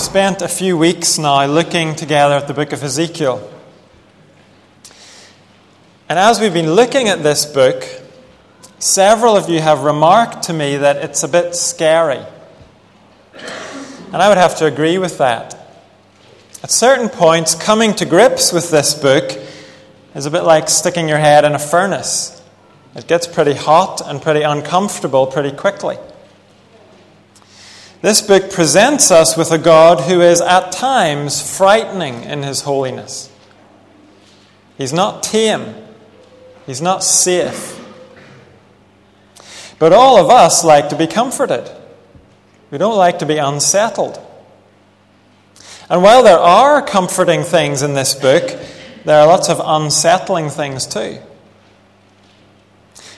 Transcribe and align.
spent 0.00 0.40
a 0.40 0.48
few 0.48 0.78
weeks 0.78 1.18
now 1.18 1.44
looking 1.44 1.94
together 1.94 2.34
at 2.34 2.48
the 2.48 2.54
book 2.54 2.72
of 2.72 2.82
Ezekiel. 2.82 3.46
And 6.08 6.18
as 6.18 6.40
we've 6.40 6.54
been 6.54 6.72
looking 6.72 7.08
at 7.08 7.22
this 7.22 7.44
book, 7.44 7.84
several 8.78 9.36
of 9.36 9.50
you 9.50 9.60
have 9.60 9.82
remarked 9.82 10.44
to 10.44 10.54
me 10.54 10.78
that 10.78 10.96
it's 10.96 11.22
a 11.22 11.28
bit 11.28 11.54
scary. 11.54 12.24
And 13.34 14.16
I 14.16 14.28
would 14.28 14.38
have 14.38 14.56
to 14.56 14.64
agree 14.64 14.96
with 14.96 15.18
that. 15.18 15.54
At 16.62 16.70
certain 16.70 17.10
points, 17.10 17.54
coming 17.54 17.94
to 17.96 18.06
grips 18.06 18.54
with 18.54 18.70
this 18.70 18.94
book 18.94 19.38
is 20.14 20.24
a 20.24 20.30
bit 20.30 20.44
like 20.44 20.70
sticking 20.70 21.10
your 21.10 21.18
head 21.18 21.44
in 21.44 21.52
a 21.52 21.58
furnace. 21.58 22.42
It 22.96 23.06
gets 23.06 23.26
pretty 23.26 23.54
hot 23.54 24.00
and 24.04 24.22
pretty 24.22 24.42
uncomfortable 24.42 25.26
pretty 25.26 25.54
quickly. 25.54 25.98
This 28.02 28.22
book 28.22 28.50
presents 28.50 29.10
us 29.10 29.36
with 29.36 29.52
a 29.52 29.58
God 29.58 30.00
who 30.08 30.22
is 30.22 30.40
at 30.40 30.72
times 30.72 31.56
frightening 31.56 32.24
in 32.24 32.42
his 32.42 32.62
holiness. 32.62 33.30
He's 34.78 34.94
not 34.94 35.22
tame, 35.22 35.74
he's 36.64 36.80
not 36.80 37.04
safe. 37.04 37.76
But 39.78 39.92
all 39.92 40.16
of 40.18 40.30
us 40.30 40.64
like 40.64 40.88
to 40.88 40.96
be 40.96 41.06
comforted. 41.06 41.70
We 42.70 42.78
don't 42.78 42.96
like 42.96 43.18
to 43.18 43.26
be 43.26 43.36
unsettled. 43.36 44.18
And 45.90 46.02
while 46.02 46.22
there 46.22 46.38
are 46.38 46.80
comforting 46.80 47.42
things 47.42 47.82
in 47.82 47.92
this 47.94 48.14
book, 48.14 48.58
there 49.04 49.20
are 49.20 49.26
lots 49.26 49.50
of 49.50 49.60
unsettling 49.62 50.48
things 50.48 50.86
too. 50.86 51.18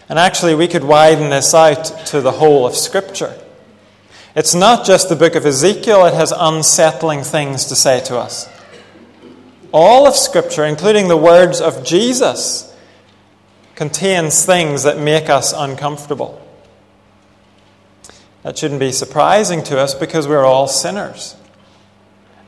And 0.08 0.18
actually, 0.18 0.54
we 0.54 0.68
could 0.68 0.84
widen 0.84 1.30
this 1.30 1.54
out 1.54 1.84
to 2.06 2.20
the 2.20 2.32
whole 2.32 2.66
of 2.66 2.74
Scripture. 2.74 3.38
It's 4.34 4.54
not 4.54 4.86
just 4.86 5.08
the 5.08 5.16
book 5.16 5.34
of 5.34 5.44
Ezekiel, 5.44 6.06
it 6.06 6.14
has 6.14 6.32
unsettling 6.34 7.22
things 7.22 7.66
to 7.66 7.76
say 7.76 8.00
to 8.04 8.18
us. 8.18 8.48
All 9.72 10.06
of 10.06 10.14
Scripture, 10.14 10.64
including 10.64 11.08
the 11.08 11.16
words 11.16 11.60
of 11.60 11.84
Jesus, 11.84 12.74
contains 13.74 14.44
things 14.44 14.84
that 14.84 14.98
make 14.98 15.28
us 15.28 15.52
uncomfortable. 15.52 16.40
That 18.42 18.58
shouldn't 18.58 18.80
be 18.80 18.92
surprising 18.92 19.62
to 19.64 19.78
us 19.78 19.94
because 19.94 20.26
we're 20.26 20.44
all 20.44 20.66
sinners. 20.66 21.36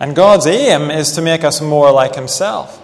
And 0.01 0.17
God's 0.17 0.47
aim 0.47 0.91
is 0.91 1.13
to 1.13 1.23
make 1.23 1.45
us 1.45 1.61
more 1.61 1.93
like 1.93 2.15
Himself. 2.15 2.81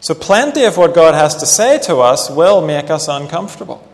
So, 0.00 0.14
plenty 0.14 0.64
of 0.64 0.76
what 0.76 0.94
God 0.94 1.14
has 1.14 1.36
to 1.36 1.46
say 1.46 1.78
to 1.80 1.96
us 1.98 2.30
will 2.30 2.64
make 2.64 2.90
us 2.90 3.08
uncomfortable. 3.08 3.87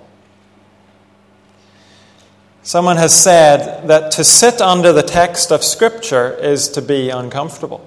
Someone 2.65 2.97
has 2.97 3.15
said 3.15 3.89
that 3.89 4.13
to 4.13 4.25
sit 4.25 4.63
under 4.63 4.91
the 4.91 5.03
text 5.03 5.53
of 5.53 5.63
Scripture 5.63 6.33
is 6.33 6.71
to 6.71 6.81
be 6.81 7.11
uncomfortable. 7.11 7.87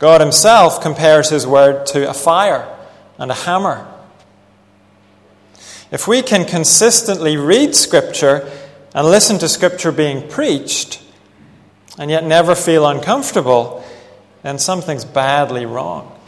God 0.00 0.20
Himself 0.20 0.80
compares 0.82 1.30
His 1.30 1.46
Word 1.46 1.86
to 1.86 2.10
a 2.10 2.12
fire 2.12 2.68
and 3.18 3.30
a 3.30 3.34
hammer. 3.34 3.86
If 5.92 6.08
we 6.08 6.22
can 6.22 6.44
consistently 6.44 7.36
read 7.36 7.76
Scripture 7.76 8.50
and 8.92 9.06
listen 9.06 9.38
to 9.38 9.48
Scripture 9.48 9.92
being 9.92 10.28
preached, 10.28 11.00
and 12.00 12.10
yet 12.10 12.24
never 12.24 12.56
feel 12.56 12.84
uncomfortable, 12.84 13.84
then 14.42 14.58
something's 14.58 15.04
badly 15.04 15.66
wrong. 15.66 16.18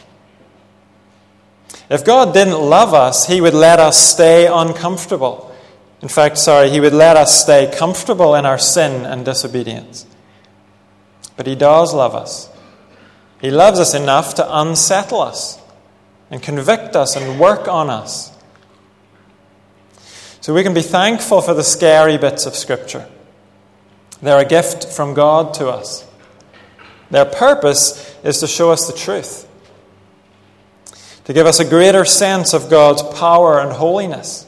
If 1.89 2.05
God 2.05 2.33
didn't 2.33 2.61
love 2.61 2.93
us, 2.93 3.27
He 3.27 3.41
would 3.41 3.53
let 3.53 3.81
us 3.81 4.01
stay 4.01 4.47
uncomfortable 4.47 5.51
in 6.05 6.09
fact, 6.09 6.37
sorry, 6.37 6.69
he 6.69 6.79
would 6.79 6.93
let 6.93 7.17
us 7.17 7.41
stay 7.41 7.73
comfortable 7.75 8.35
in 8.35 8.45
our 8.45 8.59
sin 8.59 9.07
and 9.07 9.25
disobedience. 9.25 10.05
But 11.35 11.47
he 11.47 11.55
does 11.55 11.95
love 11.95 12.13
us. 12.13 12.47
He 13.41 13.49
loves 13.49 13.79
us 13.79 13.95
enough 13.95 14.35
to 14.35 14.59
unsettle 14.59 15.19
us 15.19 15.59
and 16.29 16.43
convict 16.43 16.95
us 16.95 17.15
and 17.15 17.39
work 17.39 17.67
on 17.67 17.89
us. 17.89 18.31
So 20.41 20.53
we 20.53 20.61
can 20.61 20.75
be 20.75 20.83
thankful 20.83 21.41
for 21.41 21.55
the 21.55 21.63
scary 21.63 22.19
bits 22.19 22.45
of 22.45 22.53
Scripture. 22.55 23.07
They're 24.21 24.37
a 24.37 24.45
gift 24.45 24.85
from 24.85 25.15
God 25.15 25.55
to 25.55 25.69
us. 25.69 26.07
Their 27.09 27.25
purpose 27.25 28.15
is 28.23 28.41
to 28.41 28.47
show 28.47 28.69
us 28.69 28.85
the 28.85 28.95
truth, 28.95 29.49
to 31.23 31.33
give 31.33 31.47
us 31.47 31.59
a 31.59 31.65
greater 31.65 32.05
sense 32.05 32.53
of 32.53 32.69
God's 32.69 33.01
power 33.17 33.59
and 33.59 33.71
holiness 33.71 34.44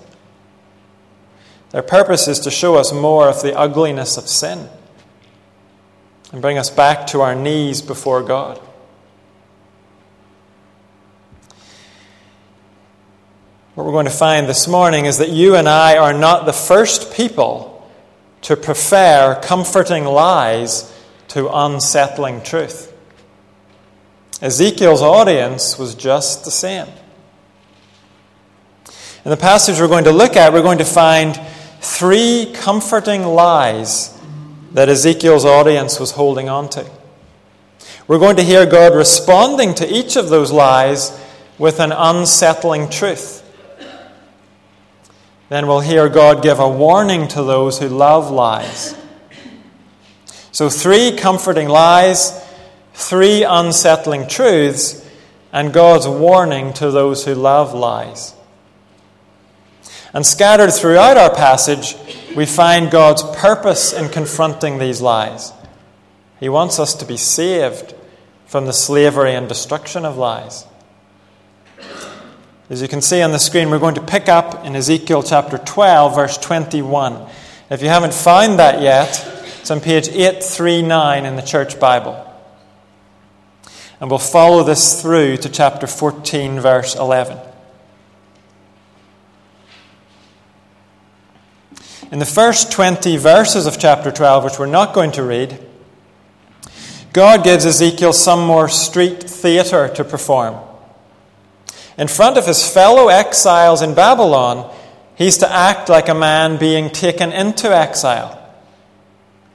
their 1.77 1.83
purpose 1.83 2.27
is 2.27 2.39
to 2.39 2.49
show 2.49 2.73
us 2.73 2.91
more 2.91 3.29
of 3.29 3.43
the 3.43 3.55
ugliness 3.55 4.17
of 4.17 4.27
sin 4.27 4.67
and 6.31 6.41
bring 6.41 6.57
us 6.57 6.71
back 6.71 7.05
to 7.05 7.21
our 7.21 7.35
knees 7.35 7.83
before 7.83 8.23
God. 8.23 8.57
What 13.75 13.85
we're 13.85 13.91
going 13.91 14.07
to 14.07 14.11
find 14.11 14.47
this 14.47 14.67
morning 14.67 15.05
is 15.05 15.19
that 15.19 15.29
you 15.29 15.53
and 15.53 15.69
I 15.69 15.97
are 15.97 16.13
not 16.13 16.47
the 16.47 16.51
first 16.51 17.13
people 17.13 17.87
to 18.41 18.57
prefer 18.57 19.39
comforting 19.43 20.03
lies 20.03 20.91
to 21.27 21.47
unsettling 21.47 22.41
truth. 22.41 22.91
Ezekiel's 24.41 25.03
audience 25.03 25.77
was 25.77 25.93
just 25.93 26.43
the 26.43 26.49
same. 26.49 26.87
In 29.23 29.29
the 29.29 29.37
passage 29.37 29.79
we're 29.79 29.87
going 29.87 30.05
to 30.05 30.11
look 30.11 30.35
at, 30.35 30.53
we're 30.53 30.63
going 30.63 30.79
to 30.79 30.83
find 30.83 31.39
three 31.87 32.51
comforting 32.53 33.23
lies 33.23 34.15
that 34.73 34.89
Ezekiel's 34.89 35.45
audience 35.45 35.99
was 35.99 36.11
holding 36.11 36.49
on 36.49 36.69
to. 36.69 36.89
We're 38.07 38.19
going 38.19 38.35
to 38.37 38.43
hear 38.43 38.65
God 38.65 38.95
responding 38.95 39.73
to 39.75 39.91
each 39.91 40.15
of 40.15 40.29
those 40.29 40.51
lies 40.51 41.17
with 41.57 41.79
an 41.79 41.91
unsettling 41.91 42.89
truth. 42.89 43.43
Then 45.49 45.67
we'll 45.67 45.79
hear 45.79 46.09
God 46.09 46.43
give 46.43 46.59
a 46.59 46.69
warning 46.69 47.27
to 47.29 47.43
those 47.43 47.79
who 47.79 47.87
love 47.87 48.29
lies. 48.31 48.95
So, 50.51 50.69
three 50.69 51.15
comforting 51.15 51.69
lies, 51.69 52.31
three 52.93 53.43
unsettling 53.43 54.27
truths, 54.27 55.05
and 55.53 55.73
God's 55.73 56.07
warning 56.07 56.73
to 56.73 56.91
those 56.91 57.25
who 57.25 57.33
love 57.33 57.73
lies. 57.73 58.33
And 60.13 60.25
scattered 60.25 60.71
throughout 60.71 61.17
our 61.17 61.33
passage, 61.33 61.95
we 62.35 62.45
find 62.45 62.89
God's 62.89 63.23
purpose 63.37 63.93
in 63.93 64.09
confronting 64.09 64.79
these 64.79 65.01
lies. 65.01 65.51
He 66.39 66.49
wants 66.49 66.79
us 66.79 66.93
to 66.95 67.05
be 67.05 67.17
saved 67.17 67.93
from 68.45 68.65
the 68.65 68.73
slavery 68.73 69.33
and 69.33 69.49
destruction 69.49 70.05
of 70.05 70.17
lies. 70.17 70.65
As 72.69 72.81
you 72.81 72.87
can 72.87 73.01
see 73.01 73.21
on 73.21 73.31
the 73.31 73.39
screen, 73.39 73.69
we're 73.69 73.79
going 73.79 73.95
to 73.95 74.01
pick 74.01 74.27
up 74.27 74.65
in 74.65 74.75
Ezekiel 74.75 75.23
chapter 75.23 75.57
12, 75.57 76.15
verse 76.15 76.37
21. 76.37 77.27
If 77.69 77.81
you 77.81 77.87
haven't 77.87 78.13
found 78.13 78.59
that 78.59 78.81
yet, 78.81 79.25
it's 79.61 79.71
on 79.71 79.79
page 79.79 80.07
839 80.09 81.25
in 81.25 81.35
the 81.35 81.41
Church 81.41 81.79
Bible. 81.79 82.23
And 83.99 84.09
we'll 84.09 84.19
follow 84.19 84.63
this 84.63 85.01
through 85.01 85.37
to 85.37 85.49
chapter 85.49 85.87
14, 85.87 86.59
verse 86.59 86.95
11. 86.95 87.37
In 92.09 92.19
the 92.19 92.25
first 92.25 92.71
20 92.71 93.17
verses 93.17 93.65
of 93.65 93.77
chapter 93.77 94.11
12, 94.11 94.45
which 94.45 94.59
we're 94.59 94.65
not 94.65 94.93
going 94.93 95.11
to 95.13 95.23
read, 95.23 95.59
God 97.11 97.43
gives 97.43 97.65
Ezekiel 97.65 98.13
some 98.13 98.45
more 98.45 98.69
street 98.69 99.23
theater 99.23 99.89
to 99.89 100.05
perform. 100.05 100.55
In 101.97 102.07
front 102.07 102.37
of 102.37 102.47
his 102.47 102.65
fellow 102.65 103.09
exiles 103.09 103.81
in 103.81 103.93
Babylon, 103.93 104.73
he's 105.15 105.39
to 105.39 105.51
act 105.51 105.89
like 105.89 106.07
a 106.07 106.13
man 106.13 106.57
being 106.57 106.89
taken 106.91 107.33
into 107.33 107.75
exile. 107.75 108.41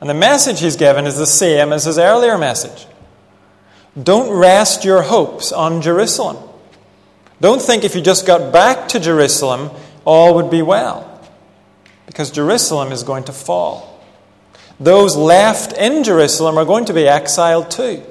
And 0.02 0.10
the 0.10 0.14
message 0.14 0.60
he's 0.60 0.76
given 0.76 1.06
is 1.06 1.16
the 1.16 1.26
same 1.26 1.72
as 1.72 1.84
his 1.84 1.98
earlier 1.98 2.36
message. 2.36 2.86
Don't 4.00 4.30
rest 4.30 4.84
your 4.84 5.00
hopes 5.00 5.52
on 5.52 5.80
Jerusalem. 5.80 6.36
Don't 7.40 7.62
think 7.62 7.84
if 7.84 7.94
you 7.94 8.02
just 8.02 8.26
got 8.26 8.52
back 8.52 8.88
to 8.88 9.00
Jerusalem, 9.00 9.70
all 10.04 10.34
would 10.34 10.50
be 10.50 10.60
well 10.60 11.11
because 12.12 12.30
Jerusalem 12.30 12.92
is 12.92 13.02
going 13.02 13.24
to 13.24 13.32
fall. 13.32 13.98
Those 14.78 15.16
left 15.16 15.72
in 15.72 16.04
Jerusalem 16.04 16.58
are 16.58 16.64
going 16.66 16.84
to 16.84 16.92
be 16.92 17.08
exiled 17.08 17.70
too. 17.70 18.02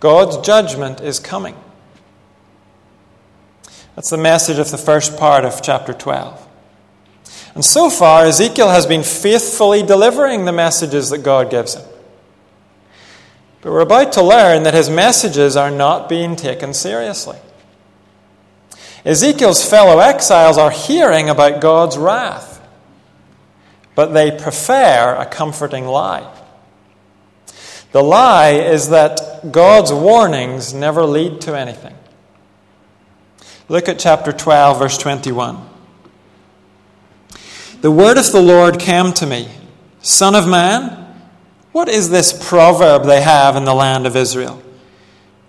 God's 0.00 0.38
judgment 0.38 1.00
is 1.00 1.20
coming. 1.20 1.54
That's 3.94 4.10
the 4.10 4.16
message 4.16 4.58
of 4.58 4.72
the 4.72 4.78
first 4.78 5.16
part 5.16 5.44
of 5.44 5.62
chapter 5.62 5.92
12. 5.92 6.48
And 7.54 7.64
so 7.64 7.90
far, 7.90 8.24
Ezekiel 8.24 8.70
has 8.70 8.86
been 8.86 9.04
faithfully 9.04 9.84
delivering 9.84 10.44
the 10.44 10.52
messages 10.52 11.10
that 11.10 11.18
God 11.18 11.48
gives 11.48 11.74
him. 11.76 11.84
But 13.60 13.70
we're 13.70 13.80
about 13.80 14.14
to 14.14 14.22
learn 14.22 14.64
that 14.64 14.74
his 14.74 14.90
messages 14.90 15.56
are 15.56 15.70
not 15.70 16.08
being 16.08 16.34
taken 16.34 16.74
seriously. 16.74 17.38
Ezekiel's 19.04 19.64
fellow 19.68 20.00
exiles 20.00 20.58
are 20.58 20.70
hearing 20.72 21.28
about 21.28 21.60
God's 21.60 21.96
wrath 21.96 22.49
but 24.00 24.14
they 24.14 24.30
prefer 24.30 25.14
a 25.14 25.26
comforting 25.26 25.84
lie. 25.84 26.26
The 27.92 28.02
lie 28.02 28.52
is 28.52 28.88
that 28.88 29.52
God's 29.52 29.92
warnings 29.92 30.72
never 30.72 31.02
lead 31.02 31.42
to 31.42 31.54
anything. 31.54 31.94
Look 33.68 33.90
at 33.90 33.98
chapter 33.98 34.32
12, 34.32 34.78
verse 34.78 34.96
21. 34.96 35.68
The 37.82 37.90
word 37.90 38.16
of 38.16 38.32
the 38.32 38.40
Lord 38.40 38.80
came 38.80 39.12
to 39.12 39.26
me 39.26 39.50
Son 40.00 40.34
of 40.34 40.48
man, 40.48 41.14
what 41.72 41.90
is 41.90 42.08
this 42.08 42.32
proverb 42.48 43.04
they 43.04 43.20
have 43.20 43.54
in 43.54 43.66
the 43.66 43.74
land 43.74 44.06
of 44.06 44.16
Israel? 44.16 44.62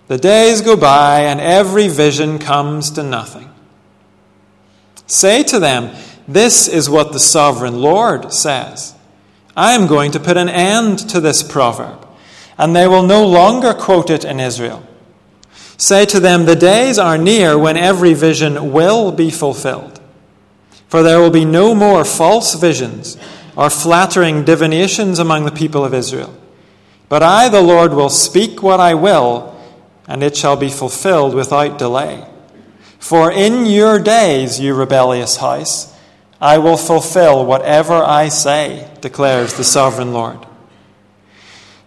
The 0.08 0.18
days 0.18 0.60
go 0.60 0.76
by, 0.76 1.20
and 1.20 1.40
every 1.40 1.88
vision 1.88 2.38
comes 2.38 2.90
to 2.90 3.02
nothing. 3.02 3.48
Say 5.06 5.42
to 5.44 5.58
them, 5.58 5.96
This 6.26 6.68
is 6.68 6.88
what 6.88 7.12
the 7.12 7.20
sovereign 7.20 7.80
Lord 7.80 8.32
says. 8.32 8.94
I 9.56 9.72
am 9.72 9.86
going 9.86 10.12
to 10.12 10.20
put 10.20 10.36
an 10.36 10.48
end 10.48 10.98
to 11.10 11.20
this 11.20 11.42
proverb, 11.42 12.06
and 12.56 12.74
they 12.74 12.86
will 12.86 13.02
no 13.02 13.26
longer 13.26 13.74
quote 13.74 14.10
it 14.10 14.24
in 14.24 14.40
Israel. 14.40 14.86
Say 15.76 16.06
to 16.06 16.20
them, 16.20 16.44
The 16.44 16.56
days 16.56 16.98
are 16.98 17.18
near 17.18 17.58
when 17.58 17.76
every 17.76 18.14
vision 18.14 18.72
will 18.72 19.12
be 19.12 19.30
fulfilled. 19.30 20.00
For 20.88 21.02
there 21.02 21.20
will 21.20 21.30
be 21.30 21.44
no 21.44 21.74
more 21.74 22.04
false 22.04 22.54
visions 22.54 23.16
or 23.56 23.68
flattering 23.68 24.44
divinations 24.44 25.18
among 25.18 25.44
the 25.44 25.50
people 25.50 25.84
of 25.84 25.94
Israel. 25.94 26.34
But 27.08 27.22
I, 27.22 27.48
the 27.48 27.60
Lord, 27.60 27.92
will 27.92 28.08
speak 28.08 28.62
what 28.62 28.80
I 28.80 28.94
will, 28.94 29.58
and 30.06 30.22
it 30.22 30.36
shall 30.36 30.56
be 30.56 30.70
fulfilled 30.70 31.34
without 31.34 31.78
delay. 31.78 32.26
For 32.98 33.30
in 33.30 33.66
your 33.66 33.98
days, 33.98 34.60
you 34.60 34.74
rebellious 34.74 35.36
house, 35.36 35.91
I 36.42 36.58
will 36.58 36.76
fulfill 36.76 37.46
whatever 37.46 37.94
I 37.94 38.28
say, 38.28 38.90
declares 39.00 39.54
the 39.54 39.62
sovereign 39.62 40.12
Lord. 40.12 40.44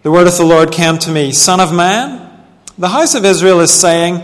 The 0.02 0.10
word 0.10 0.26
of 0.26 0.38
the 0.38 0.46
Lord 0.46 0.72
came 0.72 0.96
to 1.00 1.10
me 1.10 1.32
Son 1.32 1.60
of 1.60 1.74
man, 1.74 2.26
the 2.78 2.88
house 2.88 3.14
of 3.14 3.26
Israel 3.26 3.60
is 3.60 3.70
saying, 3.70 4.22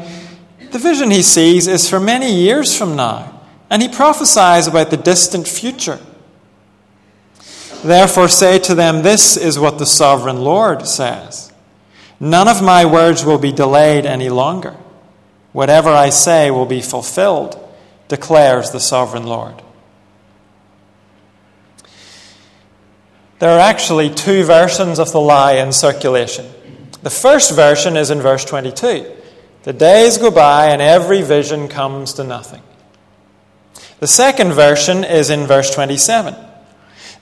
The 0.70 0.78
vision 0.78 1.10
he 1.10 1.20
sees 1.20 1.66
is 1.66 1.86
for 1.86 2.00
many 2.00 2.32
years 2.32 2.76
from 2.76 2.96
now, 2.96 3.42
and 3.68 3.82
he 3.82 3.88
prophesies 3.88 4.66
about 4.66 4.88
the 4.88 4.96
distant 4.96 5.46
future. 5.46 6.00
Therefore, 7.84 8.28
say 8.28 8.58
to 8.60 8.74
them, 8.74 9.02
This 9.02 9.36
is 9.36 9.58
what 9.58 9.78
the 9.78 9.84
sovereign 9.84 10.40
Lord 10.40 10.86
says 10.86 11.52
None 12.18 12.48
of 12.48 12.62
my 12.62 12.86
words 12.86 13.22
will 13.22 13.38
be 13.38 13.52
delayed 13.52 14.06
any 14.06 14.30
longer. 14.30 14.76
Whatever 15.52 15.90
I 15.90 16.08
say 16.08 16.50
will 16.50 16.64
be 16.64 16.80
fulfilled, 16.80 17.58
declares 18.08 18.70
the 18.70 18.80
sovereign 18.80 19.24
Lord. 19.24 19.62
There 23.42 23.50
are 23.50 23.58
actually 23.58 24.08
two 24.08 24.44
versions 24.44 25.00
of 25.00 25.10
the 25.10 25.20
lie 25.20 25.54
in 25.54 25.72
circulation. 25.72 26.46
The 27.02 27.10
first 27.10 27.56
version 27.56 27.96
is 27.96 28.08
in 28.08 28.20
verse 28.20 28.44
22. 28.44 29.04
The 29.64 29.72
days 29.72 30.16
go 30.16 30.30
by 30.30 30.66
and 30.66 30.80
every 30.80 31.22
vision 31.22 31.66
comes 31.66 32.12
to 32.12 32.22
nothing. 32.22 32.62
The 33.98 34.06
second 34.06 34.52
version 34.52 35.02
is 35.02 35.28
in 35.28 35.48
verse 35.48 35.74
27. 35.74 36.36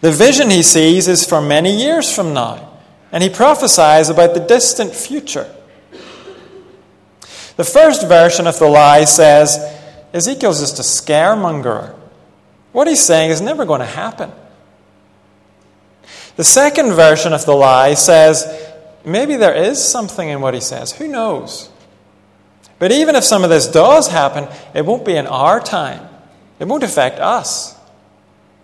The 0.02 0.12
vision 0.12 0.50
he 0.50 0.62
sees 0.62 1.08
is 1.08 1.26
for 1.26 1.40
many 1.40 1.74
years 1.74 2.14
from 2.14 2.34
now, 2.34 2.68
and 3.10 3.22
he 3.22 3.30
prophesies 3.30 4.10
about 4.10 4.34
the 4.34 4.40
distant 4.40 4.94
future. 4.94 5.50
The 7.56 7.64
first 7.64 8.06
version 8.06 8.46
of 8.46 8.58
the 8.58 8.68
lie 8.68 9.06
says 9.06 9.56
Ezekiel's 10.12 10.60
just 10.60 10.78
a 10.78 10.82
scaremonger. 10.82 11.94
What 12.72 12.88
he's 12.88 13.00
saying 13.00 13.30
is 13.30 13.40
never 13.40 13.64
going 13.64 13.80
to 13.80 13.86
happen. 13.86 14.30
The 16.36 16.44
second 16.44 16.92
version 16.92 17.32
of 17.32 17.44
the 17.44 17.54
lie 17.54 17.94
says 17.94 18.46
maybe 19.04 19.36
there 19.36 19.54
is 19.54 19.82
something 19.82 20.28
in 20.28 20.40
what 20.40 20.54
he 20.54 20.60
says. 20.60 20.92
Who 20.92 21.08
knows? 21.08 21.70
But 22.78 22.92
even 22.92 23.14
if 23.14 23.24
some 23.24 23.44
of 23.44 23.50
this 23.50 23.68
does 23.68 24.08
happen, 24.08 24.48
it 24.74 24.86
won't 24.86 25.04
be 25.04 25.16
in 25.16 25.26
our 25.26 25.60
time, 25.60 26.08
it 26.58 26.66
won't 26.66 26.82
affect 26.82 27.18
us. 27.18 27.76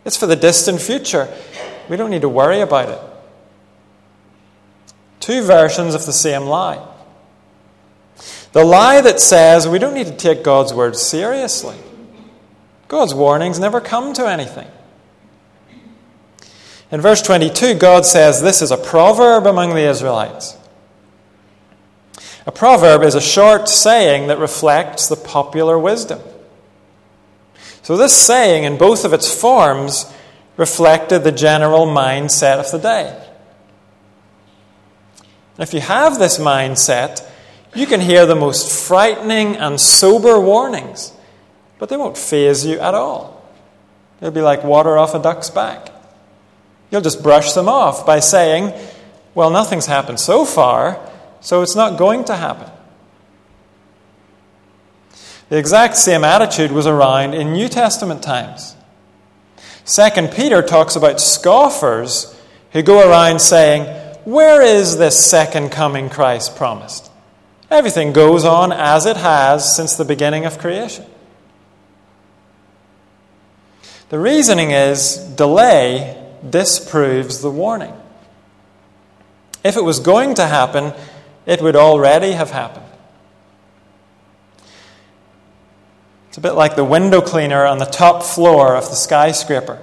It's 0.05 0.17
for 0.17 0.27
the 0.27 0.37
distant 0.37 0.81
future. 0.81 1.29
We 1.89 1.97
don't 1.97 2.11
need 2.11 2.23
to 2.23 2.29
worry 2.29 2.61
about 2.61 2.89
it. 2.89 3.01
Two 5.21 5.43
versions 5.43 5.95
of 5.95 6.07
the 6.07 6.13
same 6.13 6.43
lie. 6.43 6.87
The 8.53 8.65
lie 8.65 9.01
that 9.01 9.21
says 9.21 9.69
we 9.69 9.79
don't 9.79 9.95
need 9.95 10.07
to 10.07 10.17
take 10.17 10.45
God's 10.45 10.73
word 10.73 10.97
seriously. 10.97 11.77
God's 12.89 13.13
warnings 13.13 13.59
never 13.59 13.81
come 13.81 14.13
to 14.15 14.27
anything. 14.27 14.69
In 16.91 17.01
verse 17.01 17.21
22, 17.23 17.75
God 17.75 18.07
says 18.07 18.41
this 18.41 18.63
is 18.63 18.71
a 18.71 18.77
proverb 18.77 19.47
among 19.47 19.71
the 19.71 19.89
Israelites. 19.89 20.57
A 22.47 22.53
proverb 22.53 23.03
is 23.03 23.17
a 23.17 23.21
short 23.21 23.69
saying 23.69 24.29
that 24.29 24.39
reflects 24.39 25.09
the 25.09 25.17
popular 25.17 25.77
wisdom. 25.79 26.21
So, 27.83 27.97
this 27.97 28.17
saying, 28.17 28.65
in 28.65 28.79
both 28.79 29.05
of 29.05 29.13
its 29.13 29.33
forms, 29.33 30.13
reflected 30.57 31.25
the 31.25 31.33
general 31.33 31.87
mindset 31.87 32.59
of 32.59 32.71
the 32.71 32.79
day. 32.79 33.23
If 35.59 35.75
you 35.75 35.81
have 35.81 36.19
this 36.19 36.39
mindset, 36.39 37.29
you 37.75 37.87
can 37.87 38.01
hear 38.01 38.27
the 38.27 38.37
most 38.37 38.89
frightening 38.89 39.57
and 39.57 39.81
sober 39.81 40.41
warnings, 40.41 41.13
but 41.79 41.89
they 41.89 41.97
won't 41.97 42.19
faze 42.19 42.65
you 42.65 42.79
at 42.79 42.95
all. 42.95 43.43
They'll 44.21 44.31
be 44.31 44.41
like 44.41 44.65
water 44.65 44.97
off 44.97 45.15
a 45.15 45.19
duck's 45.19 45.51
back. 45.51 45.91
You'll 46.91 47.01
just 47.01 47.23
brush 47.23 47.53
them 47.53 47.69
off 47.69 48.07
by 48.07 48.21
saying, 48.21 48.73
Well, 49.35 49.51
nothing's 49.51 49.87
happened 49.87 50.21
so 50.21 50.45
far, 50.45 51.01
so 51.41 51.63
it's 51.63 51.77
not 51.77 51.99
going 51.99 52.25
to 52.25 52.37
happen. 52.37 52.71
The 55.49 55.59
exact 55.59 55.97
same 55.97 56.25
attitude 56.25 56.73
was 56.73 56.87
around 56.87 57.35
in 57.35 57.53
New 57.53 57.69
Testament 57.69 58.23
times. 58.23 58.75
Second 59.85 60.33
Peter 60.33 60.63
talks 60.63 60.97
about 60.97 61.21
scoffers 61.21 62.37
who 62.73 62.83
go 62.83 63.09
around 63.09 63.41
saying, 63.41 63.85
Where 64.25 64.61
is 64.61 64.99
this 64.99 65.25
second 65.25 65.71
coming 65.71 66.11
Christ 66.11 66.57
promised? 66.57 67.11
Everything 67.71 68.13
goes 68.13 68.45
on 68.45 68.73
as 68.73 69.07
it 69.07 69.17
has 69.17 69.75
since 69.75 69.97
the 69.97 70.05
beginning 70.05 70.45
of 70.45 70.59
creation. 70.59 71.05
The 74.09 74.19
reasoning 74.19 74.71
is 74.71 75.17
delay 75.17 76.26
disproves 76.49 77.41
the 77.41 77.51
warning. 77.51 77.95
If 79.65 79.77
it 79.77 79.83
was 79.83 80.01
going 80.01 80.35
to 80.35 80.47
happen, 80.47 80.93
it 81.45 81.61
would 81.61 81.77
already 81.77 82.33
have 82.33 82.51
happened. 82.51 82.87
It's 86.29 86.39
a 86.39 86.41
bit 86.41 86.53
like 86.53 86.77
the 86.77 86.85
window 86.85 87.21
cleaner 87.21 87.65
on 87.65 87.79
the 87.79 87.87
top 87.87 88.23
floor 88.23 88.77
of 88.77 88.91
the 88.91 88.95
skyscraper. 88.95 89.81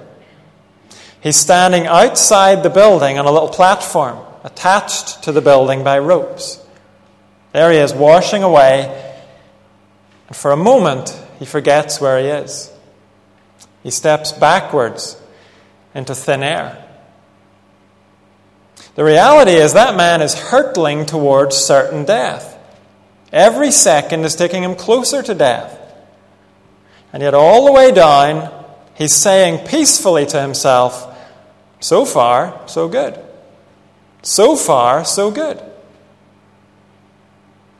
He's 1.20 1.36
standing 1.36 1.86
outside 1.86 2.62
the 2.62 2.70
building 2.70 3.18
on 3.18 3.26
a 3.26 3.32
little 3.32 3.48
platform 3.48 4.24
attached 4.44 5.24
to 5.24 5.32
the 5.32 5.40
building 5.40 5.82
by 5.82 5.98
ropes. 5.98 6.64
There 7.52 7.72
he 7.72 7.78
is, 7.78 7.92
washing 7.92 8.42
away, 8.42 9.14
and 10.28 10.36
for 10.36 10.52
a 10.52 10.56
moment 10.56 11.18
he 11.38 11.44
forgets 11.44 12.00
where 12.00 12.20
he 12.20 12.26
is. 12.26 12.70
He 13.82 13.90
steps 13.90 14.32
backwards 14.32 15.20
into 15.94 16.14
thin 16.14 16.42
air. 16.42 16.84
The 18.94 19.04
reality 19.04 19.52
is 19.52 19.72
that 19.72 19.96
man 19.96 20.22
is 20.22 20.34
hurtling 20.34 21.06
towards 21.06 21.56
certain 21.56 22.04
death. 22.04 22.58
Every 23.32 23.70
second 23.70 24.24
is 24.24 24.36
taking 24.36 24.62
him 24.62 24.76
closer 24.76 25.22
to 25.22 25.34
death. 25.34 25.80
And 27.12 27.22
yet, 27.22 27.34
all 27.34 27.64
the 27.64 27.72
way 27.72 27.92
down, 27.92 28.52
he's 28.94 29.14
saying 29.14 29.66
peacefully 29.66 30.26
to 30.26 30.40
himself, 30.40 31.16
So 31.80 32.04
far, 32.04 32.60
so 32.66 32.88
good. 32.88 33.18
So 34.22 34.56
far, 34.56 35.04
so 35.04 35.30
good. 35.30 35.60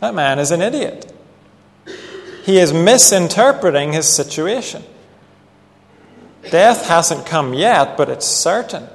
That 0.00 0.14
man 0.14 0.38
is 0.38 0.50
an 0.50 0.60
idiot. 0.60 1.12
He 2.44 2.58
is 2.58 2.72
misinterpreting 2.72 3.92
his 3.92 4.06
situation. 4.06 4.84
Death 6.50 6.86
hasn't 6.86 7.26
come 7.26 7.54
yet, 7.54 7.96
but 7.96 8.08
it's 8.08 8.26
certain. 8.26 8.88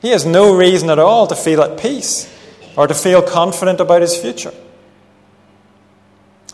He 0.00 0.10
has 0.10 0.26
no 0.26 0.56
reason 0.56 0.90
at 0.90 0.98
all 0.98 1.26
to 1.26 1.36
feel 1.36 1.62
at 1.62 1.78
peace 1.78 2.28
or 2.76 2.86
to 2.86 2.94
feel 2.94 3.22
confident 3.22 3.80
about 3.80 4.02
his 4.02 4.16
future. 4.16 4.52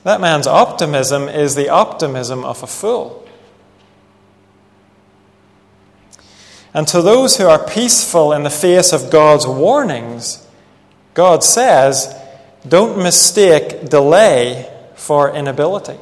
That 0.05 0.21
man's 0.21 0.47
optimism 0.47 1.29
is 1.29 1.55
the 1.55 1.69
optimism 1.69 2.45
of 2.45 2.63
a 2.63 2.67
fool. 2.67 3.27
And 6.75 6.87
to 6.89 7.03
those 7.03 7.39
who 7.39 7.47
are 7.47 7.65
peaceful 7.65 8.33
in 8.33 8.43
the 8.43 8.51
face 8.51 8.93
of 8.93 9.11
God's 9.11 9.47
warnings, 9.47 10.47
God 11.15 11.43
says, 11.43 12.15
don't 12.67 13.03
mistake 13.03 13.89
delay 13.89 14.71
for 14.95 15.35
inability. 15.35 15.99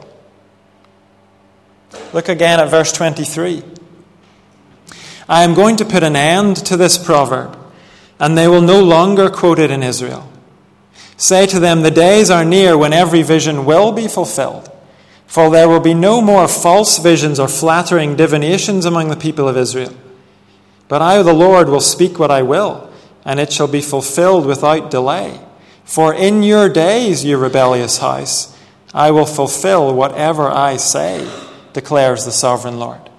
Look 2.17 2.31
again 2.31 2.61
at 2.61 2.71
verse 2.71 2.93
23. 2.93 3.63
I 5.29 5.45
am 5.45 5.53
going 5.53 5.77
to 5.77 5.85
put 5.85 6.03
an 6.03 6.17
end 6.17 6.57
to 6.65 6.75
this 6.75 6.97
proverb, 6.97 7.59
and 8.19 8.39
they 8.39 8.49
will 8.49 8.63
no 8.63 8.83
longer 8.83 9.29
quote 9.29 9.59
it 9.59 9.71
in 9.71 9.83
Israel. 9.83 10.27
Say 11.19 11.45
to 11.45 11.61
them, 11.61 11.83
The 11.83 11.91
days 11.91 12.31
are 12.31 12.43
near 12.43 12.79
when 12.79 12.95
every 12.95 13.23
vision 13.23 13.67
will 13.67 13.93
be 13.93 14.09
fulfilled. 14.09 14.73
For 15.27 15.51
there 15.51 15.69
will 15.69 15.81
be 15.81 15.93
no 15.93 16.23
more 16.23 16.49
false 16.49 16.97
visions 16.97 17.39
or 17.39 17.49
flattering 17.49 18.17
divinations 18.17 18.87
among 18.87 19.11
the 19.11 19.17
people 19.17 19.47
of 19.47 19.59
Israel. 19.59 19.95
But 20.89 21.03
I, 21.03 21.21
the 21.23 21.35
Lord, 21.35 21.69
will 21.69 21.83
speak 21.83 22.19
what 22.19 22.31
I 22.31 22.41
will, 22.41 22.91
and 23.27 23.39
it 23.39 23.53
shall 23.53 23.69
be 23.69 23.83
fulfilled 23.83 24.47
without 24.47 24.91
delay. 24.91 25.39
For 25.85 26.15
in 26.15 26.43
your 26.43 26.71
days, 26.71 27.27
you 27.27 27.37
rebellious 27.37 27.99
house, 27.99 28.57
I 28.95 29.11
will 29.11 29.27
fulfill 29.27 29.95
whatever 29.95 30.49
I 30.49 30.79
say, 30.79 31.29
declares 31.77 32.25
the 32.25 32.33
sovereign 32.33 32.79
Lord. 32.79 33.11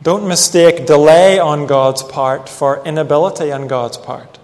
Don't 0.00 0.26
mistake 0.26 0.86
delay 0.86 1.38
on 1.38 1.66
God's 1.66 2.02
part 2.02 2.48
for 2.48 2.82
inability 2.82 3.52
on 3.52 3.68
God's 3.68 3.98
part. 3.98 4.38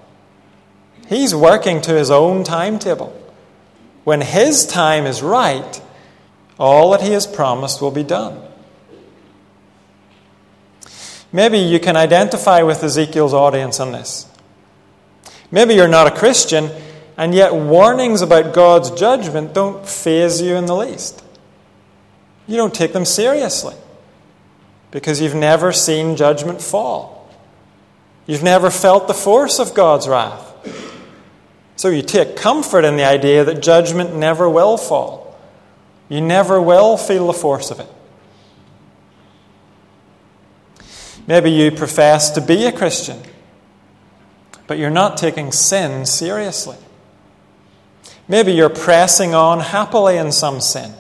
He's 1.09 1.35
working 1.35 1.81
to 1.81 1.95
his 1.95 2.11
own 2.11 2.45
timetable. 2.45 3.19
When 4.05 4.21
his 4.21 4.67
time 4.67 5.07
is 5.07 5.23
right, 5.23 5.81
all 6.59 6.91
that 6.91 7.01
he 7.01 7.13
has 7.13 7.27
promised 7.27 7.81
will 7.81 7.91
be 7.91 8.03
done. 8.03 8.39
Maybe 11.33 11.57
you 11.57 11.81
can 11.81 11.97
identify 11.97 12.61
with 12.61 12.85
Ezekiel's 12.85 13.33
audience 13.33 13.81
on 13.81 13.93
this. 13.93 14.29
Maybe 15.51 15.73
you're 15.73 15.89
not 15.89 16.09
a 16.09 16.15
Christian, 16.15 16.69
and 17.17 17.35
yet 17.35 17.55
warnings 17.55 18.21
about 18.21 18.53
God's 18.53 18.91
judgment 18.91 19.55
don't 19.55 19.89
faze 19.89 20.43
you 20.43 20.57
in 20.57 20.67
the 20.67 20.77
least. 20.77 21.24
You 22.47 22.57
don't 22.57 22.75
take 22.75 22.93
them 22.93 23.05
seriously 23.05 23.75
because 24.91 25.21
you've 25.21 25.35
never 25.35 25.73
seen 25.73 26.17
judgment 26.17 26.61
fall. 26.61 27.29
You've 28.27 28.43
never 28.43 28.71
felt 28.71 29.09
the 29.09 29.15
force 29.15 29.59
of 29.59 29.75
God's 29.75 30.09
wrath. 30.09 30.53
So 31.77 31.89
you 31.89 32.03
take 32.03 32.37
comfort 32.37 32.85
in 32.85 32.97
the 32.97 33.05
idea 33.05 33.45
that 33.45 33.63
judgment 33.63 34.15
never 34.15 34.49
will 34.49 34.77
fall. 34.77 35.39
You 36.09 36.21
never 36.21 36.61
will 36.61 36.97
feel 36.97 37.27
the 37.27 37.33
force 37.33 37.71
of 37.71 37.81
it. 37.81 37.89
Maybe 41.27 41.51
you 41.51 41.71
profess 41.71 42.31
to 42.33 42.41
be 42.41 42.67
a 42.67 42.73
Christian, 42.73 43.19
but 44.67 44.79
you're 44.79 44.91
not 44.91 45.17
taking 45.17 45.53
sin 45.53 46.05
seriously. 46.05 46.77
Maybe 48.29 48.53
you're 48.53 48.71
pressing 48.71 49.35
on 49.35 49.61
happily 49.61 50.19
in 50.19 50.33
some 50.33 50.61
sin. 50.61 50.93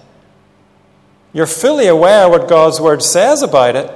You're 1.34 1.46
fully 1.46 1.88
aware 1.88 2.28
what 2.30 2.48
God's 2.48 2.80
Word 2.80 3.02
says 3.02 3.42
about 3.42 3.76
it, 3.76 3.92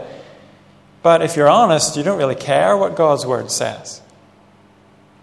but 1.03 1.23
if 1.23 1.37
you're 1.37 1.49
honest, 1.49 1.97
you 1.97 2.03
don't 2.03 2.19
really 2.19 2.35
care 2.35 2.77
what 2.77 2.97
God's 2.97 3.25
Word 3.25 3.51
says. 3.51 4.03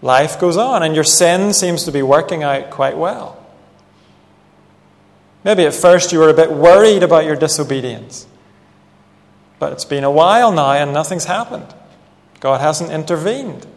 Life 0.01 0.39
goes 0.39 0.57
on, 0.57 0.81
and 0.81 0.95
your 0.95 1.03
sin 1.03 1.53
seems 1.53 1.83
to 1.83 1.91
be 1.91 2.01
working 2.01 2.41
out 2.41 2.71
quite 2.71 2.97
well. 2.97 3.45
Maybe 5.43 5.65
at 5.65 5.75
first 5.75 6.11
you 6.11 6.19
were 6.19 6.29
a 6.29 6.33
bit 6.33 6.51
worried 6.51 7.03
about 7.03 7.25
your 7.25 7.35
disobedience, 7.35 8.25
but 9.59 9.73
it's 9.73 9.85
been 9.85 10.03
a 10.03 10.09
while 10.09 10.51
now 10.51 10.71
and 10.71 10.91
nothing's 10.91 11.25
happened. 11.25 11.71
God 12.39 12.61
hasn't 12.61 12.91
intervened. 12.91 13.67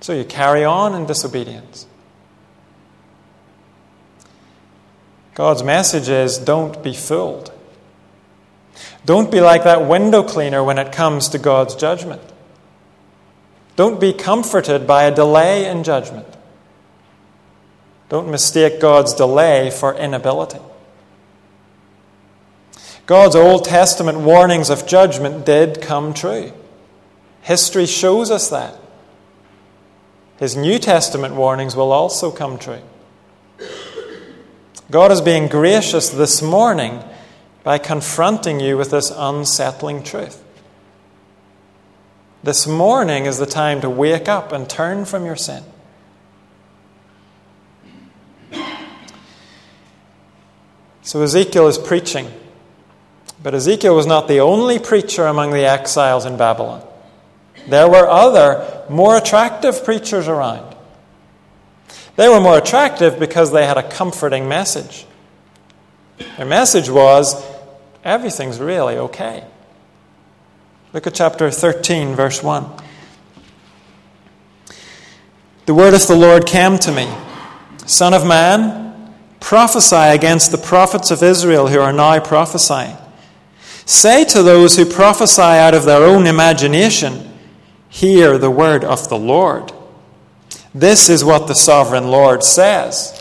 So 0.00 0.12
you 0.12 0.24
carry 0.24 0.64
on 0.64 0.94
in 0.94 1.06
disobedience. 1.06 1.86
God's 5.34 5.62
message 5.62 6.08
is 6.08 6.38
don't 6.38 6.82
be 6.82 6.94
fooled. 6.94 7.52
Don't 9.04 9.30
be 9.30 9.40
like 9.40 9.64
that 9.64 9.86
window 9.86 10.22
cleaner 10.22 10.62
when 10.62 10.78
it 10.78 10.92
comes 10.92 11.28
to 11.30 11.38
God's 11.38 11.74
judgment. 11.74 12.22
Don't 13.76 14.00
be 14.00 14.12
comforted 14.12 14.86
by 14.86 15.04
a 15.04 15.14
delay 15.14 15.66
in 15.66 15.82
judgment. 15.82 16.26
Don't 18.08 18.30
mistake 18.30 18.80
God's 18.80 19.14
delay 19.14 19.70
for 19.70 19.94
inability. 19.94 20.60
God's 23.06 23.36
Old 23.36 23.64
Testament 23.64 24.20
warnings 24.20 24.70
of 24.70 24.86
judgment 24.86 25.44
did 25.44 25.82
come 25.82 26.14
true. 26.14 26.52
History 27.42 27.86
shows 27.86 28.30
us 28.30 28.48
that. 28.48 28.78
His 30.38 30.56
New 30.56 30.78
Testament 30.78 31.34
warnings 31.34 31.76
will 31.76 31.92
also 31.92 32.30
come 32.30 32.58
true. 32.58 32.80
God 34.94 35.10
is 35.10 35.20
being 35.20 35.48
gracious 35.48 36.08
this 36.08 36.40
morning 36.40 37.02
by 37.64 37.78
confronting 37.78 38.60
you 38.60 38.76
with 38.76 38.92
this 38.92 39.10
unsettling 39.10 40.04
truth. 40.04 40.40
This 42.44 42.68
morning 42.68 43.26
is 43.26 43.38
the 43.38 43.44
time 43.44 43.80
to 43.80 43.90
wake 43.90 44.28
up 44.28 44.52
and 44.52 44.70
turn 44.70 45.04
from 45.04 45.26
your 45.26 45.34
sin. 45.34 45.64
So 51.02 51.22
Ezekiel 51.22 51.66
is 51.66 51.76
preaching. 51.76 52.30
But 53.42 53.52
Ezekiel 53.52 53.96
was 53.96 54.06
not 54.06 54.28
the 54.28 54.38
only 54.38 54.78
preacher 54.78 55.26
among 55.26 55.50
the 55.50 55.68
exiles 55.68 56.24
in 56.24 56.36
Babylon. 56.36 56.86
There 57.66 57.88
were 57.88 58.08
other, 58.08 58.84
more 58.88 59.16
attractive 59.16 59.84
preachers 59.84 60.28
around. 60.28 60.73
They 62.16 62.28
were 62.28 62.40
more 62.40 62.58
attractive 62.58 63.18
because 63.18 63.52
they 63.52 63.66
had 63.66 63.76
a 63.76 63.82
comforting 63.82 64.48
message. 64.48 65.06
Their 66.36 66.46
message 66.46 66.88
was 66.88 67.44
everything's 68.04 68.60
really 68.60 68.96
okay. 68.96 69.44
Look 70.92 71.06
at 71.06 71.14
chapter 71.14 71.50
13, 71.50 72.14
verse 72.14 72.42
1. 72.42 72.70
The 75.66 75.74
word 75.74 75.94
of 75.94 76.06
the 76.06 76.14
Lord 76.14 76.46
came 76.46 76.78
to 76.78 76.92
me 76.92 77.12
Son 77.86 78.14
of 78.14 78.26
man, 78.26 79.14
prophesy 79.40 79.96
against 79.96 80.52
the 80.52 80.58
prophets 80.58 81.10
of 81.10 81.22
Israel 81.22 81.68
who 81.68 81.80
are 81.80 81.92
now 81.92 82.20
prophesying. 82.20 82.96
Say 83.86 84.24
to 84.26 84.42
those 84.42 84.76
who 84.76 84.86
prophesy 84.86 85.42
out 85.42 85.74
of 85.74 85.84
their 85.84 86.02
own 86.02 86.26
imagination, 86.26 87.30
Hear 87.88 88.38
the 88.38 88.50
word 88.50 88.84
of 88.84 89.08
the 89.08 89.18
Lord. 89.18 89.72
This 90.74 91.08
is 91.08 91.24
what 91.24 91.46
the 91.46 91.54
sovereign 91.54 92.08
Lord 92.08 92.42
says 92.42 93.20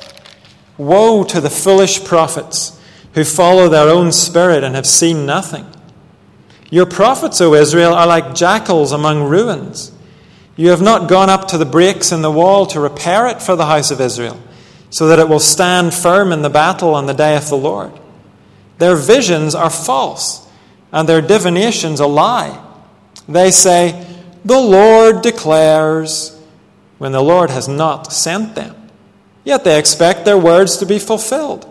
Woe 0.77 1.23
to 1.25 1.39
the 1.39 1.51
foolish 1.51 2.03
prophets 2.03 2.79
who 3.13 3.23
follow 3.23 3.69
their 3.69 3.89
own 3.89 4.11
spirit 4.11 4.63
and 4.63 4.73
have 4.73 4.87
seen 4.87 5.25
nothing. 5.25 5.67
Your 6.71 6.87
prophets, 6.87 7.39
O 7.41 7.53
Israel, 7.53 7.93
are 7.93 8.07
like 8.07 8.33
jackals 8.33 8.91
among 8.91 9.29
ruins. 9.29 9.91
You 10.55 10.69
have 10.69 10.81
not 10.81 11.07
gone 11.07 11.29
up 11.29 11.47
to 11.49 11.57
the 11.59 11.65
breaks 11.65 12.11
in 12.11 12.23
the 12.23 12.31
wall 12.31 12.65
to 12.67 12.79
repair 12.79 13.27
it 13.27 13.41
for 13.41 13.55
the 13.55 13.67
house 13.67 13.91
of 13.91 14.01
Israel, 14.01 14.39
so 14.89 15.07
that 15.07 15.19
it 15.19 15.29
will 15.29 15.39
stand 15.39 15.93
firm 15.93 16.31
in 16.31 16.41
the 16.41 16.49
battle 16.49 16.95
on 16.95 17.05
the 17.05 17.13
day 17.13 17.35
of 17.35 17.49
the 17.49 17.57
Lord. 17.57 17.91
Their 18.79 18.95
visions 18.95 19.53
are 19.53 19.69
false, 19.69 20.47
and 20.91 21.07
their 21.07 21.21
divinations 21.21 21.99
a 21.99 22.07
lie. 22.07 22.59
They 23.27 23.51
say, 23.51 24.07
The 24.43 24.59
Lord 24.59 25.21
declares 25.21 26.39
when 27.03 27.11
the 27.11 27.21
Lord 27.21 27.49
has 27.49 27.67
not 27.67 28.13
sent 28.13 28.55
them. 28.55 28.77
Yet 29.43 29.65
they 29.65 29.77
expect 29.77 30.23
their 30.23 30.37
words 30.37 30.77
to 30.77 30.85
be 30.85 30.99
fulfilled. 30.99 31.67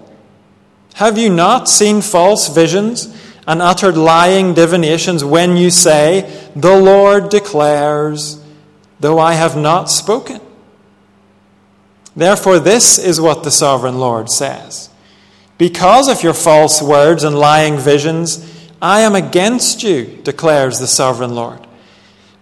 Have 0.96 1.16
you 1.16 1.30
not 1.30 1.70
seen 1.70 2.02
false 2.02 2.54
visions 2.54 3.06
and 3.46 3.62
uttered 3.62 3.96
lying 3.96 4.52
divinations 4.52 5.24
when 5.24 5.56
you 5.56 5.70
say, 5.70 6.30
The 6.54 6.76
Lord 6.76 7.30
declares, 7.30 8.44
though 9.00 9.18
I 9.18 9.32
have 9.32 9.56
not 9.56 9.88
spoken? 9.88 10.42
Therefore, 12.14 12.58
this 12.58 12.98
is 12.98 13.18
what 13.18 13.42
the 13.42 13.50
sovereign 13.50 13.98
Lord 13.98 14.28
says 14.28 14.90
Because 15.56 16.10
of 16.10 16.22
your 16.22 16.34
false 16.34 16.82
words 16.82 17.24
and 17.24 17.38
lying 17.38 17.78
visions, 17.78 18.68
I 18.82 19.00
am 19.00 19.14
against 19.14 19.82
you, 19.82 20.20
declares 20.24 20.78
the 20.78 20.86
sovereign 20.86 21.34
Lord. 21.34 21.66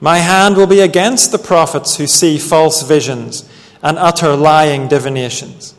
My 0.01 0.19
hand 0.19 0.57
will 0.57 0.67
be 0.67 0.81
against 0.81 1.31
the 1.31 1.39
prophets 1.39 1.97
who 1.97 2.07
see 2.07 2.39
false 2.39 2.83
visions 2.83 3.49
and 3.83 3.99
utter 3.99 4.35
lying 4.35 4.89
divinations. 4.89 5.75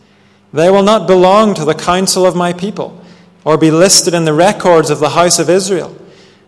They 0.53 0.69
will 0.69 0.83
not 0.83 1.07
belong 1.07 1.55
to 1.55 1.65
the 1.65 1.73
council 1.73 2.25
of 2.25 2.35
my 2.35 2.53
people, 2.53 3.03
or 3.43 3.57
be 3.57 3.71
listed 3.71 4.13
in 4.13 4.25
the 4.25 4.33
records 4.33 4.89
of 4.91 4.99
the 4.99 5.09
house 5.09 5.39
of 5.39 5.49
Israel, 5.49 5.95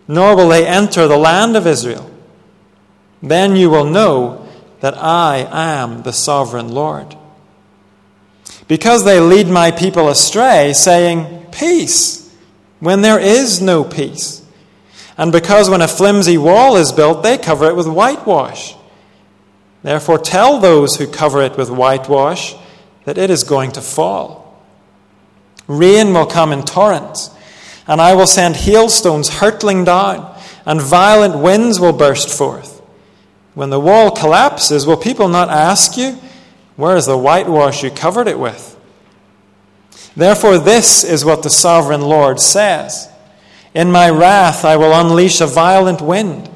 nor 0.06 0.36
will 0.36 0.48
they 0.48 0.66
enter 0.66 1.08
the 1.08 1.16
land 1.16 1.56
of 1.56 1.66
Israel. 1.66 2.08
Then 3.22 3.56
you 3.56 3.70
will 3.70 3.86
know 3.86 4.46
that 4.80 4.96
I 4.96 5.48
am 5.50 6.02
the 6.02 6.12
sovereign 6.12 6.68
Lord. 6.68 7.16
Because 8.68 9.04
they 9.04 9.18
lead 9.18 9.48
my 9.48 9.70
people 9.70 10.08
astray, 10.08 10.72
saying, 10.74 11.46
Peace, 11.50 12.32
when 12.78 13.00
there 13.00 13.18
is 13.18 13.60
no 13.60 13.82
peace 13.82 14.43
and 15.16 15.30
because 15.30 15.70
when 15.70 15.80
a 15.80 15.88
flimsy 15.88 16.36
wall 16.36 16.76
is 16.76 16.92
built, 16.92 17.22
they 17.22 17.38
cover 17.38 17.66
it 17.66 17.76
with 17.76 17.86
whitewash. 17.86 18.74
Therefore, 19.82 20.18
tell 20.18 20.58
those 20.58 20.96
who 20.96 21.06
cover 21.06 21.42
it 21.42 21.56
with 21.56 21.70
whitewash 21.70 22.54
that 23.04 23.18
it 23.18 23.30
is 23.30 23.44
going 23.44 23.72
to 23.72 23.80
fall. 23.80 24.62
Rain 25.66 26.12
will 26.12 26.26
come 26.26 26.52
in 26.52 26.62
torrents, 26.62 27.30
and 27.86 28.00
I 28.00 28.14
will 28.14 28.26
send 28.26 28.56
hailstones 28.56 29.28
hurtling 29.28 29.84
down, 29.84 30.34
and 30.66 30.80
violent 30.80 31.38
winds 31.38 31.78
will 31.78 31.92
burst 31.92 32.36
forth. 32.36 32.80
When 33.54 33.70
the 33.70 33.80
wall 33.80 34.10
collapses, 34.10 34.86
will 34.86 34.96
people 34.96 35.28
not 35.28 35.48
ask 35.48 35.96
you, 35.96 36.18
Where 36.76 36.96
is 36.96 37.06
the 37.06 37.16
whitewash 37.16 37.84
you 37.84 37.90
covered 37.90 38.26
it 38.26 38.38
with? 38.38 38.72
Therefore, 40.16 40.58
this 40.58 41.04
is 41.04 41.24
what 41.24 41.42
the 41.42 41.50
sovereign 41.50 42.00
Lord 42.00 42.40
says 42.40 43.08
In 43.74 43.90
my 43.90 44.08
wrath, 44.08 44.64
I 44.64 44.76
will 44.76 44.94
unleash 44.94 45.40
a 45.40 45.46
violent 45.46 46.00
wind, 46.00 46.48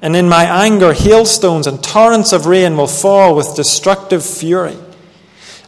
and 0.00 0.16
in 0.16 0.28
my 0.28 0.44
anger, 0.64 0.94
hailstones 0.94 1.66
and 1.66 1.84
torrents 1.84 2.32
of 2.32 2.46
rain 2.46 2.76
will 2.76 2.86
fall 2.86 3.36
with 3.36 3.54
destructive 3.54 4.24
fury. 4.24 4.78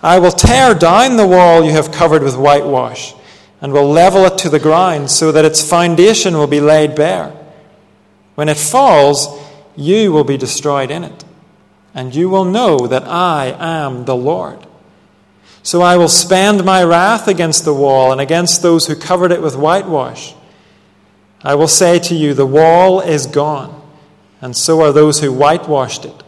I 0.03 0.19
will 0.19 0.31
tear 0.31 0.75
down 0.75 1.17
the 1.17 1.27
wall 1.27 1.63
you 1.63 1.73
have 1.73 1.93
covered 1.93 2.23
with 2.23 2.37
whitewash, 2.37 3.15
and 3.61 3.75
will 3.75 3.89
level 3.89 4.25
it 4.25 4.39
to 4.39 4.49
the 4.49 4.59
ground, 4.59 5.11
so 5.11 5.33
that 5.33 5.45
its 5.45 5.69
foundation 5.69 6.35
will 6.39 6.47
be 6.47 6.61
laid 6.61 6.95
bare. 6.95 7.33
When 8.35 8.49
it 8.49 8.57
falls, 8.57 9.29
you 9.77 10.13
will 10.13 10.25
be 10.25 10.39
destroyed 10.39 10.91
in 10.91 11.05
it, 11.05 11.25
and 11.95 12.15
you 12.15 12.31
will 12.31 12.45
know 12.47 12.87
that 12.87 13.05
I 13.05 13.55
am 13.59 14.07
the 14.07 14.17
Lord. 14.17 14.67
So 15.63 15.83
I 15.83 15.97
will 15.97 16.09
spend 16.09 16.65
my 16.65 16.85
wrath 16.85 17.29
against 17.29 17.65
the 17.65 17.75
wall 17.75 18.13
and 18.13 18.21
against 18.21 18.63
those 18.63 18.87
who 18.87 18.95
covered 18.95 19.33
it 19.33 19.43
with 19.43 19.57
whitewash. 19.57 20.33
I 21.43 21.55
will 21.55 21.69
say 21.69 21.99
to 22.01 22.15
you, 22.15 22.35
The 22.35 22.47
wall 22.47 23.01
is 23.01 23.27
gone, 23.27 23.83
and 24.41 24.57
so 24.57 24.83
are 24.83 24.93
those 24.93 25.21
who 25.21 25.33
whitewashed 25.33 26.05
it. 26.05 26.23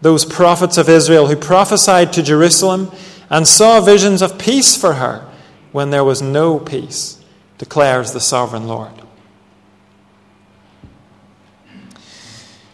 Those 0.00 0.24
prophets 0.24 0.76
of 0.76 0.88
Israel 0.88 1.28
who 1.28 1.36
prophesied 1.36 2.12
to 2.12 2.22
Jerusalem 2.22 2.90
and 3.30 3.46
saw 3.46 3.80
visions 3.80 4.22
of 4.22 4.38
peace 4.38 4.76
for 4.76 4.94
her 4.94 5.28
when 5.72 5.90
there 5.90 6.04
was 6.04 6.22
no 6.22 6.58
peace, 6.58 7.22
declares 7.58 8.12
the 8.12 8.20
sovereign 8.20 8.68
Lord. 8.68 8.92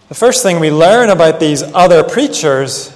The 0.08 0.14
first 0.14 0.42
thing 0.42 0.58
we 0.58 0.72
learn 0.72 1.08
about 1.08 1.38
these 1.38 1.62
other 1.62 2.02
preachers 2.02 2.92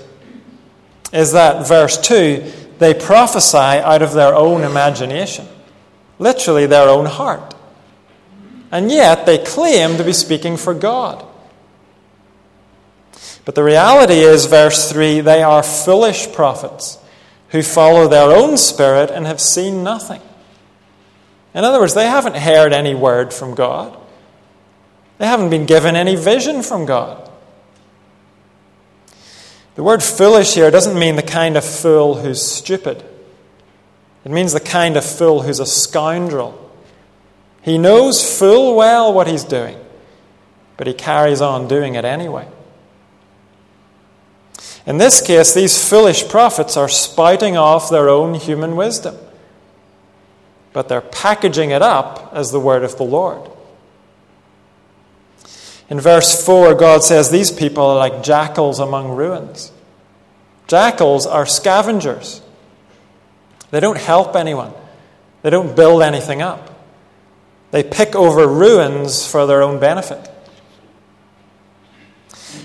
is 1.13 1.33
that, 1.33 1.67
verse 1.67 1.97
2, 1.97 2.53
they 2.81 2.93
prophesy 2.93 3.57
out 3.57 4.03
of 4.03 4.15
their 4.15 4.35
own 4.35 4.63
imagination, 4.63 5.47
literally 6.19 6.67
their 6.67 6.89
own 6.89 7.07
heart. 7.07 7.54
And 8.71 8.91
yet 8.91 9.27
they 9.27 9.39
claim 9.39 9.97
to 9.97 10.05
be 10.05 10.13
speaking 10.13 10.57
for 10.57 10.75
God. 10.75 11.25
But 13.45 13.55
the 13.55 13.63
reality 13.63 14.21
is, 14.21 14.47
verse 14.47 14.91
3, 14.91 15.21
they 15.21 15.43
are 15.43 15.63
foolish 15.63 16.33
prophets 16.33 16.99
who 17.51 17.63
follow 17.63 18.09
their 18.09 18.31
own 18.31 18.57
spirit 18.57 19.11
and 19.11 19.27
have 19.27 19.41
seen 19.41 19.85
nothing. 19.85 20.23
In 21.55 21.65
other 21.65 21.79
words, 21.79 21.95
they 21.95 22.07
haven't 22.07 22.37
heard 22.37 22.73
any 22.73 22.95
word 22.95 23.33
from 23.33 23.55
God, 23.55 23.97
they 25.19 25.27
haven't 25.27 25.51
been 25.51 25.67
given 25.67 25.95
any 25.95 26.17
vision 26.17 26.63
from 26.63 26.87
God. 26.87 27.31
The 29.77 29.83
word 29.83 30.03
foolish 30.03 30.55
here 30.55 30.71
doesn't 30.71 30.99
mean 30.99 31.17
the 31.17 31.23
kind 31.23 31.57
of 31.57 31.65
fool 31.65 32.17
who's 32.17 32.41
stupid. 32.41 33.05
It 34.25 34.31
means 34.31 34.53
the 34.53 34.61
kind 34.61 34.97
of 34.97 35.05
fool 35.05 35.43
who's 35.43 35.61
a 35.61 35.67
scoundrel. 35.67 36.64
He 37.65 37.79
knows 37.79 38.39
full 38.39 38.77
well 38.77 39.11
what 39.11 39.27
he's 39.27 39.43
doing, 39.43 39.79
but 40.77 40.87
he 40.87 40.93
carries 40.93 41.41
on 41.41 41.67
doing 41.67 41.95
it 41.95 42.05
anyway. 42.05 42.47
In 44.87 44.99
this 44.99 45.27
case, 45.27 45.55
these 45.55 45.89
foolish 45.89 46.29
prophets 46.29 46.77
are 46.77 46.91
spouting 46.91 47.57
off 47.57 47.89
their 47.89 48.11
own 48.11 48.35
human 48.35 48.77
wisdom, 48.77 49.17
but 50.75 50.91
they're 50.91 51.01
packaging 51.01 51.71
it 51.71 51.81
up 51.81 52.31
as 52.35 52.51
the 52.51 52.61
word 52.61 52.85
of 52.85 52.99
the 52.99 53.05
Lord. 53.05 53.51
In 55.89 55.99
verse 55.99 56.45
4, 56.45 56.75
God 56.75 57.03
says 57.03 57.31
these 57.31 57.51
people 57.51 57.83
are 57.85 57.97
like 57.97 58.23
jackals 58.23 58.79
among 58.79 59.17
ruins. 59.17 59.73
Jackals 60.67 61.27
are 61.27 61.47
scavengers. 61.47 62.43
They 63.71 63.81
don't 63.81 63.99
help 63.99 64.37
anyone, 64.37 64.75
they 65.41 65.49
don't 65.49 65.75
build 65.75 66.03
anything 66.03 66.43
up. 66.43 66.73
They 67.75 67.83
pick 67.83 68.15
over 68.15 68.47
ruins 68.47 69.27
for 69.27 69.47
their 69.47 69.61
own 69.61 69.81
benefit. 69.81 70.31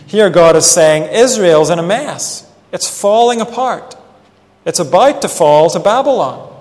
Here, 0.05 0.29
God 0.29 0.55
is 0.55 0.67
saying 0.67 1.11
Israel's 1.11 1.71
in 1.71 1.79
a 1.79 1.83
mess. 1.83 2.47
It's 2.71 2.87
falling 2.87 3.41
apart. 3.41 3.95
It's 4.65 4.77
about 4.77 5.23
to 5.23 5.27
fall 5.27 5.71
to 5.71 5.79
Babylon. 5.79 6.55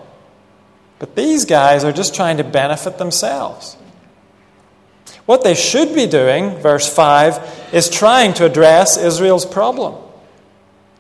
But 0.99 1.15
these 1.15 1.45
guys 1.45 1.85
are 1.85 1.93
just 1.93 2.15
trying 2.15 2.39
to 2.39 2.43
benefit 2.43 2.97
themselves. 2.97 3.77
What 5.27 5.45
they 5.45 5.55
should 5.55 5.95
be 5.95 6.07
doing, 6.07 6.57
verse 6.57 6.91
5, 6.91 7.75
is 7.75 7.91
trying 7.91 8.33
to 8.33 8.47
address 8.47 8.97
Israel's 8.97 9.45
problem. 9.45 9.95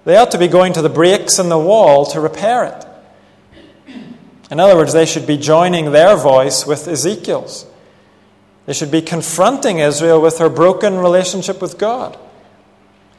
They 0.04 0.18
ought 0.18 0.32
to 0.32 0.38
be 0.38 0.48
going 0.48 0.74
to 0.74 0.82
the 0.82 0.90
breaks 0.90 1.38
in 1.38 1.48
the 1.48 1.58
wall 1.58 2.04
to 2.12 2.20
repair 2.20 2.66
it. 2.66 2.87
In 4.50 4.60
other 4.60 4.76
words, 4.76 4.92
they 4.92 5.06
should 5.06 5.26
be 5.26 5.36
joining 5.36 5.92
their 5.92 6.16
voice 6.16 6.66
with 6.66 6.88
Ezekiel's. 6.88 7.66
They 8.66 8.72
should 8.72 8.90
be 8.90 9.02
confronting 9.02 9.78
Israel 9.78 10.20
with 10.20 10.38
her 10.38 10.48
broken 10.48 10.98
relationship 10.98 11.60
with 11.60 11.78
God, 11.78 12.18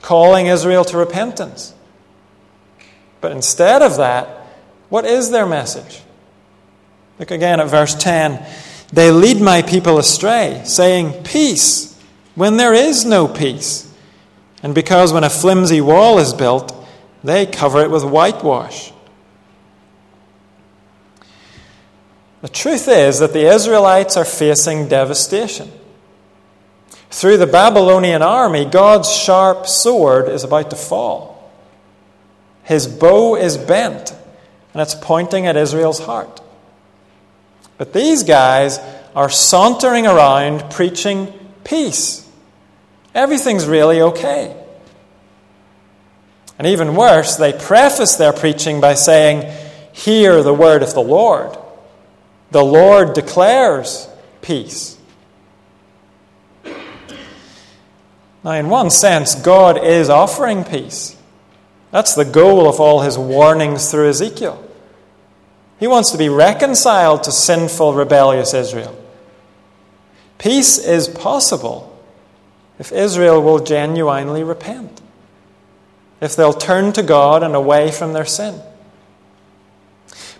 calling 0.02 0.48
Israel 0.48 0.86
to 0.86 0.98
repentance. 0.98 1.74
But 3.22 3.32
instead 3.32 3.82
of 3.82 3.98
that, 3.98 4.28
what 4.90 5.06
is 5.06 5.30
their 5.30 5.46
message? 5.46 6.02
Look 7.20 7.32
again 7.32 7.60
at 7.60 7.68
verse 7.68 7.96
10. 7.96 8.44
They 8.92 9.12
lead 9.12 9.42
my 9.42 9.62
people 9.62 10.00
astray, 10.00 10.62
saying, 10.66 11.24
Peace, 11.24 12.00
when 12.36 12.58
there 12.58 12.74
is 12.74 13.06
no 13.06 13.28
peace. 13.28 13.92
And 14.64 14.74
because 14.74 15.14
when 15.14 15.24
a 15.24 15.30
flimsy 15.30 15.82
wall 15.82 16.20
is 16.20 16.34
built, 16.34 16.76
they 17.24 17.46
cover 17.46 17.82
it 17.82 17.92
with 17.92 18.04
whitewash. 18.04 18.92
The 22.42 22.48
truth 22.48 22.88
is 22.88 23.20
that 23.20 23.34
the 23.34 23.52
Israelites 23.54 24.16
are 24.16 24.26
facing 24.26 24.88
devastation. 24.88 25.72
Through 27.12 27.38
the 27.38 27.48
Babylonian 27.48 28.22
army, 28.22 28.66
God's 28.66 29.12
sharp 29.12 29.68
sword 29.68 30.30
is 30.30 30.44
about 30.44 30.70
to 30.70 30.76
fall. 30.76 31.52
His 32.64 32.88
bow 32.88 33.36
is 33.36 33.58
bent, 33.58 34.12
and 34.74 34.82
it's 34.82 34.96
pointing 34.96 35.48
at 35.48 35.58
Israel's 35.58 36.00
heart. 36.00 36.42
But 37.78 37.94
these 37.94 38.24
guys 38.24 38.80
are 39.16 39.30
sauntering 39.30 40.06
around 40.06 40.70
preaching 40.72 41.34
peace. 41.64 42.30
Everything's 43.16 43.66
really 43.66 44.02
okay. 44.02 44.56
And 46.60 46.68
even 46.68 46.96
worse, 46.96 47.38
they 47.38 47.54
preface 47.54 48.16
their 48.18 48.34
preaching 48.34 48.82
by 48.82 48.94
saying, 48.94 49.52
Hear 49.94 50.44
the 50.44 50.54
word 50.54 50.84
of 50.84 50.94
the 50.94 51.02
Lord. 51.02 51.58
The 52.52 52.64
Lord 52.64 53.14
declares 53.14 54.08
peace. 54.42 54.98
Now, 58.44 58.52
in 58.52 58.70
one 58.70 58.90
sense, 58.90 59.36
God 59.36 59.84
is 59.84 60.10
offering 60.10 60.64
peace. 60.64 61.16
That's 61.92 62.16
the 62.16 62.26
goal 62.26 62.70
of 62.70 62.80
all 62.80 63.02
his 63.02 63.18
warnings 63.18 63.92
through 63.92 64.10
Ezekiel. 64.10 64.64
He 65.80 65.88
wants 65.88 66.12
to 66.12 66.18
be 66.18 66.30
reconciled 66.30 67.24
to 67.24 67.32
sinful, 67.32 67.94
rebellious 67.94 68.54
Israel. 68.54 68.98
Peace 70.38 70.78
is 70.78 71.08
possible 71.08 71.86
if 72.80 72.92
Israel 72.92 73.42
will 73.42 73.60
genuinely 73.60 74.44
repent, 74.44 75.02
if 76.22 76.36
they'll 76.36 76.54
turn 76.54 76.94
to 76.94 77.04
God 77.04 77.44
and 77.44 77.56
away 77.56 77.92
from 77.92 78.14
their 78.14 78.26
sin. 78.26 78.62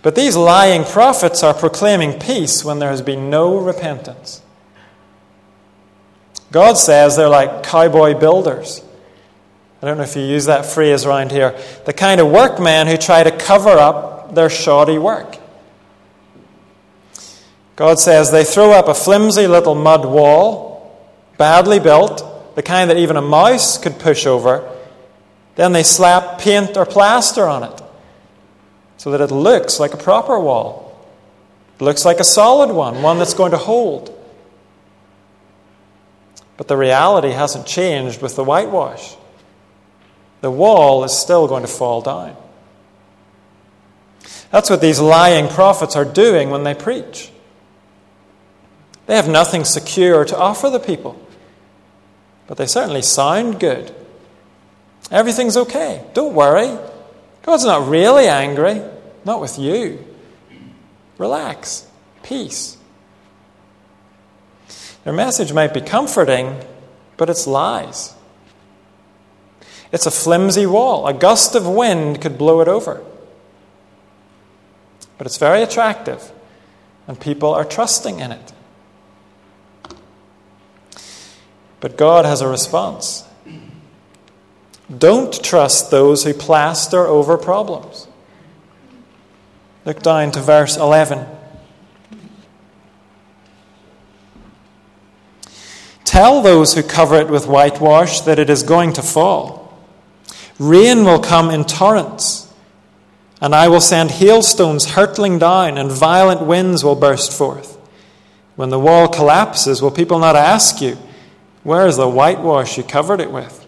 But 0.02 0.14
these 0.14 0.36
lying 0.36 0.84
prophets 0.84 1.42
are 1.42 1.52
proclaiming 1.52 2.18
peace 2.18 2.64
when 2.64 2.78
there 2.78 2.90
has 2.90 3.02
been 3.02 3.28
no 3.28 3.58
repentance. 3.58 4.42
God 6.50 6.78
says 6.78 7.16
they're 7.16 7.28
like 7.28 7.62
cowboy 7.62 8.18
builders. 8.18 8.82
I 9.82 9.86
don't 9.86 9.98
know 9.98 10.02
if 10.02 10.16
you 10.16 10.22
use 10.22 10.46
that 10.46 10.66
phrase 10.66 11.04
around 11.04 11.32
here. 11.32 11.58
The 11.84 11.92
kind 11.92 12.20
of 12.20 12.30
workmen 12.30 12.86
who 12.86 12.96
try 12.96 13.22
to 13.22 13.30
cover 13.30 13.70
up 13.70 14.34
their 14.34 14.50
shoddy 14.50 14.98
work. 14.98 15.36
God 17.76 17.98
says 17.98 18.30
they 18.30 18.44
throw 18.44 18.72
up 18.72 18.88
a 18.88 18.94
flimsy 18.94 19.46
little 19.46 19.74
mud 19.74 20.04
wall, 20.04 21.08
badly 21.38 21.78
built, 21.78 22.54
the 22.56 22.62
kind 22.62 22.90
that 22.90 22.98
even 22.98 23.16
a 23.16 23.22
mouse 23.22 23.78
could 23.78 23.98
push 23.98 24.26
over. 24.26 24.76
Then 25.56 25.72
they 25.72 25.82
slap 25.82 26.40
paint 26.40 26.76
or 26.76 26.84
plaster 26.84 27.46
on 27.46 27.64
it 27.64 27.82
so 29.00 29.12
that 29.12 29.22
it 29.22 29.30
looks 29.30 29.80
like 29.80 29.94
a 29.94 29.96
proper 29.96 30.38
wall. 30.38 30.94
It 31.78 31.82
looks 31.82 32.04
like 32.04 32.20
a 32.20 32.24
solid 32.24 32.70
one, 32.70 33.00
one 33.00 33.18
that's 33.18 33.32
going 33.32 33.52
to 33.52 33.56
hold. 33.56 34.14
But 36.58 36.68
the 36.68 36.76
reality 36.76 37.30
hasn't 37.30 37.66
changed 37.66 38.20
with 38.20 38.36
the 38.36 38.44
whitewash. 38.44 39.14
The 40.42 40.50
wall 40.50 41.02
is 41.02 41.16
still 41.16 41.48
going 41.48 41.62
to 41.62 41.66
fall 41.66 42.02
down. 42.02 42.36
That's 44.50 44.68
what 44.68 44.82
these 44.82 45.00
lying 45.00 45.48
prophets 45.48 45.96
are 45.96 46.04
doing 46.04 46.50
when 46.50 46.64
they 46.64 46.74
preach. 46.74 47.32
They 49.06 49.16
have 49.16 49.30
nothing 49.30 49.64
secure 49.64 50.26
to 50.26 50.36
offer 50.36 50.68
the 50.68 50.78
people, 50.78 51.18
but 52.46 52.58
they 52.58 52.66
certainly 52.66 53.00
sound 53.00 53.60
good. 53.60 53.94
Everything's 55.10 55.56
okay. 55.56 56.04
Don't 56.12 56.34
worry. 56.34 56.78
God's 57.42 57.64
not 57.64 57.88
really 57.88 58.28
angry, 58.28 58.82
not 59.24 59.40
with 59.40 59.58
you. 59.58 60.04
Relax. 61.18 61.86
Peace. 62.22 62.76
Their 65.04 65.12
message 65.12 65.52
might 65.52 65.72
be 65.72 65.80
comforting, 65.80 66.60
but 67.16 67.30
it's 67.30 67.46
lies. 67.46 68.14
It's 69.92 70.06
a 70.06 70.10
flimsy 70.10 70.66
wall. 70.66 71.06
A 71.06 71.14
gust 71.14 71.54
of 71.54 71.66
wind 71.66 72.20
could 72.20 72.38
blow 72.38 72.60
it 72.60 72.68
over. 72.68 73.02
But 75.18 75.26
it's 75.26 75.38
very 75.38 75.62
attractive, 75.62 76.32
and 77.06 77.20
people 77.20 77.52
are 77.52 77.64
trusting 77.64 78.20
in 78.20 78.32
it. 78.32 78.52
But 81.80 81.96
God 81.96 82.24
has 82.24 82.40
a 82.40 82.48
response. 82.48 83.24
Don't 84.96 85.42
trust 85.42 85.90
those 85.90 86.24
who 86.24 86.34
plaster 86.34 87.06
over 87.06 87.38
problems. 87.38 88.08
Look 89.84 90.02
down 90.02 90.32
to 90.32 90.40
verse 90.40 90.76
11. 90.76 91.26
Tell 96.04 96.42
those 96.42 96.74
who 96.74 96.82
cover 96.82 97.16
it 97.16 97.28
with 97.28 97.46
whitewash 97.46 98.22
that 98.22 98.40
it 98.40 98.50
is 98.50 98.64
going 98.64 98.92
to 98.94 99.02
fall. 99.02 99.78
Rain 100.58 101.04
will 101.04 101.20
come 101.20 101.50
in 101.50 101.64
torrents, 101.64 102.52
and 103.40 103.54
I 103.54 103.68
will 103.68 103.80
send 103.80 104.10
hailstones 104.10 104.90
hurtling 104.90 105.38
down, 105.38 105.78
and 105.78 105.90
violent 105.90 106.42
winds 106.42 106.82
will 106.82 106.96
burst 106.96 107.32
forth. 107.32 107.76
When 108.56 108.70
the 108.70 108.78
wall 108.78 109.06
collapses, 109.06 109.80
will 109.80 109.92
people 109.92 110.18
not 110.18 110.36
ask 110.36 110.82
you, 110.82 110.98
Where 111.62 111.86
is 111.86 111.96
the 111.96 112.08
whitewash 112.08 112.76
you 112.76 112.82
covered 112.82 113.20
it 113.20 113.30
with? 113.30 113.59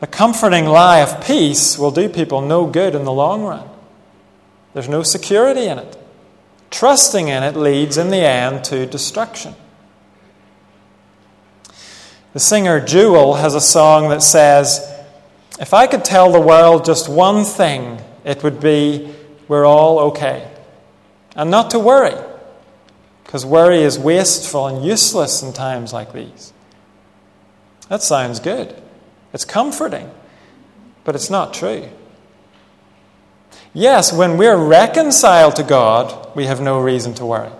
The 0.00 0.06
comforting 0.06 0.64
lie 0.64 1.00
of 1.00 1.24
peace 1.24 1.78
will 1.78 1.90
do 1.90 2.08
people 2.08 2.40
no 2.40 2.66
good 2.66 2.94
in 2.94 3.04
the 3.04 3.12
long 3.12 3.42
run. 3.44 3.68
There's 4.72 4.88
no 4.88 5.02
security 5.02 5.66
in 5.66 5.78
it. 5.78 5.96
Trusting 6.70 7.28
in 7.28 7.42
it 7.42 7.54
leads 7.54 7.98
in 7.98 8.08
the 8.08 8.24
end 8.24 8.64
to 8.64 8.86
destruction. 8.86 9.54
The 12.32 12.40
singer 12.40 12.80
Jewel 12.80 13.34
has 13.34 13.54
a 13.54 13.60
song 13.60 14.08
that 14.08 14.22
says, 14.22 14.80
If 15.58 15.74
I 15.74 15.86
could 15.86 16.04
tell 16.04 16.32
the 16.32 16.40
world 16.40 16.84
just 16.84 17.08
one 17.08 17.44
thing, 17.44 18.00
it 18.24 18.42
would 18.42 18.60
be, 18.60 19.12
We're 19.48 19.66
all 19.66 19.98
okay. 20.10 20.48
And 21.36 21.50
not 21.50 21.70
to 21.72 21.78
worry, 21.78 22.16
because 23.24 23.44
worry 23.44 23.82
is 23.82 23.98
wasteful 23.98 24.66
and 24.66 24.84
useless 24.84 25.42
in 25.42 25.52
times 25.52 25.92
like 25.92 26.12
these. 26.12 26.52
That 27.88 28.02
sounds 28.02 28.40
good. 28.40 28.80
It's 29.32 29.44
comforting, 29.44 30.10
but 31.04 31.14
it's 31.14 31.30
not 31.30 31.54
true. 31.54 31.88
Yes, 33.72 34.12
when 34.12 34.36
we're 34.36 34.56
reconciled 34.56 35.56
to 35.56 35.62
God, 35.62 36.34
we 36.34 36.46
have 36.46 36.60
no 36.60 36.80
reason 36.80 37.14
to 37.14 37.26
worry. 37.26 37.50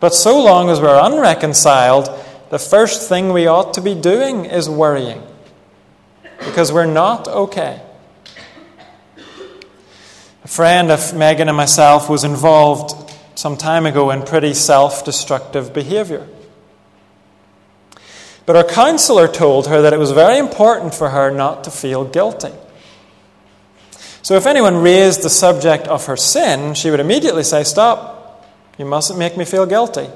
But 0.00 0.14
so 0.14 0.42
long 0.42 0.68
as 0.68 0.80
we're 0.80 0.98
unreconciled, 1.00 2.10
the 2.50 2.58
first 2.58 3.08
thing 3.08 3.32
we 3.32 3.46
ought 3.46 3.74
to 3.74 3.80
be 3.80 3.94
doing 3.94 4.46
is 4.46 4.68
worrying 4.68 5.22
because 6.38 6.72
we're 6.72 6.86
not 6.86 7.28
okay. 7.28 7.80
A 10.44 10.48
friend 10.48 10.90
of 10.90 11.14
Megan 11.14 11.46
and 11.48 11.56
myself 11.56 12.08
was 12.08 12.24
involved 12.24 13.12
some 13.36 13.56
time 13.56 13.86
ago 13.86 14.10
in 14.10 14.22
pretty 14.22 14.54
self 14.54 15.04
destructive 15.04 15.72
behavior. 15.72 16.26
But 18.44 18.56
her 18.56 18.64
counselor 18.64 19.28
told 19.28 19.68
her 19.68 19.82
that 19.82 19.92
it 19.92 19.98
was 19.98 20.10
very 20.10 20.38
important 20.38 20.94
for 20.94 21.10
her 21.10 21.30
not 21.30 21.64
to 21.64 21.70
feel 21.70 22.04
guilty. 22.04 22.52
So 24.22 24.34
if 24.36 24.46
anyone 24.46 24.76
raised 24.76 25.22
the 25.22 25.30
subject 25.30 25.88
of 25.88 26.06
her 26.06 26.16
sin, 26.16 26.74
she 26.74 26.90
would 26.90 27.00
immediately 27.00 27.42
say, 27.44 27.64
Stop, 27.64 28.46
you 28.78 28.84
mustn't 28.84 29.18
make 29.18 29.36
me 29.36 29.44
feel 29.44 29.66
guilty. 29.66 30.08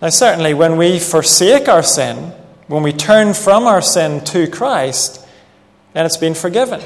Now, 0.00 0.08
certainly, 0.08 0.52
when 0.52 0.76
we 0.76 0.98
forsake 0.98 1.68
our 1.68 1.82
sin, 1.82 2.32
when 2.66 2.82
we 2.82 2.92
turn 2.92 3.34
from 3.34 3.66
our 3.66 3.80
sin 3.80 4.24
to 4.24 4.48
Christ, 4.48 5.24
then 5.92 6.06
it's 6.06 6.16
been 6.16 6.34
forgiven. 6.34 6.80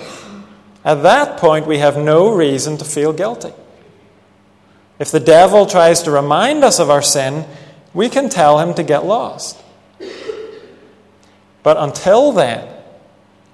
At 0.85 1.03
that 1.03 1.39
point, 1.39 1.67
we 1.67 1.79
have 1.79 1.97
no 1.97 2.35
reason 2.35 2.77
to 2.79 2.85
feel 2.85 3.13
guilty. 3.13 3.53
If 4.99 5.11
the 5.11 5.21
devil 5.21 5.67
tries 5.67 6.03
to 6.03 6.11
remind 6.11 6.65
us 6.65 6.79
of 6.79 6.91
our 6.91 7.03
sin, 7.03 7.47
we 7.97 8.11
can 8.11 8.29
tell 8.29 8.59
him 8.59 8.75
to 8.75 8.83
get 8.83 9.07
lost. 9.07 9.59
But 11.63 11.79
until 11.79 12.31
then, 12.31 12.69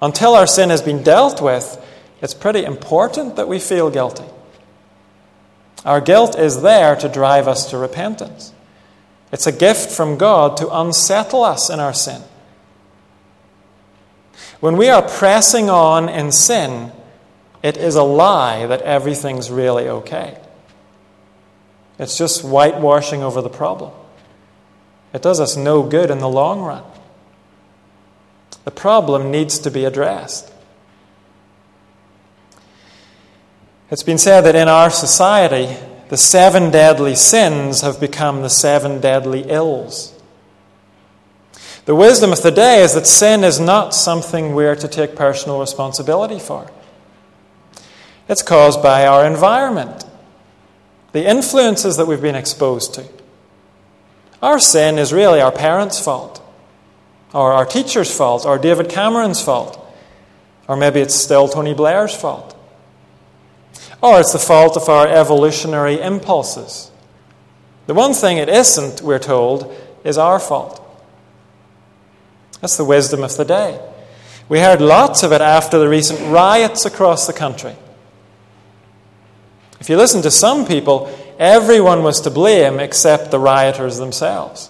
until 0.01 0.35
our 0.35 0.45
sin 0.45 0.69
has 0.69 0.81
been 0.81 1.01
dealt 1.01 1.41
with, 1.41 1.79
it's 2.21 2.33
pretty 2.33 2.65
important 2.65 3.37
that 3.37 3.47
we 3.47 3.57
feel 3.57 3.89
guilty. 3.89 4.25
Our 5.85 6.01
guilt 6.01 6.37
is 6.37 6.61
there 6.61 6.97
to 6.97 7.07
drive 7.07 7.47
us 7.47 7.69
to 7.69 7.77
repentance. 7.77 8.51
It's 9.31 9.47
a 9.47 9.51
gift 9.51 9.89
from 9.89 10.17
God 10.17 10.57
to 10.57 10.69
unsettle 10.69 11.43
us 11.43 11.69
in 11.69 11.79
our 11.79 11.93
sin. 11.93 12.21
When 14.59 14.75
we 14.75 14.89
are 14.89 15.01
pressing 15.01 15.69
on 15.69 16.09
in 16.09 16.33
sin, 16.33 16.91
it 17.63 17.77
is 17.77 17.95
a 17.95 18.03
lie 18.03 18.65
that 18.65 18.81
everything's 18.81 19.49
really 19.49 19.87
okay. 19.87 20.37
It's 21.97 22.17
just 22.17 22.41
whitewashing 22.41 23.23
over 23.23 23.41
the 23.41 23.49
problem. 23.49 23.93
It 25.13 25.21
does 25.21 25.39
us 25.39 25.55
no 25.55 25.83
good 25.83 26.09
in 26.09 26.17
the 26.17 26.29
long 26.29 26.61
run. 26.61 26.83
The 28.65 28.71
problem 28.71 29.29
needs 29.29 29.59
to 29.59 29.69
be 29.69 29.85
addressed. 29.85 30.51
It's 33.91 34.03
been 34.03 34.17
said 34.17 34.41
that 34.41 34.55
in 34.55 34.67
our 34.67 34.89
society, 34.89 35.77
the 36.09 36.17
seven 36.17 36.71
deadly 36.71 37.15
sins 37.15 37.81
have 37.81 37.99
become 37.99 38.41
the 38.41 38.49
seven 38.49 38.99
deadly 38.99 39.41
ills. 39.49 40.19
The 41.85 41.95
wisdom 41.95 42.31
of 42.31 42.41
the 42.41 42.51
day 42.51 42.81
is 42.81 42.93
that 42.93 43.05
sin 43.05 43.43
is 43.43 43.59
not 43.59 43.93
something 43.93 44.55
we're 44.55 44.75
to 44.75 44.87
take 44.87 45.15
personal 45.15 45.59
responsibility 45.59 46.39
for. 46.39 46.71
It's 48.29 48.41
caused 48.41 48.81
by 48.81 49.05
our 49.05 49.25
environment, 49.25 50.05
the 51.11 51.27
influences 51.27 51.97
that 51.97 52.07
we've 52.07 52.21
been 52.21 52.35
exposed 52.35 52.93
to. 52.95 53.03
Our 54.43 54.59
sin 54.59 54.99
is 54.99 55.11
really 55.11 55.41
our 55.41 55.51
parents' 55.51 55.99
fault 55.99 56.43
or 57.33 57.51
our 57.51 57.65
teacher's 57.65 58.15
fault, 58.15 58.45
or 58.45 58.59
David 58.59 58.89
Cameron's 58.89 59.41
fault, 59.41 59.79
or 60.67 60.77
maybe 60.77 60.99
it's 60.99 61.15
still 61.15 61.47
Tony 61.47 61.73
Blair's 61.73 62.15
fault. 62.15 62.55
Or 64.01 64.19
it's 64.19 64.33
the 64.33 64.39
fault 64.39 64.77
of 64.77 64.87
our 64.87 65.07
evolutionary 65.07 65.99
impulses. 65.99 66.91
The 67.87 67.95
one 67.95 68.13
thing 68.13 68.37
it 68.37 68.49
isn't, 68.49 69.01
we're 69.01 69.19
told, 69.19 69.75
is 70.03 70.17
our 70.17 70.39
fault. 70.39 70.79
That's 72.61 72.77
the 72.77 72.85
wisdom 72.85 73.23
of 73.23 73.35
the 73.35 73.45
day. 73.45 73.81
We 74.47 74.59
heard 74.59 74.79
lots 74.79 75.23
of 75.23 75.31
it 75.31 75.41
after 75.41 75.79
the 75.79 75.89
recent 75.89 76.19
riots 76.31 76.85
across 76.85 77.25
the 77.25 77.33
country. 77.33 77.75
If 79.79 79.89
you 79.89 79.97
listen 79.97 80.21
to 80.21 80.31
some 80.31 80.65
people, 80.65 81.07
everyone 81.39 82.03
was 82.03 82.21
to 82.21 82.29
blame 82.29 82.79
except 82.79 83.31
the 83.31 83.39
rioters 83.39 83.97
themselves. 83.97 84.69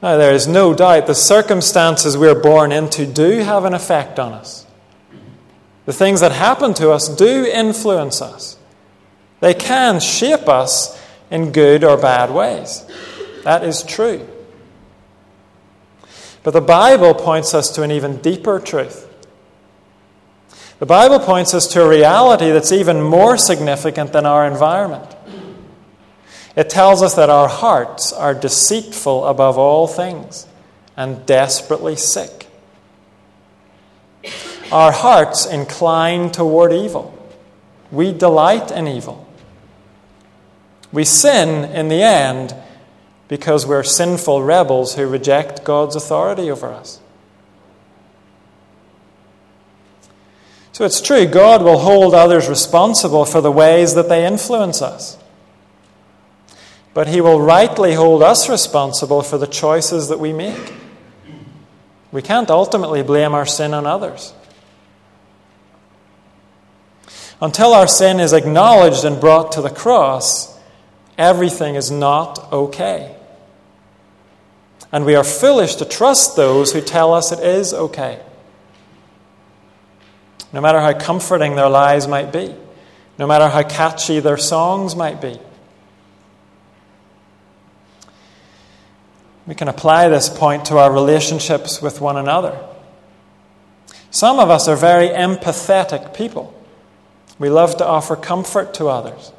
Now, 0.00 0.16
there 0.16 0.32
is 0.32 0.46
no 0.46 0.74
doubt 0.74 1.06
the 1.06 1.14
circumstances 1.14 2.16
we're 2.16 2.40
born 2.40 2.70
into 2.70 3.04
do 3.04 3.38
have 3.38 3.64
an 3.64 3.74
effect 3.74 4.18
on 4.18 4.32
us. 4.32 4.64
The 5.86 5.92
things 5.92 6.20
that 6.20 6.32
happen 6.32 6.74
to 6.74 6.90
us 6.90 7.08
do 7.08 7.44
influence 7.46 8.22
us. 8.22 8.56
They 9.40 9.54
can 9.54 10.00
shape 10.00 10.48
us 10.48 11.00
in 11.30 11.50
good 11.50 11.82
or 11.82 11.96
bad 11.96 12.30
ways. 12.30 12.84
That 13.42 13.64
is 13.64 13.82
true. 13.82 14.26
But 16.42 16.52
the 16.52 16.60
Bible 16.60 17.14
points 17.14 17.52
us 17.54 17.70
to 17.70 17.82
an 17.82 17.90
even 17.90 18.18
deeper 18.18 18.60
truth. 18.60 19.07
The 20.78 20.86
Bible 20.86 21.18
points 21.18 21.54
us 21.54 21.66
to 21.68 21.82
a 21.82 21.88
reality 21.88 22.50
that's 22.50 22.70
even 22.70 23.02
more 23.02 23.36
significant 23.36 24.12
than 24.12 24.26
our 24.26 24.46
environment. 24.46 25.16
It 26.54 26.70
tells 26.70 27.02
us 27.02 27.14
that 27.14 27.30
our 27.30 27.48
hearts 27.48 28.12
are 28.12 28.34
deceitful 28.34 29.26
above 29.26 29.58
all 29.58 29.86
things 29.88 30.46
and 30.96 31.24
desperately 31.26 31.96
sick. 31.96 32.46
Our 34.70 34.92
hearts 34.92 35.46
incline 35.46 36.30
toward 36.30 36.72
evil. 36.72 37.14
We 37.90 38.12
delight 38.12 38.70
in 38.70 38.86
evil. 38.86 39.26
We 40.92 41.04
sin 41.04 41.64
in 41.70 41.88
the 41.88 42.02
end 42.02 42.54
because 43.28 43.66
we're 43.66 43.82
sinful 43.82 44.42
rebels 44.42 44.94
who 44.94 45.06
reject 45.06 45.64
God's 45.64 45.96
authority 45.96 46.50
over 46.50 46.68
us. 46.68 47.00
So 50.78 50.84
it's 50.84 51.00
true, 51.00 51.26
God 51.26 51.64
will 51.64 51.80
hold 51.80 52.14
others 52.14 52.48
responsible 52.48 53.24
for 53.24 53.40
the 53.40 53.50
ways 53.50 53.94
that 53.94 54.08
they 54.08 54.24
influence 54.24 54.80
us. 54.80 55.18
but 56.94 57.08
He 57.08 57.20
will 57.20 57.40
rightly 57.40 57.94
hold 57.94 58.22
us 58.22 58.48
responsible 58.48 59.22
for 59.22 59.38
the 59.38 59.48
choices 59.48 60.06
that 60.08 60.20
we 60.20 60.32
make. 60.32 60.72
We 62.12 62.22
can't 62.22 62.48
ultimately 62.48 63.02
blame 63.02 63.34
our 63.34 63.44
sin 63.44 63.74
on 63.74 63.86
others. 63.86 64.32
Until 67.42 67.74
our 67.74 67.88
sin 67.88 68.20
is 68.20 68.32
acknowledged 68.32 69.04
and 69.04 69.20
brought 69.20 69.50
to 69.52 69.60
the 69.60 69.70
cross, 69.70 70.56
everything 71.18 71.74
is 71.74 71.90
not 71.90 72.52
okay. 72.52 73.16
And 74.92 75.04
we 75.04 75.16
are 75.16 75.24
foolish 75.24 75.74
to 75.74 75.84
trust 75.84 76.36
those 76.36 76.72
who 76.72 76.80
tell 76.80 77.14
us 77.14 77.32
it 77.32 77.40
is 77.40 77.74
okay. 77.74 78.20
No 80.52 80.60
matter 80.60 80.80
how 80.80 80.98
comforting 80.98 81.56
their 81.56 81.68
lies 81.68 82.08
might 82.08 82.32
be, 82.32 82.54
no 83.18 83.26
matter 83.26 83.48
how 83.48 83.62
catchy 83.62 84.20
their 84.20 84.36
songs 84.36 84.96
might 84.96 85.20
be. 85.20 85.38
We 89.46 89.54
can 89.54 89.68
apply 89.68 90.08
this 90.08 90.28
point 90.28 90.66
to 90.66 90.78
our 90.78 90.92
relationships 90.92 91.80
with 91.80 92.00
one 92.00 92.16
another. 92.16 92.58
Some 94.10 94.38
of 94.38 94.50
us 94.50 94.68
are 94.68 94.76
very 94.76 95.08
empathetic 95.08 96.14
people. 96.14 96.54
We 97.38 97.50
love 97.50 97.76
to 97.78 97.86
offer 97.86 98.16
comfort 98.16 98.74
to 98.74 98.88
others. 98.88 99.32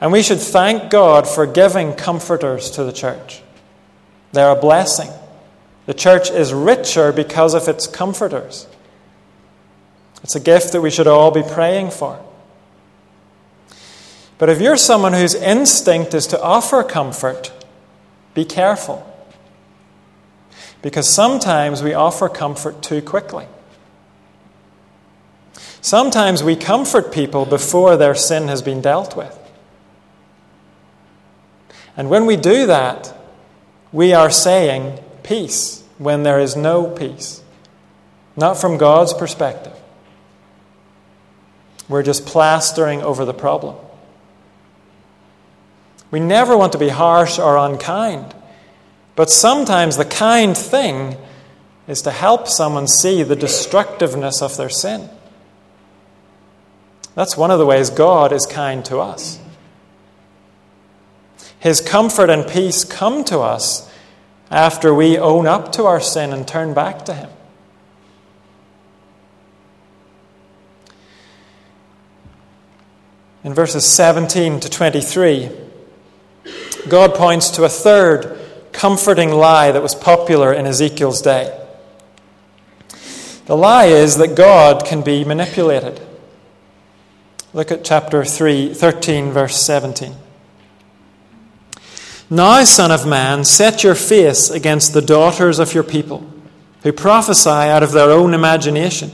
And 0.00 0.12
we 0.12 0.22
should 0.22 0.40
thank 0.40 0.90
God 0.90 1.28
for 1.28 1.46
giving 1.46 1.94
comforters 1.94 2.70
to 2.72 2.84
the 2.84 2.92
church. 2.92 3.42
They're 4.32 4.50
a 4.50 4.60
blessing. 4.60 5.10
The 5.86 5.94
church 5.94 6.30
is 6.30 6.54
richer 6.54 7.12
because 7.12 7.54
of 7.54 7.68
its 7.68 7.86
comforters. 7.86 8.66
It's 10.22 10.34
a 10.34 10.40
gift 10.40 10.72
that 10.72 10.80
we 10.80 10.90
should 10.90 11.06
all 11.06 11.30
be 11.30 11.42
praying 11.42 11.90
for. 11.90 12.20
But 14.38 14.48
if 14.48 14.60
you're 14.60 14.76
someone 14.76 15.12
whose 15.12 15.34
instinct 15.34 16.14
is 16.14 16.26
to 16.28 16.40
offer 16.40 16.82
comfort, 16.82 17.52
be 18.34 18.44
careful. 18.44 19.06
Because 20.82 21.08
sometimes 21.08 21.82
we 21.82 21.92
offer 21.92 22.28
comfort 22.28 22.82
too 22.82 23.02
quickly. 23.02 23.46
Sometimes 25.82 26.42
we 26.42 26.56
comfort 26.56 27.12
people 27.12 27.44
before 27.46 27.96
their 27.96 28.14
sin 28.14 28.48
has 28.48 28.62
been 28.62 28.80
dealt 28.80 29.16
with. 29.16 29.36
And 31.96 32.08
when 32.08 32.26
we 32.26 32.36
do 32.36 32.66
that, 32.66 33.14
we 33.92 34.14
are 34.14 34.30
saying 34.30 35.00
peace 35.22 35.82
when 35.98 36.22
there 36.22 36.38
is 36.38 36.56
no 36.56 36.86
peace. 36.86 37.42
Not 38.36 38.58
from 38.58 38.78
God's 38.78 39.12
perspective. 39.12 39.79
We're 41.90 42.04
just 42.04 42.24
plastering 42.24 43.02
over 43.02 43.24
the 43.24 43.34
problem. 43.34 43.74
We 46.12 46.20
never 46.20 46.56
want 46.56 46.70
to 46.72 46.78
be 46.78 46.88
harsh 46.88 47.36
or 47.36 47.56
unkind, 47.56 48.32
but 49.16 49.28
sometimes 49.28 49.96
the 49.96 50.04
kind 50.04 50.56
thing 50.56 51.16
is 51.88 52.02
to 52.02 52.12
help 52.12 52.46
someone 52.46 52.86
see 52.86 53.24
the 53.24 53.34
destructiveness 53.34 54.40
of 54.40 54.56
their 54.56 54.68
sin. 54.68 55.10
That's 57.16 57.36
one 57.36 57.50
of 57.50 57.58
the 57.58 57.66
ways 57.66 57.90
God 57.90 58.32
is 58.32 58.46
kind 58.46 58.84
to 58.84 58.98
us. 58.98 59.40
His 61.58 61.80
comfort 61.80 62.30
and 62.30 62.48
peace 62.48 62.84
come 62.84 63.24
to 63.24 63.40
us 63.40 63.92
after 64.48 64.94
we 64.94 65.18
own 65.18 65.48
up 65.48 65.72
to 65.72 65.86
our 65.86 66.00
sin 66.00 66.32
and 66.32 66.46
turn 66.46 66.72
back 66.72 67.04
to 67.06 67.14
Him. 67.14 67.30
In 73.42 73.54
verses 73.54 73.86
17 73.86 74.60
to 74.60 74.68
23, 74.68 75.50
God 76.88 77.14
points 77.14 77.50
to 77.50 77.64
a 77.64 77.70
third 77.70 78.38
comforting 78.72 79.30
lie 79.30 79.72
that 79.72 79.82
was 79.82 79.94
popular 79.94 80.52
in 80.52 80.66
Ezekiel's 80.66 81.22
day. 81.22 81.56
The 83.46 83.56
lie 83.56 83.86
is 83.86 84.18
that 84.18 84.36
God 84.36 84.84
can 84.84 85.02
be 85.02 85.24
manipulated. 85.24 86.00
Look 87.54 87.72
at 87.72 87.82
chapter 87.82 88.24
3, 88.24 88.74
13, 88.74 89.30
verse 89.32 89.56
17. 89.56 90.14
Now, 92.28 92.62
Son 92.62 92.92
of 92.92 93.06
Man, 93.06 93.44
set 93.44 93.82
your 93.82 93.96
face 93.96 94.50
against 94.50 94.92
the 94.92 95.02
daughters 95.02 95.58
of 95.58 95.74
your 95.74 95.82
people, 95.82 96.30
who 96.82 96.92
prophesy 96.92 97.48
out 97.48 97.82
of 97.82 97.92
their 97.92 98.10
own 98.10 98.34
imagination. 98.34 99.10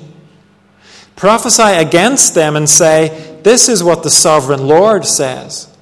Prophesy 1.15 1.63
against 1.63 2.35
them 2.35 2.57
and 2.57 2.69
say, 2.69 3.36
This 3.47 3.69
is 3.69 3.81
what 3.81 4.03
the 4.03 4.11
sovereign 4.11 4.67
Lord 4.67 5.07
says. 5.07 5.73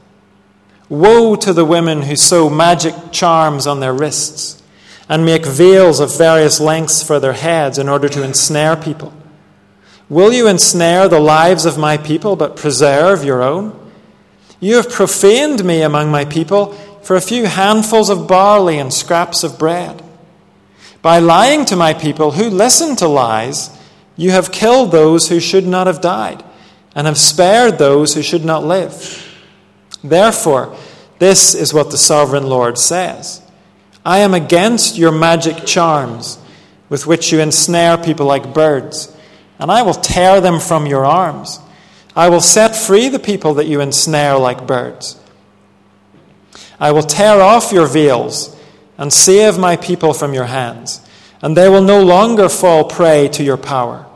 Woe 0.91 1.35
to 1.37 1.51
the 1.55 1.65
women 1.65 2.03
who 2.03 2.15
sew 2.15 2.51
magic 2.51 2.95
charms 3.11 3.67
on 3.67 3.81
their 3.81 3.95
wrists 3.95 4.63
and 5.09 5.25
make 5.25 5.47
veils 5.47 5.99
of 5.99 6.19
various 6.19 6.61
lengths 6.61 7.03
for 7.03 7.19
their 7.19 7.33
heads 7.33 7.79
in 7.79 7.89
order 7.89 8.07
to 8.11 8.23
ensnare 8.23 8.77
people. 8.77 9.15
Will 10.11 10.31
you 10.31 10.47
ensnare 10.47 11.09
the 11.09 11.21
lives 11.21 11.65
of 11.65 11.79
my 11.79 11.97
people 11.97 12.37
but 12.37 12.55
preserve 12.55 13.25
your 13.25 13.43
own? 13.43 13.91
You 14.61 14.77
have 14.77 14.91
profaned 14.91 15.65
me 15.65 15.81
among 15.81 16.11
my 16.11 16.27
people 16.27 16.75
for 17.03 17.17
a 17.17 17.23
few 17.23 17.47
handfuls 17.47 18.11
of 18.11 18.29
barley 18.29 18.77
and 18.79 18.93
scraps 18.93 19.43
of 19.43 19.59
bread. 19.59 20.03
By 21.01 21.19
lying 21.19 21.65
to 21.65 21.77
my 21.77 21.95
people 21.95 22.33
who 22.33 22.51
listen 22.51 22.95
to 22.97 23.09
lies, 23.09 23.71
you 24.19 24.33
have 24.33 24.53
killed 24.53 24.93
those 24.93 25.31
who 25.31 25.41
should 25.41 25.67
not 25.67 25.87
have 25.87 26.03
died, 26.03 26.45
and 26.95 27.07
have 27.07 27.19
spared 27.19 27.79
those 27.79 28.15
who 28.15 28.23
should 28.23 28.45
not 28.45 28.65
live. 28.65 29.21
Therefore, 30.03 30.77
this 31.19 31.55
is 31.55 31.75
what 31.75 31.91
the 31.91 31.99
sovereign 31.99 32.47
Lord 32.47 32.79
says 32.79 33.41
I 34.05 34.19
am 34.19 34.35
against 34.35 34.99
your 34.99 35.13
magic 35.13 35.65
charms 35.65 36.39
with 36.89 37.07
which 37.07 37.33
you 37.33 37.41
ensnare 37.41 37.97
people 37.97 38.27
like 38.27 38.55
birds 38.55 39.15
and 39.59 39.71
I 39.71 39.83
will 39.83 39.95
tear 39.95 40.41
them 40.41 40.61
from 40.61 40.87
your 40.87 41.05
arms. 41.05 41.61
I 42.17 42.29
will 42.29 42.41
set 42.41 42.77
free 42.77 43.09
the 43.09 43.19
people 43.19 43.55
that 43.55 43.67
you 43.67 43.81
ensnare 43.81 44.37
like 44.39 44.67
birds. 44.67 45.19
I 46.79 46.93
will 46.93 47.03
tear 47.03 47.41
off 47.41 47.73
your 47.73 47.87
veils 47.87 48.55
and 48.99 49.13
save 49.13 49.59
my 49.59 49.77
people 49.77 50.13
from 50.13 50.35
your 50.35 50.45
hands, 50.45 51.01
and 51.43 51.57
they 51.57 51.69
will 51.69 51.83
no 51.83 52.03
longer 52.03 52.49
fall 52.49 52.85
prey 52.85 53.29
to 53.29 53.43
your 53.43 53.57
power. 53.57 54.07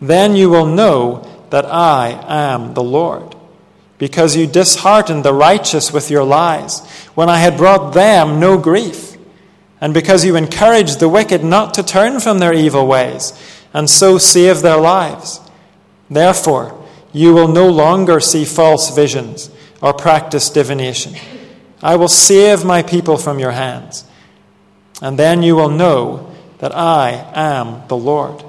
Then 0.00 0.36
you 0.36 0.50
will 0.50 0.66
know 0.66 1.28
that 1.52 1.66
I 1.66 2.18
am 2.26 2.72
the 2.72 2.82
Lord, 2.82 3.36
because 3.98 4.34
you 4.34 4.46
disheartened 4.46 5.22
the 5.22 5.34
righteous 5.34 5.92
with 5.92 6.10
your 6.10 6.24
lies, 6.24 6.80
when 7.14 7.28
I 7.28 7.38
had 7.38 7.58
brought 7.58 7.92
them 7.92 8.40
no 8.40 8.56
grief, 8.56 9.16
and 9.78 9.92
because 9.92 10.24
you 10.24 10.34
encouraged 10.34 10.98
the 10.98 11.10
wicked 11.10 11.44
not 11.44 11.74
to 11.74 11.82
turn 11.82 12.20
from 12.20 12.38
their 12.38 12.54
evil 12.54 12.86
ways 12.86 13.32
and 13.74 13.90
so 13.90 14.16
save 14.16 14.62
their 14.62 14.78
lives. 14.78 15.40
Therefore, 16.08 16.86
you 17.12 17.34
will 17.34 17.48
no 17.48 17.68
longer 17.68 18.20
see 18.20 18.44
false 18.44 18.94
visions 18.94 19.50
or 19.80 19.92
practice 19.92 20.48
divination. 20.50 21.14
I 21.82 21.96
will 21.96 22.08
save 22.08 22.64
my 22.64 22.82
people 22.82 23.18
from 23.18 23.38
your 23.38 23.50
hands, 23.50 24.04
and 25.02 25.18
then 25.18 25.42
you 25.42 25.56
will 25.56 25.70
know 25.70 26.32
that 26.58 26.74
I 26.74 27.10
am 27.34 27.82
the 27.88 27.96
Lord. 27.96 28.44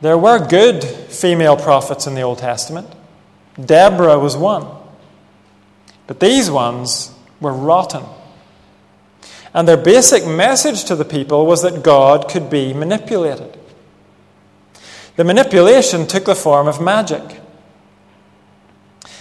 There 0.00 0.18
were 0.18 0.46
good 0.46 0.84
female 0.84 1.56
prophets 1.56 2.06
in 2.06 2.14
the 2.14 2.22
Old 2.22 2.38
Testament. 2.38 2.88
Deborah 3.62 4.18
was 4.18 4.36
one. 4.36 4.66
But 6.06 6.20
these 6.20 6.50
ones 6.50 7.12
were 7.40 7.52
rotten. 7.52 8.04
And 9.52 9.66
their 9.66 9.76
basic 9.76 10.26
message 10.26 10.84
to 10.84 10.96
the 10.96 11.04
people 11.04 11.46
was 11.46 11.62
that 11.62 11.82
God 11.82 12.28
could 12.28 12.48
be 12.48 12.72
manipulated. 12.72 13.58
The 15.16 15.24
manipulation 15.24 16.06
took 16.06 16.26
the 16.26 16.34
form 16.34 16.68
of 16.68 16.80
magic. 16.80 17.40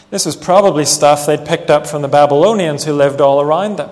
This 0.10 0.26
was 0.26 0.36
probably 0.36 0.86
stuff 0.86 1.26
they'd 1.26 1.46
picked 1.46 1.70
up 1.70 1.88
from 1.88 2.02
the 2.02 2.08
Babylonians 2.08 2.86
who 2.86 2.94
lived 2.94 3.20
all 3.20 3.42
around 3.42 3.78
them. 3.78 3.90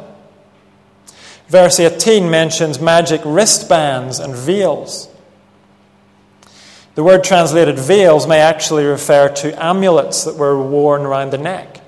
Verse 1.47 1.79
18 1.79 2.29
mentions 2.29 2.79
magic 2.79 3.21
wristbands 3.25 4.19
and 4.19 4.35
veils. 4.35 5.09
The 6.95 7.03
word 7.03 7.23
translated 7.23 7.77
veils 7.77 8.25
may 8.25 8.39
actually 8.39 8.85
refer 8.85 9.29
to 9.29 9.63
amulets 9.63 10.23
that 10.23 10.35
were 10.35 10.61
worn 10.61 11.01
around 11.01 11.31
the 11.31 11.37
neck. 11.37 11.81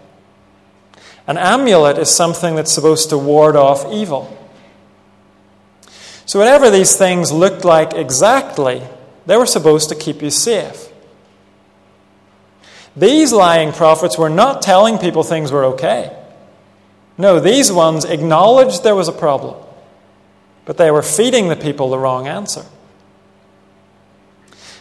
An 1.26 1.38
amulet 1.38 1.98
is 1.98 2.10
something 2.10 2.56
that's 2.56 2.72
supposed 2.72 3.10
to 3.10 3.18
ward 3.18 3.56
off 3.56 3.86
evil. 3.92 4.34
So, 6.26 6.40
whatever 6.40 6.70
these 6.70 6.98
things 6.98 7.32
looked 7.32 7.64
like 7.64 7.94
exactly, 7.94 8.82
they 9.26 9.38
were 9.38 9.46
supposed 9.46 9.90
to 9.90 9.96
keep 9.96 10.22
you 10.22 10.30
safe. 10.30 10.90
These 12.98 13.32
lying 13.32 13.72
prophets 13.72 14.18
were 14.18 14.30
not 14.30 14.62
telling 14.62 14.98
people 14.98 15.24
things 15.24 15.52
were 15.52 15.66
okay. 15.66 16.14
No, 17.18 17.40
these 17.40 17.72
ones 17.72 18.04
acknowledged 18.06 18.84
there 18.84 18.96
was 18.96 19.08
a 19.08 19.14
problem, 19.14 19.56
but 20.66 20.78
they 20.78 20.92
were 20.92 21.02
feeding 21.02 21.48
the 21.48 21.56
people 21.56 21.90
the 21.90 21.98
wrong 21.98 22.28
answer. 22.28 22.66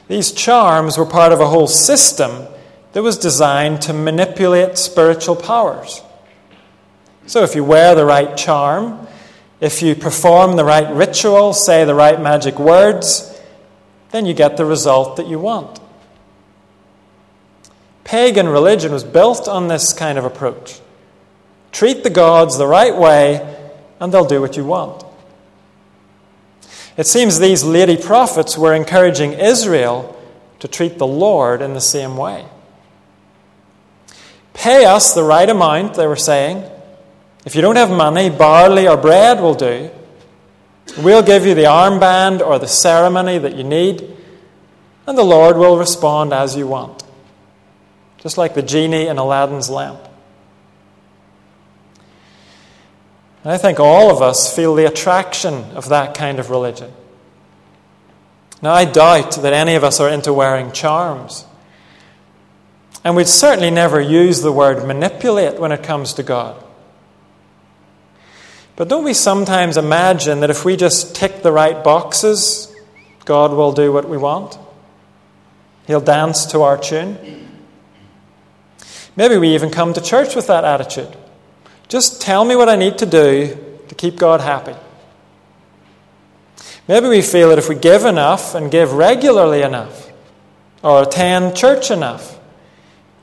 These 0.08 0.32
charms 0.32 0.96
were 0.98 1.06
part 1.06 1.32
of 1.32 1.40
a 1.40 1.48
whole 1.48 1.66
system 1.66 2.46
that 2.92 3.02
was 3.02 3.18
designed 3.18 3.82
to 3.82 3.92
manipulate 3.92 4.78
spiritual 4.78 5.36
powers. 5.36 6.02
So 7.26 7.42
if 7.42 7.54
you 7.54 7.64
wear 7.64 7.94
the 7.94 8.06
right 8.06 8.36
charm, 8.36 9.06
if 9.60 9.82
you 9.82 9.94
perform 9.94 10.56
the 10.56 10.64
right 10.64 10.88
ritual, 10.94 11.52
say 11.52 11.84
the 11.84 11.94
right 11.94 12.20
magic 12.20 12.58
words, 12.58 13.32
then 14.10 14.26
you 14.26 14.34
get 14.34 14.56
the 14.56 14.64
result 14.64 15.16
that 15.16 15.26
you 15.26 15.38
want. 15.38 15.80
Pagan 18.04 18.48
religion 18.48 18.92
was 18.92 19.02
built 19.02 19.48
on 19.48 19.66
this 19.66 19.92
kind 19.92 20.18
of 20.18 20.24
approach. 20.24 20.80
Treat 21.72 22.04
the 22.04 22.10
gods 22.10 22.56
the 22.56 22.66
right 22.66 22.96
way, 22.96 23.40
and 23.98 24.12
they'll 24.12 24.24
do 24.24 24.40
what 24.40 24.56
you 24.56 24.64
want. 24.64 25.04
It 26.96 27.06
seems 27.06 27.38
these 27.38 27.62
lady 27.62 27.96
prophets 27.96 28.56
were 28.56 28.74
encouraging 28.74 29.34
Israel 29.34 30.16
to 30.60 30.68
treat 30.68 30.98
the 30.98 31.06
Lord 31.06 31.60
in 31.60 31.74
the 31.74 31.80
same 31.80 32.16
way. 32.16 32.46
Pay 34.54 34.86
us 34.86 35.14
the 35.14 35.22
right 35.22 35.48
amount, 35.48 35.94
they 35.94 36.06
were 36.06 36.16
saying. 36.16 36.64
If 37.44 37.54
you 37.54 37.60
don't 37.60 37.76
have 37.76 37.90
money, 37.90 38.30
barley 38.30 38.88
or 38.88 38.96
bread 38.96 39.40
will 39.40 39.54
do. 39.54 39.90
We'll 40.98 41.22
give 41.22 41.44
you 41.44 41.54
the 41.54 41.64
armband 41.64 42.40
or 42.40 42.58
the 42.58 42.66
ceremony 42.66 43.38
that 43.38 43.54
you 43.54 43.64
need, 43.64 44.16
and 45.06 45.18
the 45.18 45.22
Lord 45.22 45.58
will 45.58 45.76
respond 45.76 46.32
as 46.32 46.56
you 46.56 46.66
want. 46.66 47.04
Just 48.18 48.38
like 48.38 48.54
the 48.54 48.62
genie 48.62 49.06
in 49.06 49.18
Aladdin's 49.18 49.68
lamp. 49.68 50.00
And 53.35 53.35
I 53.50 53.58
think 53.58 53.78
all 53.78 54.10
of 54.10 54.22
us 54.22 54.54
feel 54.54 54.74
the 54.74 54.86
attraction 54.86 55.54
of 55.76 55.88
that 55.90 56.14
kind 56.14 56.38
of 56.38 56.50
religion. 56.50 56.92
Now, 58.62 58.72
I 58.72 58.84
doubt 58.84 59.32
that 59.42 59.52
any 59.52 59.74
of 59.74 59.84
us 59.84 60.00
are 60.00 60.08
into 60.08 60.32
wearing 60.32 60.72
charms. 60.72 61.44
And 63.04 63.14
we'd 63.14 63.28
certainly 63.28 63.70
never 63.70 64.00
use 64.00 64.40
the 64.40 64.50
word 64.50 64.84
manipulate 64.84 65.60
when 65.60 65.70
it 65.70 65.82
comes 65.84 66.14
to 66.14 66.22
God. 66.22 66.62
But 68.74 68.88
don't 68.88 69.04
we 69.04 69.14
sometimes 69.14 69.76
imagine 69.76 70.40
that 70.40 70.50
if 70.50 70.64
we 70.64 70.76
just 70.76 71.14
tick 71.14 71.42
the 71.42 71.52
right 71.52 71.84
boxes, 71.84 72.74
God 73.24 73.52
will 73.52 73.72
do 73.72 73.92
what 73.92 74.08
we 74.08 74.16
want? 74.16 74.58
He'll 75.86 76.00
dance 76.00 76.46
to 76.46 76.62
our 76.62 76.76
tune? 76.76 77.48
Maybe 79.14 79.36
we 79.36 79.54
even 79.54 79.70
come 79.70 79.92
to 79.92 80.00
church 80.00 80.34
with 80.34 80.48
that 80.48 80.64
attitude. 80.64 81.16
Just 81.88 82.20
tell 82.20 82.44
me 82.44 82.56
what 82.56 82.68
I 82.68 82.76
need 82.76 82.98
to 82.98 83.06
do 83.06 83.56
to 83.88 83.94
keep 83.94 84.16
God 84.16 84.40
happy. 84.40 84.74
Maybe 86.88 87.08
we 87.08 87.22
feel 87.22 87.48
that 87.50 87.58
if 87.58 87.68
we 87.68 87.74
give 87.74 88.04
enough 88.04 88.54
and 88.54 88.70
give 88.70 88.92
regularly 88.92 89.62
enough, 89.62 90.10
or 90.82 91.02
attend 91.02 91.56
church 91.56 91.90
enough, 91.90 92.38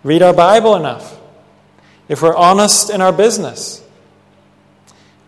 read 0.04 0.22
our 0.22 0.34
Bible 0.34 0.76
enough, 0.76 1.18
if 2.10 2.22
we're 2.22 2.36
honest 2.36 2.90
in 2.90 3.02
our 3.02 3.14
business, 3.14 3.82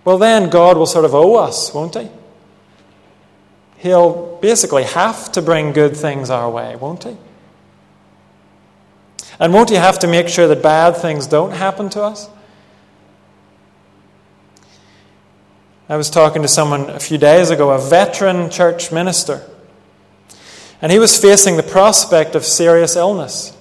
well, 0.04 0.18
then 0.18 0.50
God 0.50 0.78
will 0.78 0.86
sort 0.86 1.06
of 1.06 1.16
owe 1.16 1.36
us, 1.36 1.74
won't 1.74 1.96
He? 1.96 2.10
He'll 3.78 4.38
basically 4.42 4.84
have 4.84 5.32
to 5.32 5.42
bring 5.42 5.74
good 5.74 5.98
things 5.98 6.30
our 6.30 6.50
way, 6.50 6.76
won't 6.76 7.06
He? 7.06 7.18
And 9.40 9.54
won't 9.54 9.70
He 9.70 9.76
have 9.76 10.00
to 10.00 10.08
make 10.08 10.28
sure 10.28 10.48
that 10.48 10.62
bad 10.62 10.98
things 10.98 11.26
don't 11.26 11.52
happen 11.52 11.90
to 11.92 12.04
us? 12.04 12.30
I 15.88 15.98
was 15.98 16.10
talking 16.10 16.42
to 16.42 16.48
someone 16.48 16.90
a 16.90 17.00
few 17.00 17.20
days 17.20 17.52
ago, 17.52 17.70
a 17.70 17.80
veteran 17.80 18.50
church 18.50 18.92
minister, 18.92 19.48
and 20.82 20.92
he 20.92 20.98
was 20.98 21.20
facing 21.20 21.58
the 21.58 21.64
prospect 21.64 22.36
of 22.36 22.44
serious 22.44 22.96
illness. 22.96 23.56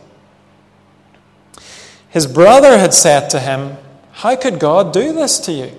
His 2.08 2.26
brother 2.26 2.78
had 2.78 2.94
said 2.94 3.28
to 3.30 3.40
him, 3.40 3.76
How 4.12 4.36
could 4.36 4.58
God 4.58 4.92
do 4.92 5.12
this 5.12 5.38
to 5.40 5.52
you? 5.52 5.72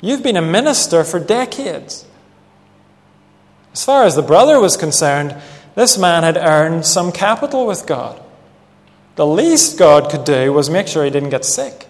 You've 0.00 0.22
been 0.22 0.36
a 0.36 0.42
minister 0.42 1.04
for 1.04 1.20
decades. 1.20 2.06
As 3.72 3.84
far 3.84 4.04
as 4.04 4.16
the 4.16 4.22
brother 4.22 4.58
was 4.58 4.76
concerned, 4.76 5.40
this 5.74 5.96
man 5.98 6.22
had 6.24 6.36
earned 6.36 6.86
some 6.86 7.12
capital 7.12 7.66
with 7.66 7.86
God. 7.86 8.20
The 9.16 9.26
least 9.26 9.78
God 9.78 10.10
could 10.10 10.24
do 10.24 10.52
was 10.52 10.70
make 10.70 10.88
sure 10.88 11.04
he 11.04 11.10
didn't 11.10 11.30
get 11.30 11.44
sick. 11.44 11.86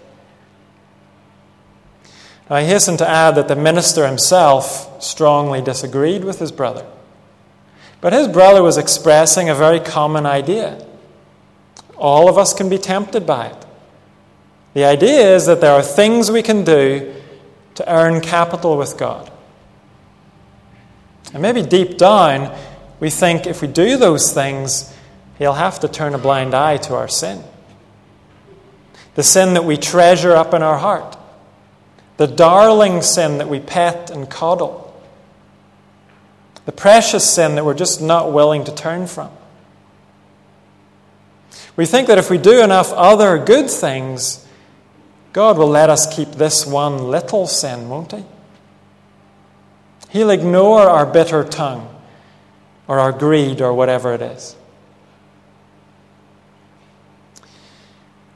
I 2.51 2.63
hasten 2.65 2.97
to 2.97 3.09
add 3.09 3.35
that 3.35 3.47
the 3.47 3.55
minister 3.55 4.05
himself 4.05 5.01
strongly 5.01 5.61
disagreed 5.61 6.25
with 6.25 6.39
his 6.39 6.51
brother. 6.51 6.85
But 8.01 8.11
his 8.11 8.27
brother 8.27 8.61
was 8.61 8.77
expressing 8.77 9.49
a 9.49 9.55
very 9.55 9.79
common 9.79 10.25
idea. 10.25 10.85
All 11.95 12.27
of 12.27 12.37
us 12.37 12.53
can 12.53 12.67
be 12.67 12.77
tempted 12.77 13.25
by 13.25 13.47
it. 13.47 13.65
The 14.73 14.83
idea 14.83 15.33
is 15.33 15.45
that 15.45 15.61
there 15.61 15.71
are 15.71 15.81
things 15.81 16.29
we 16.29 16.41
can 16.41 16.65
do 16.65 17.15
to 17.75 17.89
earn 17.89 18.19
capital 18.19 18.77
with 18.77 18.97
God. 18.97 19.31
And 21.33 21.41
maybe 21.41 21.61
deep 21.61 21.97
down, 21.97 22.53
we 22.99 23.09
think 23.09 23.47
if 23.47 23.61
we 23.61 23.69
do 23.69 23.95
those 23.95 24.33
things, 24.33 24.93
He'll 25.37 25.53
have 25.53 25.79
to 25.79 25.87
turn 25.87 26.13
a 26.13 26.17
blind 26.17 26.53
eye 26.53 26.77
to 26.77 26.95
our 26.95 27.07
sin. 27.07 27.43
The 29.15 29.23
sin 29.23 29.53
that 29.53 29.63
we 29.63 29.77
treasure 29.77 30.35
up 30.35 30.53
in 30.53 30.61
our 30.61 30.77
heart 30.77 31.17
the 32.21 32.27
darling 32.27 33.01
sin 33.01 33.39
that 33.39 33.49
we 33.49 33.59
pet 33.59 34.11
and 34.11 34.29
coddle, 34.29 34.93
the 36.65 36.71
precious 36.71 37.27
sin 37.27 37.55
that 37.55 37.65
we're 37.65 37.73
just 37.73 37.99
not 37.99 38.31
willing 38.31 38.63
to 38.63 38.71
turn 38.75 39.07
from. 39.07 39.31
We 41.75 41.87
think 41.87 42.09
that 42.09 42.19
if 42.19 42.29
we 42.29 42.37
do 42.37 42.61
enough 42.61 42.93
other 42.93 43.43
good 43.43 43.71
things, 43.71 44.45
God 45.33 45.57
will 45.57 45.69
let 45.69 45.89
us 45.89 46.15
keep 46.15 46.33
this 46.33 46.63
one 46.63 47.05
little 47.05 47.47
sin, 47.47 47.89
won't 47.89 48.11
He? 48.11 48.23
He'll 50.09 50.29
ignore 50.29 50.87
our 50.87 51.07
bitter 51.07 51.43
tongue 51.43 51.89
or 52.87 52.99
our 52.99 53.11
greed 53.11 53.63
or 53.63 53.73
whatever 53.73 54.13
it 54.13 54.21
is. 54.21 54.55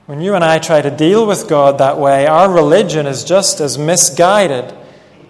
When 0.06 0.22
you 0.22 0.36
and 0.36 0.44
I 0.44 0.60
try 0.60 0.82
to 0.82 0.92
deal 0.92 1.26
with 1.26 1.48
God 1.48 1.80
that 1.80 1.98
way, 1.98 2.28
our 2.28 2.52
religion 2.52 3.08
is 3.08 3.24
just 3.24 3.60
as 3.60 3.78
misguided 3.78 4.74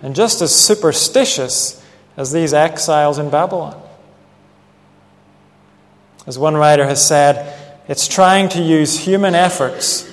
and 0.01 0.15
just 0.15 0.41
as 0.41 0.53
superstitious 0.53 1.81
as 2.17 2.31
these 2.31 2.53
exiles 2.53 3.17
in 3.17 3.29
Babylon. 3.29 3.81
As 6.27 6.37
one 6.37 6.55
writer 6.55 6.85
has 6.85 7.05
said, 7.05 7.53
it's 7.87 8.07
trying 8.07 8.49
to 8.49 8.61
use 8.61 8.99
human 8.99 9.35
efforts 9.35 10.11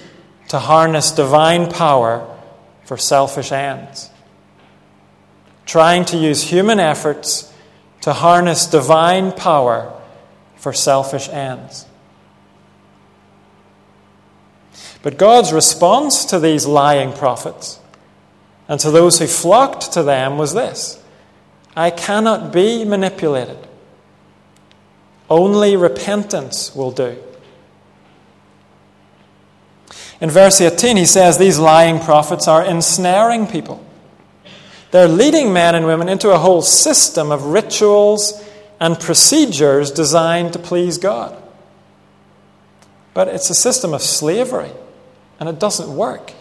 to 0.49 0.59
harness 0.59 1.11
divine 1.11 1.71
power 1.71 2.29
for 2.85 2.97
selfish 2.97 3.51
ends. 3.51 4.11
Trying 5.65 6.05
to 6.07 6.17
use 6.17 6.43
human 6.43 6.79
efforts 6.79 7.53
to 8.03 8.13
harness 8.13 8.67
divine 8.67 9.33
power 9.33 9.93
for 10.57 10.73
selfish 10.73 11.29
ends. 11.29 11.87
But 15.03 15.19
God's 15.19 15.53
response 15.53 16.25
to 16.27 16.39
these 16.39 16.65
lying 16.65 17.13
prophets 17.13 17.81
and 18.69 18.79
to 18.81 18.91
those 18.91 19.19
who 19.19 19.27
flocked 19.27 19.93
to 19.93 20.03
them 20.03 20.39
was 20.39 20.55
this 20.55 21.03
I 21.77 21.91
cannot 21.91 22.53
be 22.53 22.85
manipulated. 22.85 23.59
Only 25.29 25.77
repentance 25.77 26.75
will 26.75 26.93
do. 26.93 27.17
In 30.21 30.31
verse 30.31 30.61
18, 30.61 30.97
he 30.97 31.07
says 31.07 31.37
these 31.37 31.59
lying 31.59 31.99
prophets 31.99 32.47
are 32.47 32.65
ensnaring 32.65 33.47
people. 33.47 33.85
They're 34.93 35.09
leading 35.09 35.53
men 35.53 35.75
and 35.75 35.87
women 35.87 36.09
into 36.09 36.31
a 36.31 36.39
whole 36.39 36.63
system 36.63 37.33
of 37.33 37.47
rituals 37.47 38.41
and 38.79 39.01
procedures 39.01 39.91
designed 39.91 40.53
to 40.53 40.59
please 40.59 40.99
God. 40.99 41.37
But 43.15 43.29
it's 43.29 43.51
a 43.51 43.55
system 43.55 43.95
of 43.95 44.03
slavery 44.03 44.71
and 45.41 45.49
it 45.49 45.59
doesn't 45.59 45.95
work. 45.95 46.33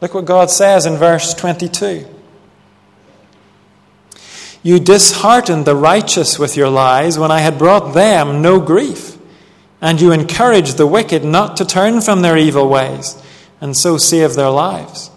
Look 0.00 0.14
what 0.14 0.24
God 0.24 0.50
says 0.50 0.86
in 0.86 0.96
verse 0.96 1.34
22. 1.34 2.06
You 4.62 4.80
disheartened 4.80 5.66
the 5.66 5.76
righteous 5.76 6.38
with 6.38 6.56
your 6.56 6.70
lies 6.70 7.18
when 7.18 7.30
I 7.30 7.40
had 7.40 7.58
brought 7.58 7.94
them 7.94 8.40
no 8.40 8.60
grief, 8.60 9.18
and 9.80 10.00
you 10.00 10.10
encouraged 10.10 10.78
the 10.78 10.86
wicked 10.86 11.24
not 11.24 11.58
to 11.58 11.64
turn 11.64 12.00
from 12.00 12.22
their 12.22 12.38
evil 12.38 12.68
ways 12.68 13.22
and 13.60 13.76
so 13.76 13.96
save 13.96 14.34
their 14.34 14.50
lives. 14.50 15.10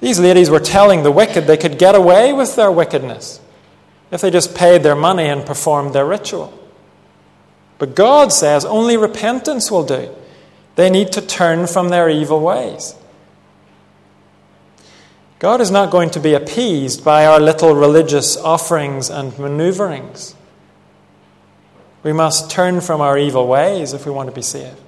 These 0.00 0.20
ladies 0.20 0.50
were 0.50 0.60
telling 0.60 1.02
the 1.02 1.10
wicked 1.10 1.46
they 1.46 1.56
could 1.56 1.78
get 1.78 1.94
away 1.94 2.32
with 2.32 2.54
their 2.54 2.70
wickedness 2.70 3.40
if 4.10 4.20
they 4.20 4.30
just 4.30 4.54
paid 4.54 4.82
their 4.82 4.94
money 4.94 5.26
and 5.26 5.44
performed 5.44 5.94
their 5.94 6.06
ritual. 6.06 6.56
But 7.78 7.94
God 7.94 8.32
says 8.32 8.64
only 8.64 8.96
repentance 8.96 9.70
will 9.70 9.84
do. 9.84 10.14
They 10.74 10.90
need 10.90 11.12
to 11.12 11.20
turn 11.20 11.66
from 11.66 11.88
their 11.88 12.08
evil 12.08 12.40
ways. 12.40 12.94
God 15.38 15.60
is 15.60 15.70
not 15.70 15.90
going 15.90 16.10
to 16.10 16.20
be 16.20 16.34
appeased 16.34 17.04
by 17.04 17.24
our 17.24 17.38
little 17.38 17.74
religious 17.74 18.36
offerings 18.36 19.08
and 19.08 19.38
maneuverings. 19.38 20.34
We 22.02 22.12
must 22.12 22.50
turn 22.50 22.80
from 22.80 23.00
our 23.00 23.16
evil 23.16 23.46
ways 23.46 23.92
if 23.92 24.04
we 24.04 24.10
want 24.12 24.28
to 24.28 24.34
be 24.34 24.42
saved. 24.42 24.80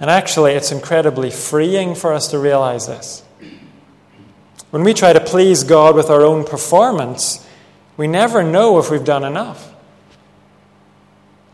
And 0.00 0.10
actually, 0.10 0.52
it's 0.52 0.72
incredibly 0.72 1.30
freeing 1.30 1.94
for 1.94 2.12
us 2.12 2.28
to 2.28 2.38
realize 2.38 2.86
this. 2.86 3.22
When 4.70 4.82
we 4.82 4.92
try 4.92 5.12
to 5.12 5.20
please 5.20 5.64
God 5.64 5.94
with 5.94 6.10
our 6.10 6.22
own 6.22 6.44
performance, 6.44 7.46
we 7.96 8.06
never 8.06 8.42
know 8.42 8.78
if 8.78 8.90
we've 8.90 9.04
done 9.04 9.24
enough. 9.24 9.72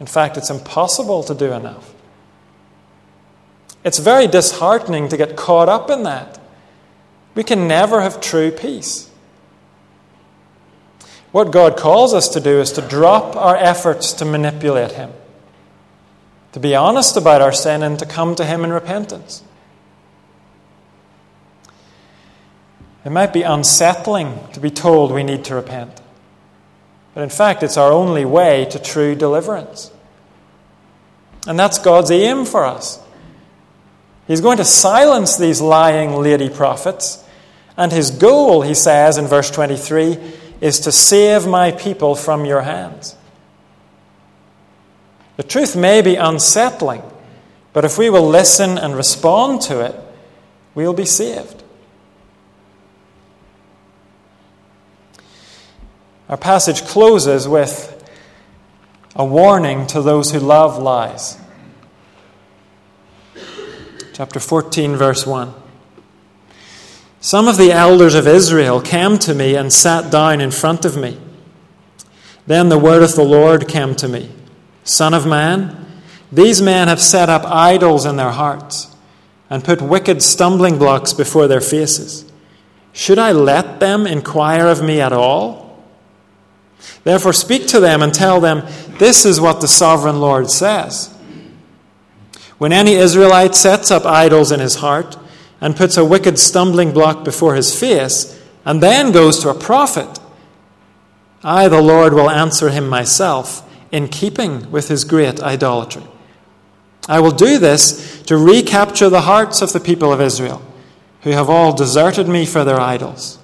In 0.03 0.07
fact, 0.07 0.37
it's 0.37 0.51
impossible 0.51 1.23
to 1.23 1.33
do 1.33 1.53
enough. 1.53 1.95
It's 3.85 4.01
very 4.01 4.27
disheartening 4.27 5.07
to 5.11 5.17
get 5.17 5.37
caught 5.37 5.69
up 5.69 5.91
in 5.91 6.03
that. 6.03 6.41
We 7.37 7.45
can 7.45 7.69
never 7.69 8.01
have 8.01 8.21
true 8.21 8.51
peace. 8.51 9.09
What 11.31 11.53
God 11.53 11.77
calls 11.77 12.15
us 12.15 12.29
to 12.31 12.41
do 12.41 12.59
is 12.61 12.73
to 12.73 12.83
drop 12.83 13.37
our 13.37 13.55
efforts 13.55 14.13
to 14.15 14.25
manipulate 14.25 14.91
Him, 14.91 15.13
to 16.51 16.59
be 16.59 16.75
honest 16.75 17.17
about 17.17 17.41
our 17.41 17.53
sin, 17.53 17.85
and 17.85 17.97
to 18.01 18.05
come 18.05 18.35
to 18.35 18.45
Him 18.45 18.65
in 18.65 18.73
repentance. 18.73 19.45
It 23.05 23.11
might 23.11 23.33
be 23.33 23.43
unsettling 23.43 24.49
to 24.53 24.59
be 24.59 24.71
told 24.71 25.13
we 25.13 25.23
need 25.23 25.45
to 25.45 25.55
repent, 25.55 26.01
but 27.15 27.23
in 27.23 27.31
fact, 27.31 27.63
it's 27.63 27.77
our 27.77 27.93
only 27.93 28.25
way 28.25 28.65
to 28.65 28.81
true 28.81 29.15
deliverance. 29.15 29.92
And 31.47 31.59
that's 31.59 31.79
God's 31.79 32.11
aim 32.11 32.45
for 32.45 32.65
us. 32.65 33.01
He's 34.27 34.41
going 34.41 34.59
to 34.59 34.65
silence 34.65 35.37
these 35.37 35.61
lying 35.61 36.13
lady 36.13 36.49
prophets. 36.49 37.23
And 37.77 37.91
his 37.91 38.11
goal, 38.11 38.63
he 38.63 38.75
says 38.75 39.19
in 39.19 39.27
verse 39.27 39.51
23, 39.51 40.19
is 40.61 40.81
to 40.81 40.93
save 40.93 41.47
my 41.47 41.73
people 41.73 42.15
from 42.15 42.45
your 42.45 42.63
hands. 42.63 43.17
The 45.37 45.43
truth 45.43 45.75
may 45.75 46.03
be 46.03 46.15
unsettling, 46.15 47.03
but 47.73 47.85
if 47.85 47.99
we 47.99 48.11
will 48.11 48.29
listen 48.29 48.79
and 48.79 48.95
respond 48.95 49.63
to 49.63 49.81
it, 49.81 49.97
we'll 50.75 50.93
be 50.93 51.07
saved. 51.07 51.63
Our 56.29 56.37
passage 56.37 56.85
closes 56.85 57.49
with 57.49 57.92
a 59.15 59.25
warning 59.25 59.87
to 59.89 60.01
those 60.01 60.33
who 60.33 60.39
love 60.39 60.79
lies 60.79 61.39
chapter 64.13 64.39
14, 64.39 64.95
verse 64.95 65.27
1. 65.27 65.53
Some 67.21 67.49
of 67.49 67.57
the 67.57 67.73
elders 67.73 68.15
of 68.15 68.27
Israel 68.27 68.81
came 68.81 69.19
to 69.19 69.35
me 69.35 69.57
and 69.57 69.73
sat 69.73 70.11
down 70.11 70.41
in 70.41 70.51
front 70.51 70.85
of 70.85 70.97
me. 70.97 71.19
Then 72.47 72.69
the 72.69 72.79
word 72.79 73.03
of 73.03 73.15
the 73.15 73.25
Lord 73.25 73.69
came 73.69 73.95
to 73.97 74.09
me 74.09 74.31
Son 74.85 75.15
of 75.15 75.27
man, 75.27 75.87
these 76.31 76.61
men 76.61 76.89
have 76.89 77.01
set 77.01 77.29
up 77.29 77.45
idols 77.45 78.05
in 78.05 78.17
their 78.17 78.31
hearts 78.31 78.95
and 79.49 79.65
put 79.65 79.81
wicked 79.81 80.23
stumbling 80.23 80.79
blocks 80.79 81.13
before 81.13 81.47
their 81.47 81.61
faces. 81.61 82.31
Should 82.93 83.19
I 83.19 83.33
let 83.33 83.81
them 83.81 84.07
inquire 84.07 84.67
of 84.67 84.83
me 84.83 85.01
at 85.01 85.13
all? 85.13 85.62
Therefore, 87.05 87.33
speak 87.33 87.67
to 87.69 87.81
them 87.81 88.03
and 88.03 88.15
tell 88.15 88.41
them, 88.41 88.67
This 88.99 89.25
is 89.25 89.41
what 89.41 89.61
the 89.61 89.69
sovereign 89.69 90.21
Lord 90.21 90.51
says. 90.51 91.13
When 92.59 92.73
any 92.73 92.95
Israelite 92.95 93.55
sets 93.55 93.91
up 93.91 94.07
idols 94.07 94.53
in 94.53 94.61
his 94.61 94.77
heart 94.77 95.17
and 95.61 95.77
puts 95.77 95.97
a 95.97 96.05
wicked 96.05 96.39
stumbling 96.39 96.93
block 96.93 97.25
before 97.25 97.55
his 97.55 97.79
face, 97.79 98.41
and 98.65 98.81
then 98.81 99.11
goes 99.11 99.41
to 99.41 99.49
a 99.49 99.55
prophet, 99.55 100.21
I, 101.43 101.69
the 101.69 101.83
Lord, 101.83 102.13
will 102.13 102.31
answer 102.31 102.71
him 102.71 102.89
myself 102.89 103.69
in 103.91 104.09
keeping 104.09 104.71
with 104.71 104.89
his 104.89 105.05
great 105.05 105.41
idolatry. 105.41 106.05
I 107.09 107.19
will 107.19 107.33
do 107.33 107.59
this 107.59 108.23
to 108.23 108.37
recapture 108.37 109.09
the 109.09 109.23
hearts 109.23 109.61
of 109.61 109.73
the 109.73 109.81
people 109.81 110.13
of 110.13 110.21
Israel, 110.21 110.63
who 111.23 111.31
have 111.31 111.51
all 111.51 111.75
deserted 111.75 112.29
me 112.29 112.47
for 112.47 112.65
their 112.65 112.81
idols. 112.81 113.39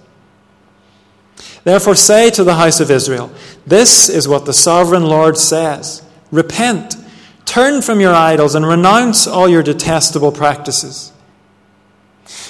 Therefore, 1.69 1.97
say 1.97 2.31
to 2.31 2.45
the 2.45 2.55
house 2.55 2.81
of 2.81 2.91
Israel, 2.91 3.31
This 3.67 4.09
is 4.09 4.27
what 4.27 4.47
the 4.47 4.55
sovereign 4.55 5.05
Lord 5.05 5.37
says 5.37 6.03
Repent 6.31 6.97
Turn 7.45 7.83
from 7.83 8.01
your 8.01 8.15
idols 8.15 8.55
and 8.55 8.67
renounce 8.67 9.27
all 9.27 9.51
your 9.51 9.63
detestable 9.63 10.33
practices. 10.33 11.13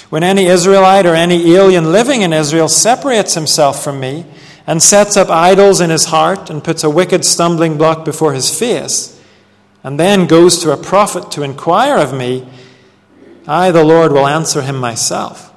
When 0.09 0.23
any 0.23 0.45
Israelite 0.45 1.05
or 1.05 1.15
any 1.15 1.53
alien 1.53 1.91
living 1.91 2.21
in 2.21 2.31
Israel 2.31 2.69
separates 2.69 3.33
himself 3.33 3.83
from 3.83 3.99
me 3.99 4.25
and 4.65 4.81
sets 4.81 5.17
up 5.17 5.29
idols 5.29 5.81
in 5.81 5.89
his 5.89 6.05
heart 6.05 6.49
and 6.49 6.63
puts 6.63 6.85
a 6.85 6.89
wicked 6.89 7.25
stumbling 7.25 7.77
block 7.77 8.05
before 8.05 8.31
his 8.31 8.57
face, 8.57 9.21
and 9.83 9.99
then 9.99 10.27
goes 10.27 10.59
to 10.63 10.71
a 10.71 10.77
prophet 10.77 11.29
to 11.31 11.43
inquire 11.43 11.97
of 11.97 12.13
me, 12.13 12.47
I, 13.45 13.71
the 13.71 13.83
Lord, 13.83 14.13
will 14.13 14.27
answer 14.27 14.61
him 14.61 14.77
myself. 14.77 15.53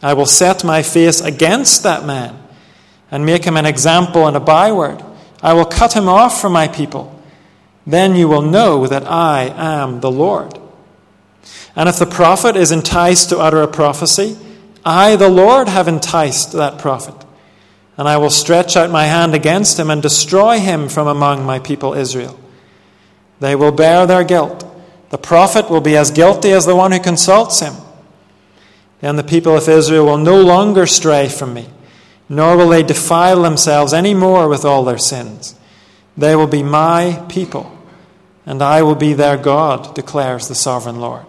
I 0.00 0.14
will 0.14 0.26
set 0.26 0.62
my 0.62 0.84
face 0.84 1.20
against 1.20 1.82
that 1.82 2.04
man 2.04 2.42
and 3.14 3.24
make 3.24 3.44
him 3.44 3.56
an 3.56 3.64
example 3.64 4.26
and 4.26 4.36
a 4.36 4.40
byword. 4.40 5.02
I 5.40 5.54
will 5.54 5.64
cut 5.64 5.94
him 5.94 6.08
off 6.08 6.42
from 6.42 6.52
my 6.52 6.68
people 6.68 7.14
then 7.86 8.16
you 8.16 8.28
will 8.28 8.42
know 8.42 8.86
that 8.86 9.06
I 9.06 9.52
am 9.56 10.00
the 10.00 10.10
Lord. 10.10 10.58
And 11.76 11.88
if 11.88 11.98
the 11.98 12.06
prophet 12.06 12.56
is 12.56 12.72
enticed 12.72 13.28
to 13.28 13.38
utter 13.38 13.60
a 13.62 13.68
prophecy, 13.68 14.36
I, 14.84 15.16
the 15.16 15.28
Lord, 15.28 15.68
have 15.68 15.88
enticed 15.88 16.52
that 16.52 16.78
prophet. 16.78 17.14
And 17.96 18.08
I 18.08 18.16
will 18.16 18.30
stretch 18.30 18.76
out 18.76 18.90
my 18.90 19.04
hand 19.04 19.34
against 19.34 19.78
him 19.78 19.90
and 19.90 20.02
destroy 20.02 20.58
him 20.58 20.88
from 20.88 21.06
among 21.06 21.44
my 21.44 21.58
people 21.58 21.94
Israel. 21.94 22.38
They 23.40 23.54
will 23.54 23.72
bear 23.72 24.06
their 24.06 24.24
guilt. 24.24 24.64
The 25.10 25.18
prophet 25.18 25.68
will 25.68 25.80
be 25.80 25.96
as 25.96 26.10
guilty 26.10 26.50
as 26.52 26.66
the 26.66 26.76
one 26.76 26.92
who 26.92 27.00
consults 27.00 27.60
him. 27.60 27.74
Then 29.00 29.16
the 29.16 29.22
people 29.22 29.56
of 29.56 29.68
Israel 29.68 30.06
will 30.06 30.18
no 30.18 30.40
longer 30.40 30.86
stray 30.86 31.28
from 31.28 31.52
me, 31.54 31.68
nor 32.28 32.56
will 32.56 32.68
they 32.68 32.82
defile 32.82 33.42
themselves 33.42 33.92
any 33.92 34.14
more 34.14 34.48
with 34.48 34.64
all 34.64 34.84
their 34.84 34.98
sins. 34.98 35.54
They 36.16 36.34
will 36.36 36.46
be 36.46 36.62
my 36.62 37.24
people 37.28 37.74
and 38.46 38.62
I 38.62 38.82
will 38.82 38.94
be 38.94 39.14
their 39.14 39.36
God, 39.36 39.94
declares 39.94 40.48
the 40.48 40.54
sovereign 40.54 41.00
Lord. 41.00 41.26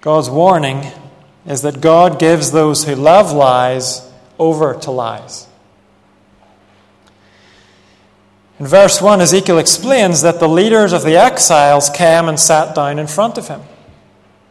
God's 0.00 0.28
warning 0.28 0.92
is 1.46 1.62
that 1.62 1.80
God 1.80 2.18
gives 2.18 2.52
those 2.52 2.84
who 2.84 2.94
love 2.94 3.32
lies 3.32 4.10
over 4.38 4.74
to 4.74 4.90
lies. 4.90 5.46
In 8.60 8.66
verse 8.66 9.00
1, 9.00 9.20
Ezekiel 9.20 9.58
explains 9.58 10.22
that 10.22 10.38
the 10.38 10.48
leaders 10.48 10.92
of 10.92 11.02
the 11.02 11.16
exiles 11.16 11.90
came 11.90 12.28
and 12.28 12.38
sat 12.38 12.74
down 12.74 12.98
in 12.98 13.06
front 13.06 13.36
of 13.36 13.48
him. 13.48 13.62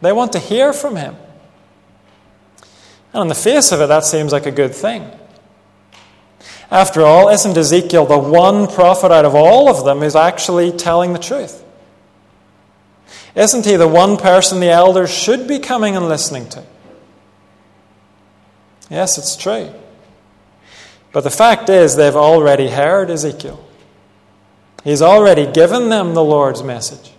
They 0.04 0.12
want 0.12 0.32
to 0.32 0.38
hear 0.38 0.74
from 0.74 0.96
him. 0.96 1.16
And 3.14 3.22
on 3.22 3.28
the 3.28 3.34
face 3.34 3.72
of 3.72 3.80
it, 3.80 3.86
that 3.86 4.04
seems 4.04 4.32
like 4.32 4.44
a 4.44 4.50
good 4.50 4.74
thing. 4.74 5.10
After 6.70 7.00
all, 7.00 7.30
isn't 7.30 7.56
Ezekiel 7.56 8.04
the 8.04 8.18
one 8.18 8.66
prophet 8.66 9.10
out 9.10 9.24
of 9.24 9.34
all 9.34 9.70
of 9.70 9.86
them 9.86 10.00
who's 10.00 10.14
actually 10.14 10.72
telling 10.72 11.14
the 11.14 11.18
truth? 11.18 11.64
Isn't 13.34 13.64
he 13.64 13.76
the 13.76 13.88
one 13.88 14.18
person 14.18 14.60
the 14.60 14.68
elders 14.68 15.10
should 15.10 15.48
be 15.48 15.58
coming 15.58 15.96
and 15.96 16.06
listening 16.06 16.50
to? 16.50 16.62
Yes, 18.90 19.16
it's 19.16 19.38
true. 19.38 19.72
But 21.12 21.24
the 21.24 21.30
fact 21.30 21.70
is, 21.70 21.96
they've 21.96 22.14
already 22.14 22.68
heard 22.68 23.08
Ezekiel. 23.08 23.66
He's 24.82 25.00
already 25.00 25.50
given 25.50 25.88
them 25.88 26.12
the 26.12 26.22
Lord's 26.22 26.62
message. 26.62 27.13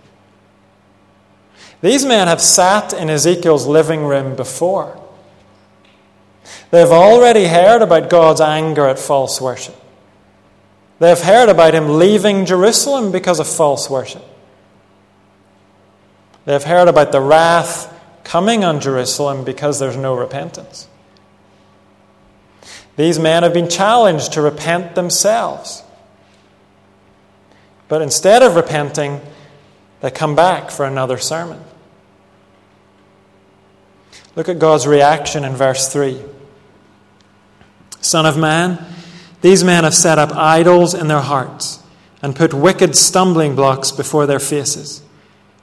These 1.80 2.04
men 2.04 2.28
have 2.28 2.40
sat 2.40 2.92
in 2.92 3.10
Ezekiel's 3.10 3.66
living 3.66 4.04
room 4.04 4.34
before. 4.34 5.00
They've 6.70 6.86
already 6.90 7.46
heard 7.46 7.82
about 7.82 8.10
God's 8.10 8.40
anger 8.40 8.86
at 8.86 8.98
false 8.98 9.40
worship. 9.40 9.74
They've 10.98 11.20
heard 11.20 11.48
about 11.48 11.74
him 11.74 11.98
leaving 11.98 12.46
Jerusalem 12.46 13.12
because 13.12 13.38
of 13.38 13.46
false 13.46 13.90
worship. 13.90 14.24
They've 16.46 16.62
heard 16.62 16.88
about 16.88 17.12
the 17.12 17.20
wrath 17.20 17.92
coming 18.24 18.64
on 18.64 18.80
Jerusalem 18.80 19.44
because 19.44 19.78
there's 19.78 19.96
no 19.96 20.14
repentance. 20.14 20.88
These 22.96 23.18
men 23.18 23.42
have 23.42 23.52
been 23.52 23.68
challenged 23.68 24.32
to 24.32 24.40
repent 24.42 24.94
themselves. 24.94 25.82
But 27.88 28.00
instead 28.00 28.42
of 28.42 28.56
repenting, 28.56 29.20
they 30.00 30.10
come 30.10 30.34
back 30.34 30.70
for 30.70 30.84
another 30.84 31.18
sermon. 31.18 31.62
Look 34.34 34.48
at 34.48 34.58
God's 34.58 34.86
reaction 34.86 35.44
in 35.44 35.54
verse 35.54 35.90
3. 35.90 36.20
Son 38.00 38.26
of 38.26 38.36
man, 38.36 38.84
these 39.40 39.64
men 39.64 39.84
have 39.84 39.94
set 39.94 40.18
up 40.18 40.32
idols 40.32 40.94
in 40.94 41.08
their 41.08 41.20
hearts 41.20 41.82
and 42.22 42.36
put 42.36 42.52
wicked 42.52 42.96
stumbling 42.96 43.56
blocks 43.56 43.90
before 43.90 44.26
their 44.26 44.38
faces. 44.38 45.02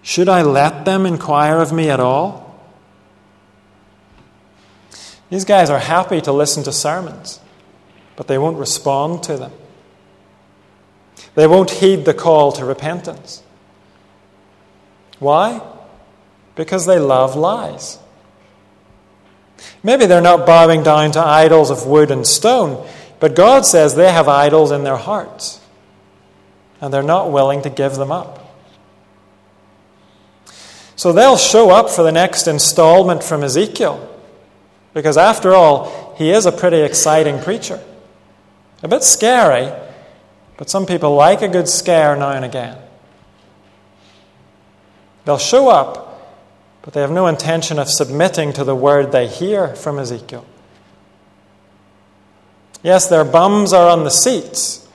Should 0.01 0.27
I 0.27 0.41
let 0.41 0.85
them 0.85 1.05
inquire 1.05 1.57
of 1.57 1.71
me 1.71 1.89
at 1.89 1.99
all? 1.99 2.43
These 5.29 5.45
guys 5.45 5.69
are 5.69 5.79
happy 5.79 6.21
to 6.21 6.31
listen 6.31 6.63
to 6.63 6.71
sermons, 6.71 7.39
but 8.15 8.27
they 8.27 8.37
won't 8.37 8.57
respond 8.57 9.23
to 9.23 9.37
them. 9.37 9.51
They 11.35 11.47
won't 11.47 11.71
heed 11.71 12.05
the 12.05 12.13
call 12.13 12.51
to 12.53 12.65
repentance. 12.65 13.41
Why? 15.23 15.61
Because 16.55 16.85
they 16.85 16.99
love 16.99 17.35
lies. 17.35 17.97
Maybe 19.81 20.05
they're 20.05 20.21
not 20.21 20.45
bowing 20.45 20.83
down 20.83 21.11
to 21.11 21.19
idols 21.19 21.71
of 21.71 21.87
wood 21.87 22.11
and 22.11 22.27
stone, 22.27 22.85
but 23.19 23.35
God 23.35 23.65
says 23.65 23.95
they 23.95 24.11
have 24.11 24.27
idols 24.27 24.71
in 24.71 24.83
their 24.83 24.97
hearts, 24.97 25.61
and 26.81 26.93
they're 26.93 27.01
not 27.01 27.31
willing 27.31 27.61
to 27.61 27.69
give 27.69 27.95
them 27.95 28.11
up. 28.11 28.39
So 30.95 31.13
they'll 31.13 31.37
show 31.37 31.71
up 31.71 31.89
for 31.89 32.03
the 32.03 32.11
next 32.11 32.47
installment 32.47 33.23
from 33.23 33.43
Ezekiel, 33.43 34.09
because 34.93 35.17
after 35.17 35.53
all, 35.53 36.13
he 36.17 36.31
is 36.31 36.45
a 36.45 36.51
pretty 36.51 36.81
exciting 36.81 37.39
preacher. 37.39 37.81
A 38.83 38.87
bit 38.89 39.03
scary, 39.03 39.71
but 40.57 40.69
some 40.69 40.85
people 40.85 41.15
like 41.15 41.41
a 41.41 41.47
good 41.47 41.69
scare 41.69 42.15
now 42.17 42.31
and 42.31 42.43
again. 42.43 42.77
They'll 45.25 45.37
show 45.37 45.69
up, 45.69 46.37
but 46.81 46.93
they 46.93 47.01
have 47.01 47.11
no 47.11 47.27
intention 47.27 47.79
of 47.79 47.89
submitting 47.89 48.53
to 48.53 48.63
the 48.63 48.75
word 48.75 49.11
they 49.11 49.27
hear 49.27 49.75
from 49.75 49.99
Ezekiel. 49.99 50.45
Yes, 52.81 53.07
their 53.07 53.23
bums 53.23 53.71
are 53.71 53.89
on 53.89 54.03
the 54.03 54.11
seats, 54.11 54.87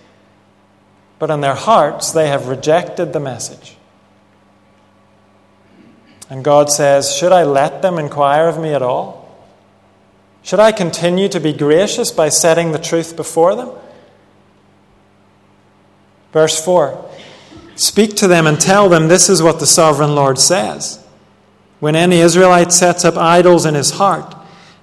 but 1.18 1.30
in 1.30 1.40
their 1.40 1.54
hearts 1.54 2.12
they 2.12 2.28
have 2.28 2.48
rejected 2.48 3.12
the 3.12 3.20
message. 3.20 3.76
And 6.28 6.44
God 6.44 6.70
says, 6.70 7.16
Should 7.16 7.32
I 7.32 7.44
let 7.44 7.80
them 7.80 7.98
inquire 7.98 8.48
of 8.48 8.60
me 8.60 8.74
at 8.74 8.82
all? 8.82 9.18
Should 10.42 10.60
I 10.60 10.72
continue 10.72 11.28
to 11.30 11.40
be 11.40 11.54
gracious 11.54 12.10
by 12.10 12.28
setting 12.28 12.72
the 12.72 12.78
truth 12.78 13.16
before 13.16 13.54
them? 13.54 13.70
Verse 16.32 16.62
4 16.62 17.07
Speak 17.78 18.16
to 18.16 18.26
them 18.26 18.48
and 18.48 18.60
tell 18.60 18.88
them 18.88 19.06
this 19.06 19.28
is 19.30 19.40
what 19.40 19.60
the 19.60 19.66
sovereign 19.66 20.16
Lord 20.16 20.40
says. 20.40 21.02
When 21.78 21.94
any 21.94 22.18
Israelite 22.18 22.72
sets 22.72 23.04
up 23.04 23.16
idols 23.16 23.64
in 23.64 23.76
his 23.76 23.92
heart 23.92 24.34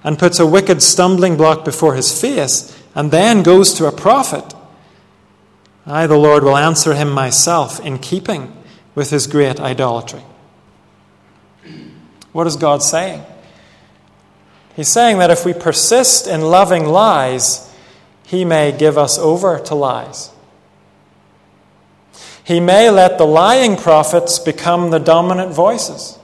and 0.02 0.18
puts 0.18 0.38
a 0.38 0.46
wicked 0.46 0.80
stumbling 0.80 1.36
block 1.36 1.62
before 1.62 1.94
his 1.94 2.18
face 2.18 2.74
and 2.94 3.10
then 3.10 3.42
goes 3.42 3.74
to 3.74 3.86
a 3.86 3.92
prophet, 3.92 4.54
I, 5.84 6.06
the 6.06 6.16
Lord, 6.16 6.42
will 6.42 6.56
answer 6.56 6.94
him 6.94 7.10
myself 7.10 7.78
in 7.80 7.98
keeping 7.98 8.56
with 8.94 9.10
his 9.10 9.26
great 9.26 9.60
idolatry. 9.60 10.22
What 12.32 12.46
is 12.46 12.56
God 12.56 12.82
saying? 12.82 13.22
He's 14.74 14.88
saying 14.88 15.18
that 15.18 15.30
if 15.30 15.44
we 15.44 15.52
persist 15.52 16.26
in 16.26 16.40
loving 16.40 16.86
lies, 16.86 17.70
he 18.24 18.46
may 18.46 18.72
give 18.72 18.96
us 18.96 19.18
over 19.18 19.58
to 19.58 19.74
lies. 19.74 20.30
He 22.46 22.60
may 22.60 22.90
let 22.90 23.18
the 23.18 23.26
lying 23.26 23.76
prophets 23.76 24.38
become 24.38 24.90
the 24.90 25.00
dominant 25.00 25.52
voices. 25.52 26.16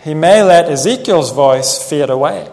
He 0.00 0.14
may 0.14 0.42
let 0.42 0.70
Ezekiel's 0.70 1.30
voice 1.30 1.86
fade 1.86 2.08
away. 2.08 2.50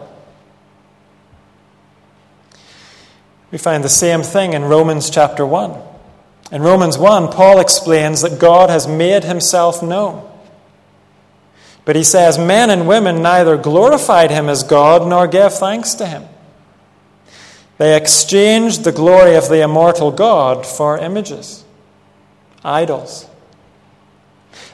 We 3.50 3.56
find 3.56 3.82
the 3.82 3.88
same 3.88 4.22
thing 4.22 4.52
in 4.52 4.64
Romans 4.64 5.08
chapter 5.08 5.46
1. 5.46 5.80
In 6.52 6.60
Romans 6.60 6.98
1, 6.98 7.32
Paul 7.32 7.58
explains 7.58 8.20
that 8.20 8.38
God 8.38 8.68
has 8.68 8.86
made 8.86 9.24
himself 9.24 9.82
known. 9.82 10.30
But 11.86 11.96
he 11.96 12.04
says, 12.04 12.38
Men 12.38 12.68
and 12.68 12.86
women 12.86 13.22
neither 13.22 13.56
glorified 13.56 14.30
him 14.30 14.50
as 14.50 14.62
God 14.62 15.08
nor 15.08 15.26
gave 15.26 15.52
thanks 15.54 15.94
to 15.94 16.06
him. 16.06 16.24
They 17.82 17.96
exchanged 17.96 18.84
the 18.84 18.92
glory 18.92 19.34
of 19.34 19.48
the 19.48 19.60
immortal 19.60 20.12
God 20.12 20.64
for 20.64 20.98
images, 20.98 21.61
idols. 22.64 23.28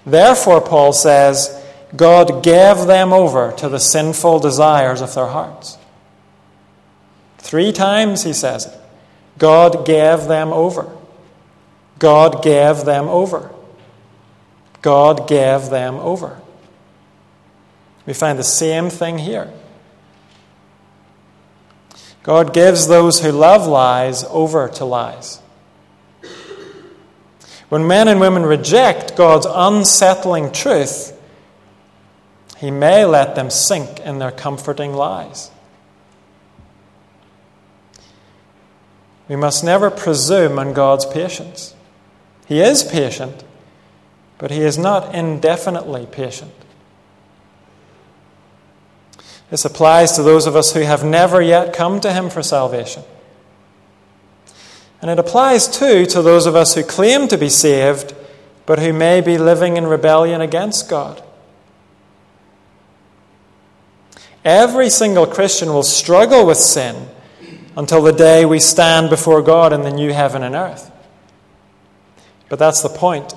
Therefore, 0.05 0.61
Paul 0.61 0.93
says, 0.93 1.55
God 1.97 2.43
gave 2.43 2.87
them 2.87 3.13
over 3.13 3.53
to 3.53 3.69
the 3.69 3.81
sinful 3.81 4.41
desires 4.41 5.01
of 5.01 5.15
their 5.15 5.27
hearts. 5.27 5.79
Three 7.39 7.73
times 7.73 8.25
he 8.25 8.33
says 8.33 8.67
it. 8.67 8.79
God 9.39 9.87
gave 9.87 10.25
them 10.25 10.53
over. 10.53 10.95
God 11.99 12.43
gave 12.43 12.85
them 12.85 13.09
over. 13.09 13.51
God 14.83 15.29
gave 15.29 15.71
them 15.71 15.97
over. 15.97 16.41
We 18.07 18.15
find 18.15 18.39
the 18.39 18.45
same 18.45 18.91
thing 18.91 19.19
here. 19.19 19.53
God 22.23 22.53
gives 22.53 22.87
those 22.87 23.21
who 23.21 23.33
love 23.33 23.67
lies 23.67 24.25
over 24.25 24.69
to 24.69 24.85
lies. 24.85 25.41
When 27.69 27.87
men 27.87 28.09
and 28.09 28.21
women 28.21 28.45
reject 28.45 29.17
God's 29.17 29.47
unsettling 29.49 30.53
truth, 30.53 31.19
He 32.57 32.71
may 32.71 33.05
let 33.05 33.35
them 33.35 33.51
sink 33.51 34.01
in 34.01 34.19
their 34.19 34.31
comforting 34.31 34.95
lies. 34.95 35.51
We 39.29 39.37
must 39.37 39.63
never 39.63 39.91
presume 39.91 40.59
on 40.59 40.73
God's 40.73 41.05
patience. 41.05 41.75
He 42.47 42.61
is 42.61 42.83
patient, 42.83 43.45
but 44.39 44.51
He 44.51 44.63
is 44.63 44.79
not 44.79 45.15
indefinitely 45.15 46.07
patient. 46.07 46.53
This 49.51 49.67
applies 49.67 50.13
to 50.13 50.23
those 50.23 50.47
of 50.47 50.57
us 50.57 50.73
who 50.73 50.81
have 50.81 51.05
never 51.05 51.43
yet 51.43 51.75
come 51.75 52.01
to 52.01 52.13
Him 52.13 52.31
for 52.31 52.43
salvation. 52.43 53.03
And 55.01 55.11
it 55.11 55.19
applies 55.19 55.69
too 55.69 56.07
to 56.07 56.23
those 56.23 56.47
of 56.47 56.57
us 56.57 56.75
who 56.75 56.83
claim 56.83 57.29
to 57.29 57.39
be 57.39 57.49
saved, 57.49 58.15
but 58.67 58.79
who 58.79 58.93
may 58.93 59.21
be 59.21 59.39
living 59.39 59.77
in 59.77 59.87
rebellion 59.87 60.41
against 60.41 60.89
God. 60.89 61.23
Every 64.45 64.91
single 64.91 65.27
Christian 65.27 65.69
will 65.69 65.83
struggle 65.83 66.47
with 66.47 66.59
sin 66.59 67.09
until 67.77 68.03
the 68.03 68.13
day 68.13 68.45
we 68.45 68.59
stand 68.59 69.11
before 69.11 69.43
God 69.43 69.73
in 69.73 69.83
the 69.83 69.91
new 69.91 70.13
heaven 70.13 70.43
and 70.43 70.55
earth. 70.55 70.91
But 72.49 72.59
that's 72.59 72.83
the 72.83 72.89
point. 72.89 73.35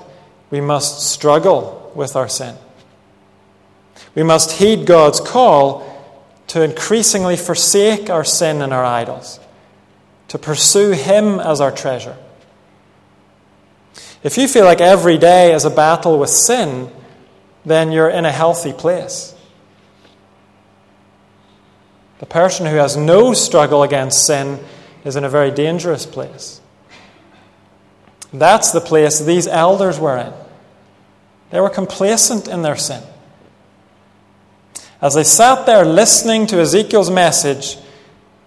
We 0.50 0.62
must 0.62 1.12
struggle 1.12 1.92
with 1.96 2.16
our 2.16 2.28
sin. 2.28 2.56
We 4.16 4.24
must 4.24 4.54
heed 4.54 4.86
God's 4.86 5.20
call 5.20 5.88
to 6.48 6.64
increasingly 6.64 7.38
forsake 7.38 8.10
our 8.10 8.24
sin 8.24 8.62
and 8.62 8.74
our 8.74 8.84
idols, 8.84 9.40
to 10.32 10.40
pursue 10.40 10.92
Him 10.92 11.42
as 11.42 11.60
our 11.60 11.72
treasure. 11.72 12.16
If 14.24 14.38
you 14.38 14.48
feel 14.48 14.64
like 14.64 14.80
every 14.80 15.18
day 15.18 15.54
is 15.54 15.66
a 15.66 15.70
battle 15.70 16.18
with 16.18 16.30
sin, 16.30 16.90
then 17.66 17.92
you're 17.92 18.10
in 18.10 18.24
a 18.24 18.32
healthy 18.32 18.72
place. 18.72 19.36
The 22.20 22.26
person 22.28 22.66
who 22.66 22.78
has 22.78 22.96
no 22.96 23.34
struggle 23.34 23.84
against 23.84 24.26
sin 24.26 24.64
is 25.04 25.18
in 25.18 25.26
a 25.26 25.30
very 25.30 25.52
dangerous 25.52 26.06
place. 26.06 26.62
That's 28.32 28.72
the 28.72 28.80
place 28.80 29.20
these 29.20 29.48
elders 29.48 30.00
were 30.00 30.18
in. 30.18 30.34
They 31.50 31.60
were 31.60 31.70
complacent 31.70 32.48
in 32.48 32.62
their 32.62 32.78
sin. 32.78 33.04
As 35.02 35.14
they 35.14 35.26
sat 35.26 35.66
there 35.66 35.84
listening 35.84 36.48
to 36.48 36.62
Ezekiel's 36.62 37.12
message, 37.12 37.76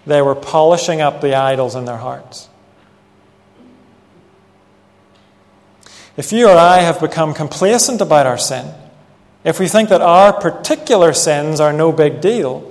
they 0.07 0.23
were 0.23 0.35
polishing 0.35 1.01
up 1.01 1.21
the 1.21 1.35
idols 1.35 1.75
in 1.75 1.85
their 1.85 1.97
hearts. 1.97 2.49
If 6.17 6.33
you 6.33 6.49
or 6.49 6.57
I 6.57 6.79
have 6.81 7.01
become 7.01 7.35
complacent 7.35 8.01
about 8.01 8.27
our 8.27 8.39
sin, 8.39 8.73
if 9.43 9.59
we 9.59 9.69
think 9.69 9.89
that 9.89 10.01
our 10.01 10.33
particular 10.33 11.13
sins 11.13 11.61
are 11.61 11.73
no 11.73 11.91
big 11.91 12.21
deal, 12.21 12.71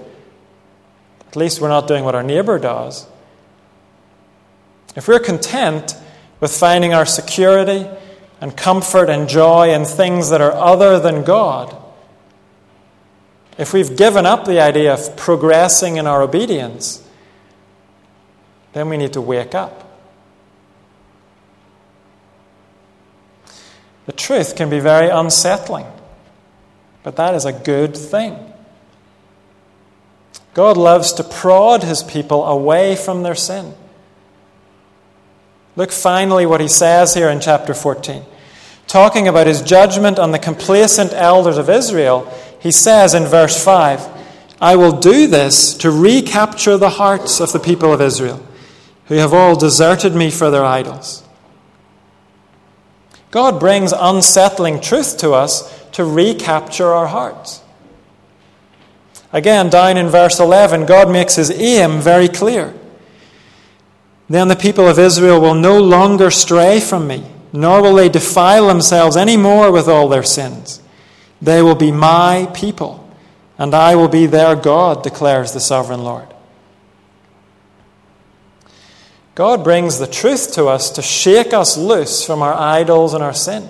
at 1.28 1.36
least 1.36 1.60
we're 1.60 1.68
not 1.68 1.88
doing 1.88 2.04
what 2.04 2.16
our 2.16 2.24
neighbor 2.24 2.58
does. 2.58 3.06
If 4.96 5.08
we're 5.08 5.20
content 5.20 5.96
with 6.40 6.56
finding 6.56 6.94
our 6.94 7.06
security 7.06 7.88
and 8.40 8.56
comfort 8.56 9.10
and 9.10 9.28
joy 9.28 9.74
in 9.74 9.86
things 9.86 10.30
that 10.30 10.42
are 10.42 10.52
other 10.52 11.00
than 11.00 11.24
God, 11.24 11.76
if 13.58 13.74
we've 13.74 13.96
given 13.96 14.26
up 14.26 14.46
the 14.46 14.60
idea 14.60 14.94
of 14.94 15.16
progressing 15.16 15.98
in 15.98 16.08
our 16.08 16.22
obedience, 16.22 17.03
then 18.74 18.90
we 18.90 18.98
need 18.98 19.14
to 19.14 19.22
wake 19.22 19.56
up. 19.56 19.90
The 24.06 24.12
truth 24.12 24.56
can 24.56 24.70
be 24.70 24.80
very 24.80 25.10
unsettling, 25.10 25.86
but 27.04 27.16
that 27.16 27.36
is 27.36 27.46
a 27.46 27.54
good 27.54 27.96
thing. 27.96 28.38
God 30.54 30.78
loves 30.78 31.14
to 31.14 31.24
prod 31.24 31.84
his 31.84 32.04
people 32.04 32.46
away 32.46 32.96
from 32.96 33.24
their 33.24 33.36
sin. 33.36 33.74
Look 35.76 35.92
finally 35.92 36.46
what 36.46 36.62
he 36.62 36.68
says 36.68 37.14
here 37.14 37.30
in 37.30 37.40
chapter 37.40 37.74
14. 37.74 38.24
Talking 38.86 39.28
about 39.28 39.48
his 39.48 39.62
judgment 39.62 40.20
on 40.20 40.32
the 40.32 40.40
complacent 40.40 41.14
elders 41.14 41.58
of 41.58 41.70
Israel, 41.70 42.32
he 42.60 42.72
says 42.72 43.14
in 43.14 43.24
verse 43.24 43.64
5 43.64 44.10
I 44.62 44.76
will 44.76 45.00
do 45.00 45.28
this 45.28 45.74
to 45.76 45.92
recapture 45.92 46.78
the 46.78 46.92
hearts 46.92 47.40
of 47.42 47.52
the 47.52 47.60
people 47.60 47.92
of 47.92 48.02
Israel, 48.02 48.46
who 49.14 49.20
have 49.20 49.34
all 49.34 49.56
deserted 49.56 50.16
me 50.16 50.32
for 50.32 50.50
their 50.50 50.66
idols. 50.66 51.24
God 53.30 53.60
brings 53.60 53.92
unsettling 53.92 54.82
truth 54.82 55.20
to 55.20 55.34
us 55.34 55.88
to 55.92 56.04
recapture 56.04 56.88
our 56.88 57.06
hearts. 57.06 57.62
Again, 59.32 59.70
down 59.70 59.98
in 59.98 60.08
verse 60.08 60.40
11, 60.40 60.88
God 60.88 61.12
makes 61.12 61.36
his 61.36 61.52
aim 61.52 62.02
very 62.02 62.28
clear. 62.28 62.74
Then 64.28 64.48
the 64.48 64.56
people 64.56 64.88
of 64.88 64.98
Israel 64.98 65.40
will 65.40 65.54
no 65.54 65.80
longer 65.80 66.32
stray 66.32 66.80
from 66.80 67.06
me, 67.06 67.24
nor 67.52 67.84
will 67.84 67.94
they 67.94 68.10
defile 68.10 68.66
themselves 68.66 69.16
any 69.16 69.38
more 69.38 69.72
with 69.72 69.88
all 69.88 70.10
their 70.10 70.24
sins. 70.24 70.82
They 71.40 71.62
will 71.62 71.76
be 71.76 71.92
my 71.92 72.50
people, 72.56 73.08
and 73.60 73.76
I 73.76 73.96
will 73.96 74.08
be 74.08 74.26
their 74.26 74.56
God, 74.56 75.04
declares 75.04 75.52
the 75.52 75.60
sovereign 75.60 76.04
Lord. 76.04 76.33
God 79.36 79.64
brings 79.64 79.98
the 79.98 80.08
truth 80.08 80.54
to 80.54 80.68
us 80.68 80.92
to 80.92 81.02
shake 81.02 81.54
us 81.54 81.78
loose 81.78 82.24
from 82.24 82.42
our 82.42 82.54
idols 82.54 83.14
and 83.14 83.24
our 83.24 83.34
sin. 83.34 83.70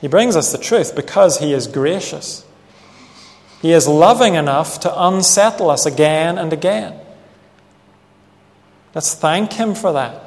He 0.00 0.08
brings 0.08 0.36
us 0.36 0.52
the 0.52 0.58
truth 0.58 0.94
because 0.94 1.38
He 1.38 1.52
is 1.52 1.66
gracious. 1.66 2.44
He 3.62 3.72
is 3.72 3.88
loving 3.88 4.34
enough 4.34 4.80
to 4.80 5.06
unsettle 5.06 5.70
us 5.70 5.86
again 5.86 6.36
and 6.36 6.52
again. 6.52 7.00
Let's 8.94 9.14
thank 9.14 9.54
Him 9.54 9.74
for 9.74 9.92
that. 9.94 10.22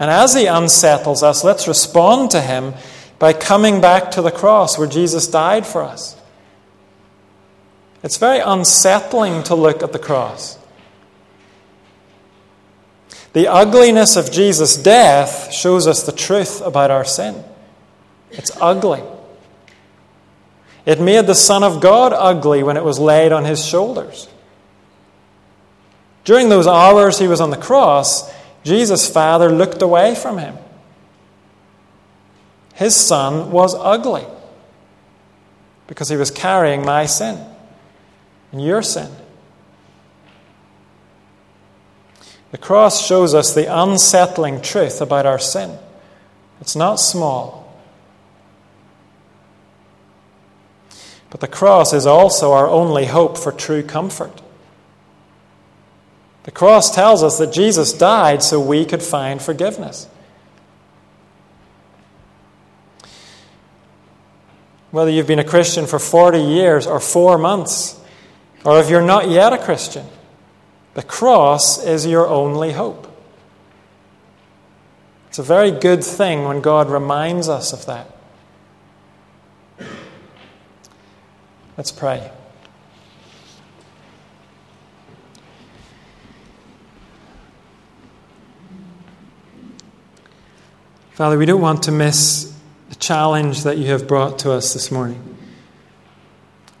And 0.00 0.10
as 0.10 0.34
He 0.34 0.46
unsettles 0.46 1.22
us, 1.22 1.44
let's 1.44 1.68
respond 1.68 2.32
to 2.32 2.40
Him 2.40 2.74
by 3.20 3.32
coming 3.32 3.80
back 3.80 4.10
to 4.12 4.22
the 4.22 4.32
cross 4.32 4.76
where 4.76 4.88
Jesus 4.88 5.28
died 5.28 5.64
for 5.64 5.82
us. 5.82 6.16
It's 8.02 8.16
very 8.16 8.40
unsettling 8.40 9.44
to 9.44 9.54
look 9.54 9.82
at 9.82 9.92
the 9.92 9.98
cross. 9.98 10.58
The 13.32 13.48
ugliness 13.48 14.16
of 14.16 14.30
Jesus' 14.30 14.76
death 14.76 15.52
shows 15.52 15.86
us 15.86 16.02
the 16.02 16.12
truth 16.12 16.60
about 16.60 16.90
our 16.90 17.04
sin. 17.04 17.44
It's 18.30 18.50
ugly. 18.60 19.02
It 20.84 21.00
made 21.00 21.26
the 21.26 21.34
Son 21.34 21.62
of 21.62 21.80
God 21.80 22.12
ugly 22.12 22.62
when 22.62 22.76
it 22.76 22.84
was 22.84 22.98
laid 22.98 23.30
on 23.30 23.44
his 23.44 23.64
shoulders. 23.64 24.28
During 26.24 26.48
those 26.48 26.66
hours 26.66 27.18
he 27.18 27.28
was 27.28 27.40
on 27.40 27.50
the 27.50 27.56
cross, 27.56 28.32
Jesus' 28.64 29.08
Father 29.08 29.50
looked 29.50 29.80
away 29.80 30.14
from 30.14 30.38
him. 30.38 30.56
His 32.74 32.96
Son 32.96 33.52
was 33.52 33.74
ugly 33.76 34.26
because 35.86 36.08
he 36.08 36.16
was 36.16 36.30
carrying 36.30 36.84
my 36.84 37.06
sin 37.06 37.51
and 38.52 38.62
your 38.62 38.82
sin. 38.82 39.10
The 42.52 42.58
cross 42.58 43.04
shows 43.04 43.34
us 43.34 43.54
the 43.54 43.74
unsettling 43.74 44.60
truth 44.60 45.00
about 45.00 45.24
our 45.24 45.38
sin. 45.38 45.78
It's 46.60 46.76
not 46.76 46.96
small. 46.96 47.62
But 51.30 51.40
the 51.40 51.48
cross 51.48 51.94
is 51.94 52.06
also 52.06 52.52
our 52.52 52.68
only 52.68 53.06
hope 53.06 53.38
for 53.38 53.52
true 53.52 53.82
comfort. 53.82 54.42
The 56.42 56.50
cross 56.50 56.94
tells 56.94 57.22
us 57.22 57.38
that 57.38 57.54
Jesus 57.54 57.94
died 57.94 58.42
so 58.42 58.60
we 58.60 58.84
could 58.84 59.02
find 59.02 59.40
forgiveness. 59.40 60.08
Whether 64.90 65.10
you've 65.10 65.26
been 65.26 65.38
a 65.38 65.44
Christian 65.44 65.86
for 65.86 65.98
40 65.98 66.38
years 66.38 66.86
or 66.86 67.00
four 67.00 67.38
months, 67.38 67.98
or 68.64 68.78
if 68.80 68.88
you're 68.88 69.02
not 69.02 69.28
yet 69.28 69.52
a 69.52 69.58
Christian, 69.58 70.06
the 70.94 71.02
cross 71.02 71.82
is 71.82 72.06
your 72.06 72.28
only 72.28 72.72
hope. 72.72 73.08
It's 75.28 75.38
a 75.38 75.42
very 75.42 75.70
good 75.70 76.04
thing 76.04 76.44
when 76.44 76.60
God 76.60 76.90
reminds 76.90 77.48
us 77.48 77.72
of 77.72 77.86
that. 77.86 78.06
Let's 81.76 81.90
pray. 81.90 82.30
Father, 91.12 91.38
we 91.38 91.46
don't 91.46 91.60
want 91.60 91.84
to 91.84 91.92
miss 91.92 92.54
the 92.90 92.94
challenge 92.96 93.62
that 93.62 93.78
you 93.78 93.86
have 93.86 94.06
brought 94.06 94.40
to 94.40 94.52
us 94.52 94.74
this 94.74 94.90
morning. 94.90 95.31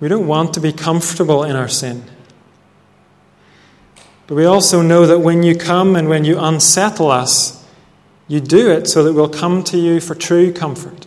We 0.02 0.08
don't 0.08 0.26
want 0.26 0.52
to 0.54 0.60
be 0.60 0.72
comfortable 0.72 1.44
in 1.44 1.54
our 1.54 1.68
sin. 1.68 2.02
But 4.26 4.34
we 4.34 4.44
also 4.44 4.82
know 4.82 5.06
that 5.06 5.20
when 5.20 5.44
you 5.44 5.54
come 5.54 5.94
and 5.94 6.08
when 6.08 6.24
you 6.24 6.40
unsettle 6.40 7.08
us, 7.08 7.64
you 8.26 8.40
do 8.40 8.68
it 8.68 8.88
so 8.88 9.04
that 9.04 9.12
we'll 9.12 9.28
come 9.28 9.62
to 9.62 9.78
you 9.78 10.00
for 10.00 10.16
true 10.16 10.52
comfort. 10.52 11.06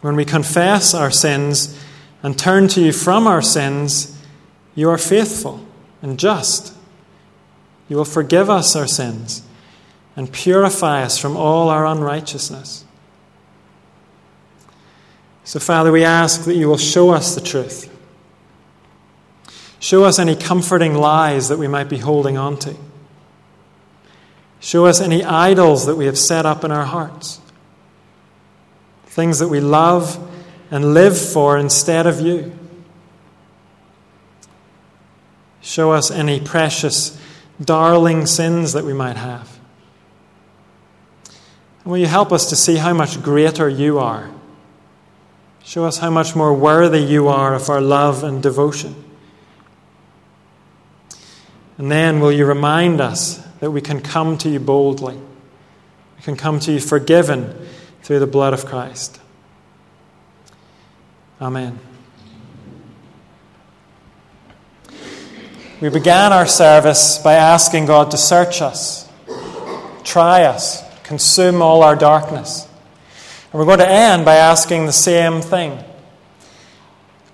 When 0.00 0.16
we 0.16 0.24
confess 0.24 0.92
our 0.92 1.12
sins 1.12 1.80
and 2.24 2.36
turn 2.36 2.66
to 2.66 2.80
you 2.80 2.90
from 2.90 3.28
our 3.28 3.40
sins, 3.40 4.20
you 4.74 4.90
are 4.90 4.98
faithful 4.98 5.64
and 6.02 6.18
just. 6.18 6.74
You 7.88 7.98
will 7.98 8.04
forgive 8.04 8.50
us 8.50 8.74
our 8.74 8.88
sins 8.88 9.44
and 10.16 10.32
purify 10.32 11.04
us 11.04 11.18
from 11.18 11.36
all 11.36 11.68
our 11.68 11.86
unrighteousness. 11.86 12.84
So, 15.50 15.58
Father, 15.58 15.90
we 15.90 16.04
ask 16.04 16.44
that 16.44 16.54
you 16.54 16.68
will 16.68 16.78
show 16.78 17.10
us 17.10 17.34
the 17.34 17.40
truth. 17.40 17.92
Show 19.80 20.04
us 20.04 20.20
any 20.20 20.36
comforting 20.36 20.94
lies 20.94 21.48
that 21.48 21.58
we 21.58 21.66
might 21.66 21.88
be 21.88 21.98
holding 21.98 22.38
on 22.38 22.56
to. 22.60 22.76
Show 24.60 24.86
us 24.86 25.00
any 25.00 25.24
idols 25.24 25.86
that 25.86 25.96
we 25.96 26.06
have 26.06 26.16
set 26.16 26.46
up 26.46 26.62
in 26.62 26.70
our 26.70 26.84
hearts. 26.84 27.40
Things 29.06 29.40
that 29.40 29.48
we 29.48 29.58
love 29.58 30.24
and 30.70 30.94
live 30.94 31.20
for 31.20 31.58
instead 31.58 32.06
of 32.06 32.20
you. 32.20 32.56
Show 35.62 35.90
us 35.90 36.12
any 36.12 36.38
precious, 36.38 37.20
darling 37.60 38.26
sins 38.26 38.72
that 38.72 38.84
we 38.84 38.92
might 38.92 39.16
have. 39.16 39.58
And 41.82 41.90
will 41.90 41.98
you 41.98 42.06
help 42.06 42.30
us 42.30 42.48
to 42.50 42.54
see 42.54 42.76
how 42.76 42.94
much 42.94 43.20
greater 43.20 43.68
you 43.68 43.98
are? 43.98 44.30
Show 45.70 45.84
us 45.84 45.98
how 45.98 46.10
much 46.10 46.34
more 46.34 46.52
worthy 46.52 46.98
you 46.98 47.28
are 47.28 47.54
of 47.54 47.70
our 47.70 47.80
love 47.80 48.24
and 48.24 48.42
devotion. 48.42 48.92
And 51.78 51.92
then 51.92 52.18
will 52.18 52.32
you 52.32 52.44
remind 52.44 53.00
us 53.00 53.36
that 53.60 53.70
we 53.70 53.80
can 53.80 54.00
come 54.00 54.36
to 54.38 54.48
you 54.48 54.58
boldly? 54.58 55.14
We 55.14 56.22
can 56.24 56.34
come 56.34 56.58
to 56.58 56.72
you 56.72 56.80
forgiven 56.80 57.54
through 58.02 58.18
the 58.18 58.26
blood 58.26 58.52
of 58.52 58.66
Christ. 58.66 59.20
Amen. 61.40 61.78
We 65.80 65.88
began 65.88 66.32
our 66.32 66.48
service 66.48 67.18
by 67.18 67.34
asking 67.34 67.86
God 67.86 68.10
to 68.10 68.16
search 68.16 68.60
us, 68.60 69.08
try 70.02 70.42
us, 70.42 70.82
consume 71.04 71.62
all 71.62 71.84
our 71.84 71.94
darkness. 71.94 72.66
And 73.52 73.58
we're 73.58 73.66
going 73.66 73.80
to 73.80 73.90
end 73.90 74.24
by 74.24 74.36
asking 74.36 74.86
the 74.86 74.92
same 74.92 75.40
thing. 75.40 75.82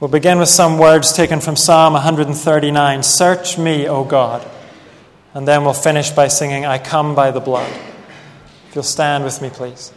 We'll 0.00 0.10
begin 0.10 0.38
with 0.38 0.48
some 0.48 0.78
words 0.78 1.12
taken 1.12 1.40
from 1.40 1.56
Psalm 1.56 1.92
139 1.92 3.02
Search 3.02 3.58
me, 3.58 3.86
O 3.86 4.04
God. 4.04 4.46
And 5.34 5.46
then 5.46 5.64
we'll 5.64 5.74
finish 5.74 6.10
by 6.10 6.28
singing, 6.28 6.64
I 6.64 6.78
come 6.78 7.14
by 7.14 7.30
the 7.30 7.40
blood. 7.40 7.70
If 8.68 8.74
you'll 8.74 8.82
stand 8.82 9.24
with 9.24 9.42
me, 9.42 9.50
please. 9.50 9.92